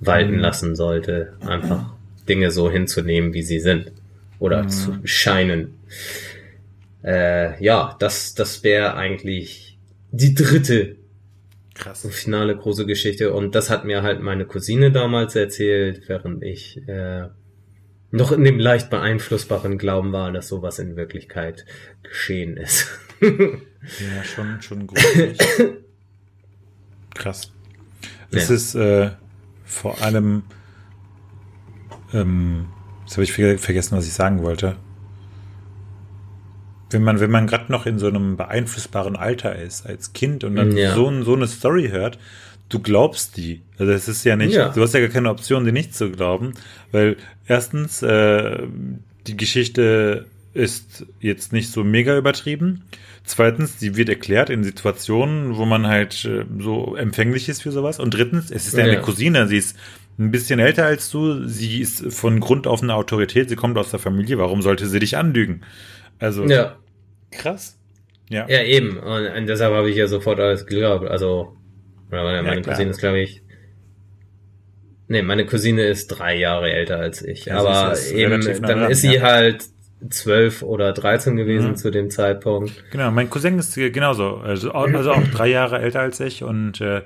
walten 0.00 0.36
mhm. 0.36 0.40
lassen 0.40 0.74
sollte, 0.74 1.34
einfach 1.40 1.94
Dinge 2.28 2.50
so 2.50 2.70
hinzunehmen, 2.70 3.34
wie 3.34 3.42
sie 3.42 3.60
sind 3.60 3.92
oder 4.38 4.64
mhm. 4.64 4.68
zu 4.70 4.98
scheinen. 5.04 5.74
Äh, 7.04 7.62
ja, 7.62 7.94
das, 7.98 8.34
das 8.34 8.64
wäre 8.64 8.94
eigentlich 8.94 9.78
die 10.12 10.34
dritte 10.34 10.96
Krass. 11.74 12.08
finale 12.10 12.56
große 12.56 12.86
Geschichte. 12.86 13.34
Und 13.34 13.54
das 13.54 13.68
hat 13.68 13.84
mir 13.84 14.02
halt 14.02 14.22
meine 14.22 14.46
Cousine 14.46 14.90
damals 14.90 15.36
erzählt, 15.36 16.08
während 16.08 16.42
ich 16.42 16.78
äh, 16.88 17.28
noch 18.10 18.32
in 18.32 18.44
dem 18.44 18.58
leicht 18.58 18.90
beeinflussbaren 18.90 19.78
Glauben 19.78 20.12
war, 20.12 20.32
dass 20.32 20.48
sowas 20.48 20.78
in 20.78 20.96
Wirklichkeit 20.96 21.64
geschehen 22.02 22.56
ist. 22.56 22.86
ja, 23.20 24.24
schon, 24.24 24.62
schon 24.62 24.86
gruselig. 24.86 25.38
Krass. 27.14 27.52
Es 28.30 28.48
ja. 28.48 28.54
ist 28.54 28.74
äh, 28.74 29.10
vor 29.64 30.00
allem 30.02 30.44
ähm, 32.12 32.66
Jetzt 33.06 33.14
habe 33.14 33.22
ich 33.22 33.32
vergessen, 33.32 33.96
was 33.96 34.06
ich 34.06 34.12
sagen 34.12 34.42
wollte. 34.42 34.76
Wenn 36.90 37.04
man, 37.04 37.20
wenn 37.20 37.30
man 37.30 37.46
gerade 37.46 37.70
noch 37.70 37.86
in 37.86 38.00
so 38.00 38.08
einem 38.08 38.36
beeinflussbaren 38.36 39.14
Alter 39.14 39.54
ist, 39.54 39.86
als 39.86 40.12
Kind 40.12 40.42
und 40.42 40.56
dann 40.56 40.76
ja. 40.76 40.92
so, 40.92 41.22
so 41.22 41.34
eine 41.34 41.46
Story 41.46 41.90
hört, 41.90 42.18
du 42.68 42.80
glaubst 42.80 43.36
die. 43.36 43.62
Also 43.78 43.92
es 43.92 44.08
ist 44.08 44.24
ja 44.24 44.36
nicht, 44.36 44.54
ja. 44.54 44.70
du 44.70 44.80
hast 44.82 44.94
ja 44.94 45.00
gar 45.00 45.08
keine 45.08 45.30
Option, 45.30 45.64
die 45.64 45.72
nicht 45.72 45.94
zu 45.94 46.10
glauben, 46.10 46.54
weil 46.92 47.16
erstens, 47.46 48.02
äh, 48.02 48.66
die 49.26 49.36
Geschichte 49.36 50.26
ist 50.54 51.06
jetzt 51.20 51.52
nicht 51.52 51.70
so 51.70 51.84
mega 51.84 52.16
übertrieben. 52.16 52.84
Zweitens, 53.24 53.76
die 53.76 53.96
wird 53.96 54.08
erklärt 54.08 54.50
in 54.50 54.64
Situationen, 54.64 55.56
wo 55.56 55.66
man 55.66 55.86
halt 55.86 56.24
äh, 56.24 56.44
so 56.58 56.96
empfänglich 56.96 57.48
ist 57.48 57.62
für 57.62 57.72
sowas. 57.72 57.98
Und 57.98 58.14
drittens, 58.14 58.50
es 58.50 58.66
ist 58.66 58.76
ja 58.76 58.84
eine 58.84 59.00
Cousine, 59.00 59.48
sie 59.48 59.58
ist 59.58 59.76
ein 60.18 60.30
bisschen 60.30 60.58
älter 60.58 60.86
als 60.86 61.10
du. 61.10 61.46
Sie 61.46 61.80
ist 61.80 62.12
von 62.12 62.40
Grund 62.40 62.66
auf 62.66 62.82
eine 62.82 62.94
Autorität. 62.94 63.48
Sie 63.48 63.56
kommt 63.56 63.76
aus 63.76 63.90
der 63.90 64.00
Familie. 64.00 64.38
Warum 64.38 64.62
sollte 64.62 64.86
sie 64.86 64.98
dich 64.98 65.16
anlügen? 65.16 65.62
Also, 66.18 66.44
ja. 66.44 66.76
krass. 67.30 67.76
Ja. 68.28 68.48
Ja, 68.48 68.62
eben. 68.62 68.96
Und 68.98 69.46
deshalb 69.46 69.74
habe 69.74 69.90
ich 69.90 69.96
ja 69.96 70.06
sofort 70.06 70.40
alles 70.40 70.66
geglaubt. 70.66 71.06
Also, 71.06 71.55
meine, 72.10 72.42
meine 72.42 72.56
ja, 72.56 72.62
Cousine 72.62 72.90
ist, 72.90 72.98
glaube 72.98 73.20
ich, 73.20 73.42
Nee, 75.08 75.22
meine 75.22 75.46
Cousine 75.46 75.84
ist 75.84 76.08
drei 76.08 76.36
Jahre 76.36 76.72
älter 76.72 76.98
als 76.98 77.22
ich. 77.22 77.44
Ja, 77.44 77.58
aber 77.58 77.96
eben, 78.12 78.40
dann 78.62 78.80
ran, 78.80 78.90
ist 78.90 79.02
sie 79.02 79.14
ja. 79.14 79.22
halt 79.22 79.64
zwölf 80.10 80.62
oder 80.62 80.92
dreizehn 80.92 81.36
gewesen 81.36 81.70
mhm. 81.70 81.76
zu 81.76 81.90
dem 81.90 82.10
Zeitpunkt. 82.10 82.72
Genau, 82.90 83.10
mein 83.10 83.30
Cousin 83.30 83.58
ist 83.58 83.74
genauso, 83.74 84.38
also, 84.38 84.72
also 84.72 85.12
auch 85.12 85.26
drei 85.28 85.48
Jahre 85.48 85.78
älter 85.78 86.00
als 86.00 86.20
ich 86.20 86.42
und 86.42 86.80
äh, 86.80 87.02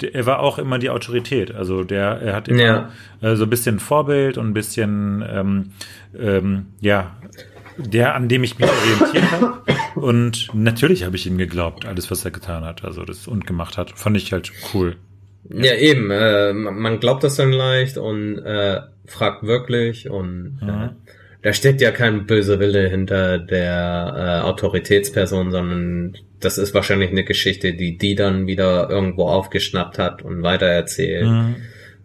der, 0.00 0.14
er 0.14 0.26
war 0.26 0.40
auch 0.40 0.58
immer 0.58 0.78
die 0.78 0.90
Autorität. 0.90 1.54
Also 1.54 1.84
der, 1.84 2.20
er 2.20 2.34
hat 2.34 2.48
immer 2.48 2.90
ja. 3.20 3.32
äh, 3.32 3.36
so 3.36 3.44
ein 3.44 3.50
bisschen 3.50 3.78
Vorbild 3.78 4.38
und 4.38 4.48
ein 4.48 4.54
bisschen, 4.54 5.24
ähm, 5.28 5.72
ähm, 6.18 6.66
ja, 6.80 7.16
der, 7.76 8.14
an 8.14 8.28
dem 8.28 8.44
ich 8.44 8.58
mich 8.58 8.68
orientiert 8.68 9.30
habe. 9.32 9.62
Und 9.94 10.48
natürlich 10.54 11.04
habe 11.04 11.16
ich 11.16 11.26
ihm 11.26 11.38
geglaubt, 11.38 11.84
alles, 11.84 12.10
was 12.10 12.24
er 12.24 12.30
getan 12.30 12.64
hat, 12.64 12.84
also 12.84 13.04
das 13.04 13.28
und 13.28 13.46
gemacht 13.46 13.76
hat, 13.76 13.98
fand 13.98 14.16
ich 14.16 14.32
halt 14.32 14.52
cool. 14.72 14.96
Ja, 15.48 15.74
eben. 15.74 16.10
Äh, 16.10 16.52
man 16.52 17.00
glaubt 17.00 17.24
das 17.24 17.36
dann 17.36 17.52
leicht 17.52 17.98
und 17.98 18.38
äh, 18.38 18.80
fragt 19.06 19.42
wirklich 19.42 20.08
und 20.08 20.60
mhm. 20.62 20.68
äh, 20.68 20.88
da 21.42 21.52
steckt 21.52 21.80
ja 21.80 21.90
kein 21.90 22.26
böser 22.26 22.60
Wille 22.60 22.88
hinter 22.88 23.38
der 23.38 24.42
äh, 24.44 24.46
Autoritätsperson, 24.46 25.50
sondern 25.50 26.16
das 26.38 26.58
ist 26.58 26.72
wahrscheinlich 26.74 27.10
eine 27.10 27.24
Geschichte, 27.24 27.74
die 27.74 27.98
die 27.98 28.14
dann 28.14 28.46
wieder 28.46 28.88
irgendwo 28.88 29.28
aufgeschnappt 29.28 29.98
hat 29.98 30.22
und 30.22 30.42
weitererzählt. 30.42 31.28
Mhm. 31.28 31.56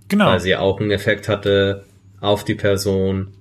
Genau. 0.08 0.28
Weil 0.28 0.40
sie 0.40 0.56
auch 0.56 0.80
einen 0.80 0.92
Effekt 0.92 1.30
hatte 1.30 1.84
auf 2.20 2.44
die 2.44 2.56
Person. 2.56 3.34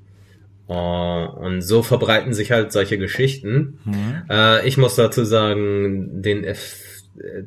Uh, 0.68 1.26
und 1.44 1.62
so 1.62 1.84
verbreiten 1.84 2.34
sich 2.34 2.50
halt 2.50 2.72
solche 2.72 2.98
Geschichten. 2.98 3.78
Mhm. 3.84 4.22
Uh, 4.28 4.58
ich 4.64 4.76
muss 4.76 4.96
dazu 4.96 5.24
sagen, 5.24 6.22
den 6.22 6.42
F 6.42 6.82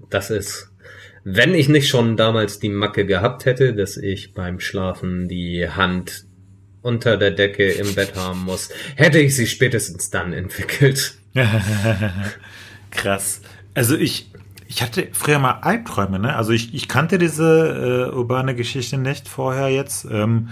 das 0.10 0.30
ist, 0.30 0.72
wenn 1.24 1.54
ich 1.54 1.70
nicht 1.70 1.90
schon 1.90 2.18
damals 2.18 2.60
die 2.60 2.70
Macke 2.70 3.06
gehabt 3.06 3.46
hätte, 3.46 3.74
dass 3.74 3.98
ich 3.98 4.34
beim 4.34 4.60
Schlafen 4.60 5.28
die 5.28 5.70
Hand 5.70 6.26
unter 6.82 7.18
der 7.18 7.32
Decke 7.32 7.70
im 7.70 7.94
Bett 7.94 8.16
haben 8.16 8.46
muss, 8.46 8.70
hätte 8.96 9.20
ich 9.20 9.36
sie 9.36 9.48
spätestens 9.48 10.10
dann 10.10 10.32
entwickelt. 10.34 11.16
Krass. 12.92 13.42
Also 13.74 13.96
ich, 13.98 14.32
ich 14.68 14.82
hatte 14.82 15.10
früher 15.12 15.40
mal 15.40 15.60
Albträume, 15.62 16.20
ne? 16.20 16.36
Also 16.36 16.54
ich, 16.54 16.74
ich 16.74 16.88
kannte 16.88 17.18
diese 17.18 18.10
äh, 18.12 18.16
urbane 18.16 18.56
Geschichte 18.56 18.98
nicht 18.98 19.28
vorher 19.28 19.70
jetzt. 19.70 20.06
Ähm, 20.06 20.50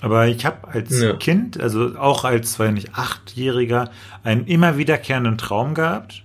aber 0.00 0.28
ich 0.28 0.44
habe 0.44 0.68
als 0.68 1.00
ja. 1.00 1.14
Kind, 1.14 1.60
also 1.60 1.96
auch 1.98 2.24
als, 2.24 2.58
weiß 2.58 2.72
nicht, 2.72 2.94
Achtjähriger, 2.94 3.90
einen 4.22 4.46
immer 4.46 4.76
wiederkehrenden 4.76 5.38
Traum 5.38 5.74
gehabt. 5.74 6.22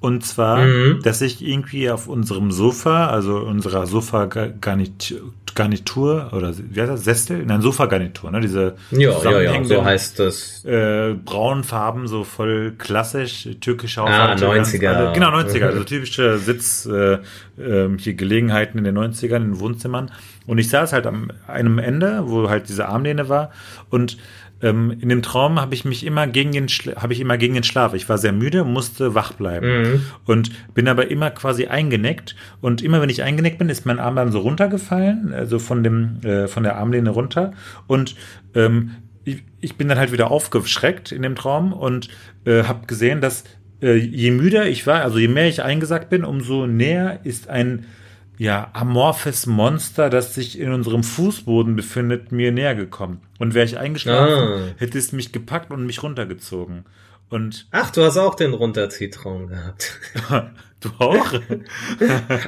Und 0.00 0.24
zwar, 0.24 0.58
mhm. 0.58 1.00
dass 1.02 1.20
ich 1.22 1.44
irgendwie 1.44 1.90
auf 1.90 2.06
unserem 2.06 2.52
Sofa, 2.52 3.08
also 3.08 3.38
unserer 3.38 3.86
Sofa-Garnitur 3.86 5.32
oder 6.32 6.52
wie 6.56 6.80
heißt 6.80 6.92
das, 6.92 7.04
Sessel? 7.04 7.44
Nein, 7.44 7.60
Sofa-Garnitur, 7.60 8.30
ne? 8.30 8.40
Diese 8.40 8.76
ja, 8.90 9.10
ja, 9.22 9.40
ja, 9.40 9.64
so 9.64 9.84
heißt 9.84 10.18
das. 10.18 10.64
Äh, 10.64 11.14
braunen 11.24 11.64
Farben, 11.64 12.06
so 12.06 12.24
voll 12.24 12.74
klassisch, 12.76 13.48
türkische 13.60 14.02
Ah, 14.02 14.34
90er. 14.34 14.88
Alle, 14.88 15.12
genau, 15.12 15.28
90er, 15.28 15.66
also 15.66 15.84
typische 15.84 16.38
Sitz, 16.38 16.86
äh, 16.86 17.18
äh, 17.58 17.98
hier 17.98 18.14
Gelegenheiten 18.14 18.78
in 18.78 18.84
den 18.84 18.96
90ern 18.96 19.36
in 19.36 19.60
Wohnzimmern. 19.60 20.10
Und 20.46 20.58
ich 20.58 20.68
saß 20.68 20.92
halt 20.92 21.06
am 21.06 21.30
einem 21.46 21.78
Ende, 21.78 22.22
wo 22.26 22.48
halt 22.48 22.68
diese 22.68 22.88
Armlehne 22.88 23.28
war 23.28 23.50
und 23.90 24.16
ähm, 24.62 24.96
in 25.00 25.08
dem 25.08 25.22
Traum 25.22 25.60
habe 25.60 25.74
ich 25.74 25.84
mich 25.84 26.04
immer 26.04 26.26
gegen 26.26 26.52
den 26.52 26.66
habe 26.68 27.12
ich 27.12 27.20
immer 27.20 27.36
gegen 27.36 27.54
den 27.54 27.62
Schlaf. 27.62 27.92
Ich 27.94 28.08
war 28.08 28.18
sehr 28.18 28.32
müde, 28.32 28.64
musste 28.64 29.14
wach 29.14 29.32
bleiben 29.32 29.82
mhm. 29.82 30.02
und 30.24 30.50
bin 30.74 30.88
aber 30.88 31.10
immer 31.10 31.30
quasi 31.30 31.66
eingeneckt 31.66 32.36
und 32.60 32.82
immer 32.82 33.02
wenn 33.02 33.10
ich 33.10 33.22
eingeneckt 33.22 33.58
bin, 33.58 33.68
ist 33.68 33.84
mein 33.84 33.98
Arm 33.98 34.16
dann 34.16 34.32
so 34.32 34.40
runtergefallen, 34.40 35.34
also 35.34 35.58
von 35.58 35.82
dem 35.82 36.20
äh, 36.22 36.48
von 36.48 36.62
der 36.62 36.76
Armlehne 36.76 37.10
runter 37.10 37.52
und 37.86 38.16
ähm, 38.54 38.92
ich, 39.24 39.42
ich 39.60 39.76
bin 39.76 39.88
dann 39.88 39.98
halt 39.98 40.12
wieder 40.12 40.30
aufgeschreckt 40.30 41.12
in 41.12 41.22
dem 41.22 41.34
Traum 41.34 41.72
und 41.72 42.08
äh, 42.44 42.62
habe 42.62 42.86
gesehen, 42.86 43.20
dass 43.20 43.44
äh, 43.82 43.94
je 43.94 44.30
müder 44.30 44.66
ich 44.66 44.86
war, 44.86 45.02
also 45.02 45.18
je 45.18 45.28
mehr 45.28 45.48
ich 45.48 45.62
eingesackt 45.62 46.08
bin, 46.08 46.24
umso 46.24 46.66
näher 46.66 47.20
ist 47.24 47.48
ein 47.48 47.84
ja, 48.38 48.70
amorphes 48.72 49.46
Monster, 49.46 50.10
das 50.10 50.34
sich 50.34 50.58
in 50.58 50.72
unserem 50.72 51.02
Fußboden 51.02 51.76
befindet, 51.76 52.32
mir 52.32 52.52
näher 52.52 52.74
gekommen. 52.74 53.20
Und 53.38 53.54
wäre 53.54 53.64
ich 53.64 53.78
eingeschlafen, 53.78 54.48
ah. 54.48 54.74
hätte 54.76 54.98
es 54.98 55.12
mich 55.12 55.32
gepackt 55.32 55.70
und 55.70 55.86
mich 55.86 56.02
runtergezogen. 56.02 56.84
Und 57.28 57.66
Ach, 57.72 57.90
du 57.90 58.02
hast 58.02 58.18
auch 58.18 58.34
den 58.34 58.54
Runterzietraum 58.54 59.48
gehabt. 59.48 59.98
Du 60.86 61.04
auch? 61.04 61.32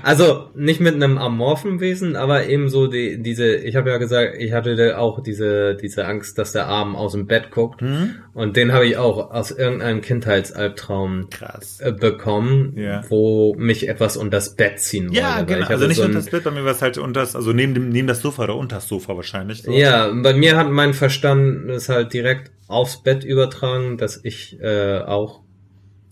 also 0.03 0.49
nicht 0.55 0.81
mit 0.81 0.95
einem 0.95 1.19
amorphen 1.19 1.81
Wesen, 1.81 2.17
aber 2.17 2.47
eben 2.47 2.69
so 2.69 2.87
die, 2.87 3.23
diese, 3.23 3.57
ich 3.57 3.77
habe 3.77 3.91
ja 3.91 3.99
gesagt, 3.99 4.37
ich 4.39 4.53
hatte 4.53 4.99
auch 4.99 5.23
diese, 5.23 5.75
diese 5.75 6.07
Angst, 6.07 6.39
dass 6.39 6.53
der 6.53 6.67
Arm 6.67 6.97
aus 6.97 7.13
dem 7.13 7.27
Bett 7.27 7.51
guckt. 7.51 7.83
Mhm. 7.83 8.17
Und 8.35 8.57
den 8.57 8.73
habe 8.73 8.87
ich 8.87 8.97
auch 8.97 9.31
aus 9.31 9.51
irgendeinem 9.51 10.01
Kindheitsalbtraum 10.01 11.29
Krass. 11.31 11.81
Äh, 11.81 11.93
bekommen, 11.93 12.75
ja. 12.77 13.03
wo 13.09 13.55
mich 13.59 13.89
etwas 13.89 14.17
unter 14.17 14.37
das 14.37 14.55
Bett 14.55 14.79
ziehen 14.81 15.09
wollte. 15.09 15.21
Ja, 15.21 15.43
genau. 15.43 15.67
Also 15.67 15.87
nicht 15.87 15.97
so 15.97 16.05
unter 16.05 16.19
das 16.19 16.31
Bett, 16.31 16.45
bei 16.45 16.51
mir 16.51 16.65
war 16.65 16.73
es 16.73 16.83
halt 16.83 16.99
unter 16.99 17.21
das, 17.21 17.35
also 17.35 17.53
neben 17.53 17.75
dem, 17.75 17.89
neben 17.89 18.07
das 18.07 18.21
Sofa 18.21 18.45
oder 18.45 18.57
unter 18.57 18.77
das 18.77 18.89
Sofa 18.89 19.17
wahrscheinlich. 19.17 19.63
So. 19.63 19.73
Ja, 19.73 20.13
bei 20.13 20.35
mir 20.35 20.57
hat 20.57 20.71
mein 20.71 20.95
Verstand 20.95 21.69
es 21.71 21.89
halt 21.89 22.13
direkt 22.13 22.53
aufs 22.69 23.03
Bett 23.03 23.25
übertragen, 23.25 23.97
dass 23.97 24.21
ich 24.23 24.61
äh, 24.61 24.99
auch 24.99 25.41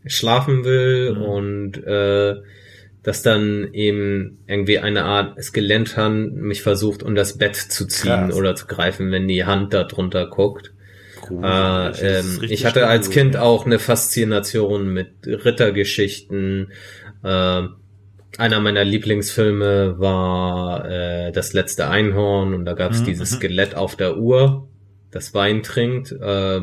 schlafen 0.07 0.65
will 0.65 1.15
mhm. 1.15 1.23
und 1.23 1.87
äh, 1.87 2.37
dass 3.03 3.23
dann 3.23 3.73
eben 3.73 4.39
irgendwie 4.49 4.81
eine 4.81 5.05
Art 5.05 5.41
Skeletthand 5.43 6.35
mich 6.35 6.63
versucht, 6.63 7.05
um 7.05 7.15
das 7.15 7.39
Bett 7.39 7.55
zu 7.55 7.87
ziehen 7.87 8.29
Krass. 8.29 8.35
oder 8.35 8.57
zu 8.57 8.67
greifen, 8.67 9.13
wenn 9.13 9.29
die 9.29 9.45
Hand 9.45 9.73
da 9.73 9.85
drunter 9.85 10.27
guckt. 10.27 10.73
Cool. 11.31 11.45
Äh, 11.45 12.19
ähm, 12.19 12.41
ich 12.43 12.67
hatte 12.67 12.89
als 12.89 13.11
Kind 13.11 13.37
auch 13.37 13.65
eine 13.65 13.79
Faszination 13.79 14.93
mit 14.93 15.11
Rittergeschichten. 15.25 16.73
Äh, 17.23 17.63
einer 18.39 18.61
meiner 18.61 18.85
Lieblingsfilme 18.85 19.99
war 19.99 20.85
äh, 20.91 21.33
Das 21.33 21.53
letzte 21.53 21.89
Einhorn 21.89 22.55
und 22.55 22.65
da 22.65 22.75
gab 22.75 22.93
es 22.93 23.03
mhm. 23.03 23.05
dieses 23.05 23.33
mhm. 23.33 23.37
Skelett 23.37 23.75
auf 23.77 23.97
der 23.97 24.19
Uhr, 24.19 24.69
das 25.11 25.33
Wein 25.33 25.63
trinkt. 25.63 26.13
Äh, 26.13 26.61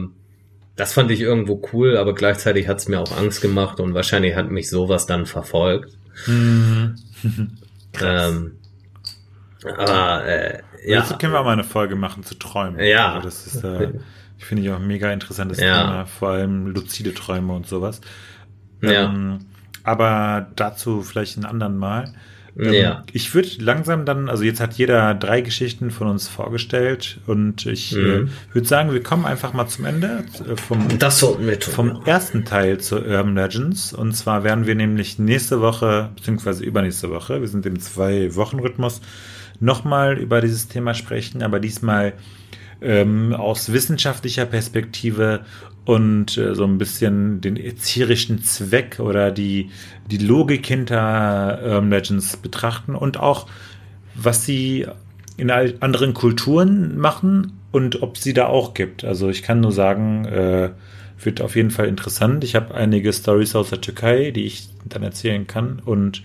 das 0.75 0.93
fand 0.93 1.11
ich 1.11 1.21
irgendwo 1.21 1.61
cool, 1.71 1.97
aber 1.97 2.15
gleichzeitig 2.15 2.67
hat 2.67 2.79
es 2.79 2.87
mir 2.87 2.99
auch 2.99 3.15
Angst 3.15 3.41
gemacht 3.41 3.79
und 3.79 3.93
wahrscheinlich 3.93 4.35
hat 4.35 4.49
mich 4.49 4.69
sowas 4.69 5.05
dann 5.05 5.25
verfolgt. 5.25 5.97
Mhm. 6.25 6.95
ähm, 8.01 8.59
aber 9.63 10.25
äh, 10.25 10.59
ja. 10.85 11.01
Dazu 11.01 11.17
können 11.17 11.33
wir 11.33 11.39
auch 11.39 11.45
mal 11.45 11.53
eine 11.53 11.63
Folge 11.63 11.95
machen 11.95 12.23
zu 12.23 12.35
Träumen. 12.35 12.79
Ja. 12.83 13.13
Also 13.13 13.27
das 13.27 13.47
ist, 13.47 13.63
äh, 13.63 13.93
ich 14.37 14.45
finde 14.45 14.63
ich 14.63 14.69
auch 14.69 14.79
ein 14.79 14.87
mega 14.87 15.11
interessantes 15.11 15.59
ja. 15.59 15.81
Thema, 15.81 16.05
vor 16.05 16.29
allem 16.29 16.67
luzide 16.67 17.13
Träume 17.13 17.53
und 17.53 17.67
sowas. 17.67 18.01
Ja. 18.81 19.05
Ähm, 19.05 19.39
aber 19.83 20.47
dazu 20.55 21.01
vielleicht 21.01 21.37
einen 21.37 21.45
anderen 21.45 21.77
Mal. 21.77 22.13
Ähm, 22.57 22.73
ja. 22.73 23.03
Ich 23.11 23.33
würde 23.33 23.49
langsam 23.59 24.05
dann, 24.05 24.29
also 24.29 24.43
jetzt 24.43 24.59
hat 24.59 24.73
jeder 24.73 25.15
drei 25.15 25.41
Geschichten 25.41 25.89
von 25.89 26.07
uns 26.07 26.27
vorgestellt 26.27 27.19
und 27.25 27.65
ich 27.65 27.95
äh, 27.95 27.99
mhm. 27.99 28.27
äh, 28.27 28.55
würde 28.55 28.67
sagen, 28.67 28.93
wir 28.93 29.01
kommen 29.01 29.25
einfach 29.25 29.53
mal 29.53 29.67
zum 29.67 29.85
Ende 29.85 30.23
äh, 30.47 30.55
vom, 30.55 30.87
tun, 31.59 31.73
vom 31.73 31.87
ja. 31.87 32.01
ersten 32.05 32.45
Teil 32.45 32.79
zu 32.79 32.97
Urban 32.97 33.35
Legends. 33.35 33.93
Und 33.93 34.13
zwar 34.13 34.43
werden 34.43 34.67
wir 34.67 34.75
nämlich 34.75 35.17
nächste 35.17 35.61
Woche, 35.61 36.09
beziehungsweise 36.15 36.63
übernächste 36.63 37.09
Woche, 37.09 37.41
wir 37.41 37.47
sind 37.47 37.65
im 37.65 37.79
Zwei-Wochen-Rhythmus, 37.79 39.01
nochmal 39.59 40.17
über 40.17 40.41
dieses 40.41 40.67
Thema 40.67 40.93
sprechen, 40.93 41.41
aber 41.41 41.59
diesmal 41.59 42.13
ähm, 42.81 43.33
aus 43.33 43.71
wissenschaftlicher 43.71 44.45
Perspektive 44.45 45.41
und 45.85 46.37
äh, 46.37 46.55
so 46.55 46.63
ein 46.63 46.77
bisschen 46.77 47.41
den 47.41 47.57
erzieherischen 47.57 48.41
Zweck 48.43 48.99
oder 48.99 49.31
die, 49.31 49.69
die 50.09 50.17
Logik 50.17 50.65
hinter 50.65 51.59
ähm, 51.63 51.89
Legends 51.89 52.37
betrachten 52.37 52.95
und 52.95 53.19
auch, 53.19 53.47
was 54.15 54.45
sie 54.45 54.87
in 55.35 55.49
anderen 55.51 56.13
Kulturen 56.13 56.97
machen 56.97 57.59
und 57.71 58.01
ob 58.01 58.17
sie 58.17 58.33
da 58.33 58.45
auch 58.45 58.73
gibt. 58.73 59.03
Also 59.03 59.29
ich 59.29 59.43
kann 59.43 59.61
nur 59.61 59.71
sagen, 59.71 60.25
äh, 60.25 60.69
wird 61.19 61.41
auf 61.41 61.55
jeden 61.55 61.71
Fall 61.71 61.87
interessant. 61.87 62.43
Ich 62.43 62.55
habe 62.55 62.75
einige 62.75 63.11
Stories 63.11 63.55
aus 63.55 63.69
der 63.69 63.81
Türkei, 63.81 64.31
die 64.31 64.45
ich 64.45 64.69
dann 64.85 65.03
erzählen 65.03 65.47
kann 65.47 65.81
und 65.83 66.21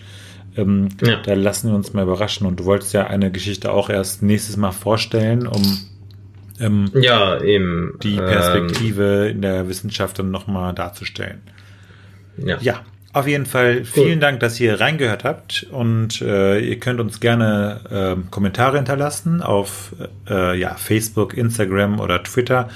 ähm, 0.56 0.88
ja. 1.02 1.20
da 1.22 1.34
lassen 1.34 1.70
wir 1.70 1.76
uns 1.76 1.92
mal 1.92 2.02
überraschen. 2.02 2.46
Und 2.46 2.60
du 2.60 2.64
wolltest 2.64 2.92
ja 2.92 3.06
eine 3.06 3.30
Geschichte 3.30 3.72
auch 3.72 3.90
erst 3.90 4.22
nächstes 4.22 4.56
Mal 4.56 4.72
vorstellen, 4.72 5.46
um 5.46 5.62
ähm, 6.60 6.90
ja, 6.94 7.40
eben, 7.42 7.98
die 8.02 8.16
Perspektive 8.16 9.28
ähm, 9.28 9.36
in 9.36 9.42
der 9.42 9.68
Wissenschaft 9.68 10.18
dann 10.18 10.30
nochmal 10.30 10.74
darzustellen. 10.74 11.40
Ja. 12.36 12.58
ja. 12.60 12.80
Auf 13.14 13.26
jeden 13.26 13.46
Fall 13.46 13.84
vielen 13.84 14.14
cool. 14.14 14.18
Dank, 14.18 14.40
dass 14.40 14.60
ihr 14.60 14.80
reingehört 14.80 15.24
habt 15.24 15.66
und 15.70 16.20
äh, 16.20 16.60
ihr 16.60 16.78
könnt 16.78 17.00
uns 17.00 17.20
gerne 17.20 17.80
äh, 17.90 18.30
Kommentare 18.30 18.76
hinterlassen 18.76 19.42
auf 19.42 19.94
äh, 20.28 20.58
ja, 20.58 20.74
Facebook, 20.74 21.36
Instagram 21.36 22.00
oder 22.00 22.22
Twitter 22.22 22.68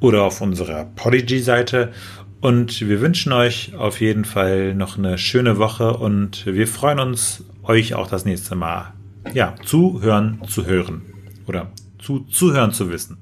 oder 0.00 0.22
auf 0.22 0.42
unserer 0.42 0.84
Podigy-Seite. 0.84 1.92
Und 2.40 2.88
wir 2.88 3.00
wünschen 3.00 3.32
euch 3.32 3.74
auf 3.76 4.00
jeden 4.00 4.24
Fall 4.24 4.74
noch 4.74 4.96
eine 4.98 5.18
schöne 5.18 5.58
Woche 5.58 5.94
und 5.96 6.46
wir 6.46 6.68
freuen 6.68 7.00
uns, 7.00 7.44
euch 7.62 7.94
auch 7.94 8.08
das 8.08 8.24
nächste 8.24 8.54
Mal 8.54 8.92
ja, 9.34 9.54
zuhören 9.64 10.40
zu 10.46 10.66
hören 10.66 11.02
oder 11.46 11.70
zu, 11.98 12.20
zuhören 12.20 12.72
zu 12.72 12.90
wissen. 12.90 13.18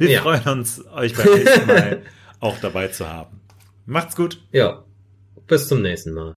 Wir 0.00 0.10
ja. 0.12 0.22
freuen 0.22 0.48
uns, 0.48 0.82
euch 0.94 1.14
beim 1.14 1.34
nächsten 1.34 1.66
Mal 1.66 2.02
auch 2.40 2.58
dabei 2.58 2.88
zu 2.88 3.06
haben. 3.06 3.38
Macht's 3.84 4.16
gut. 4.16 4.42
Ja, 4.50 4.82
bis 5.46 5.68
zum 5.68 5.82
nächsten 5.82 6.14
Mal. 6.14 6.28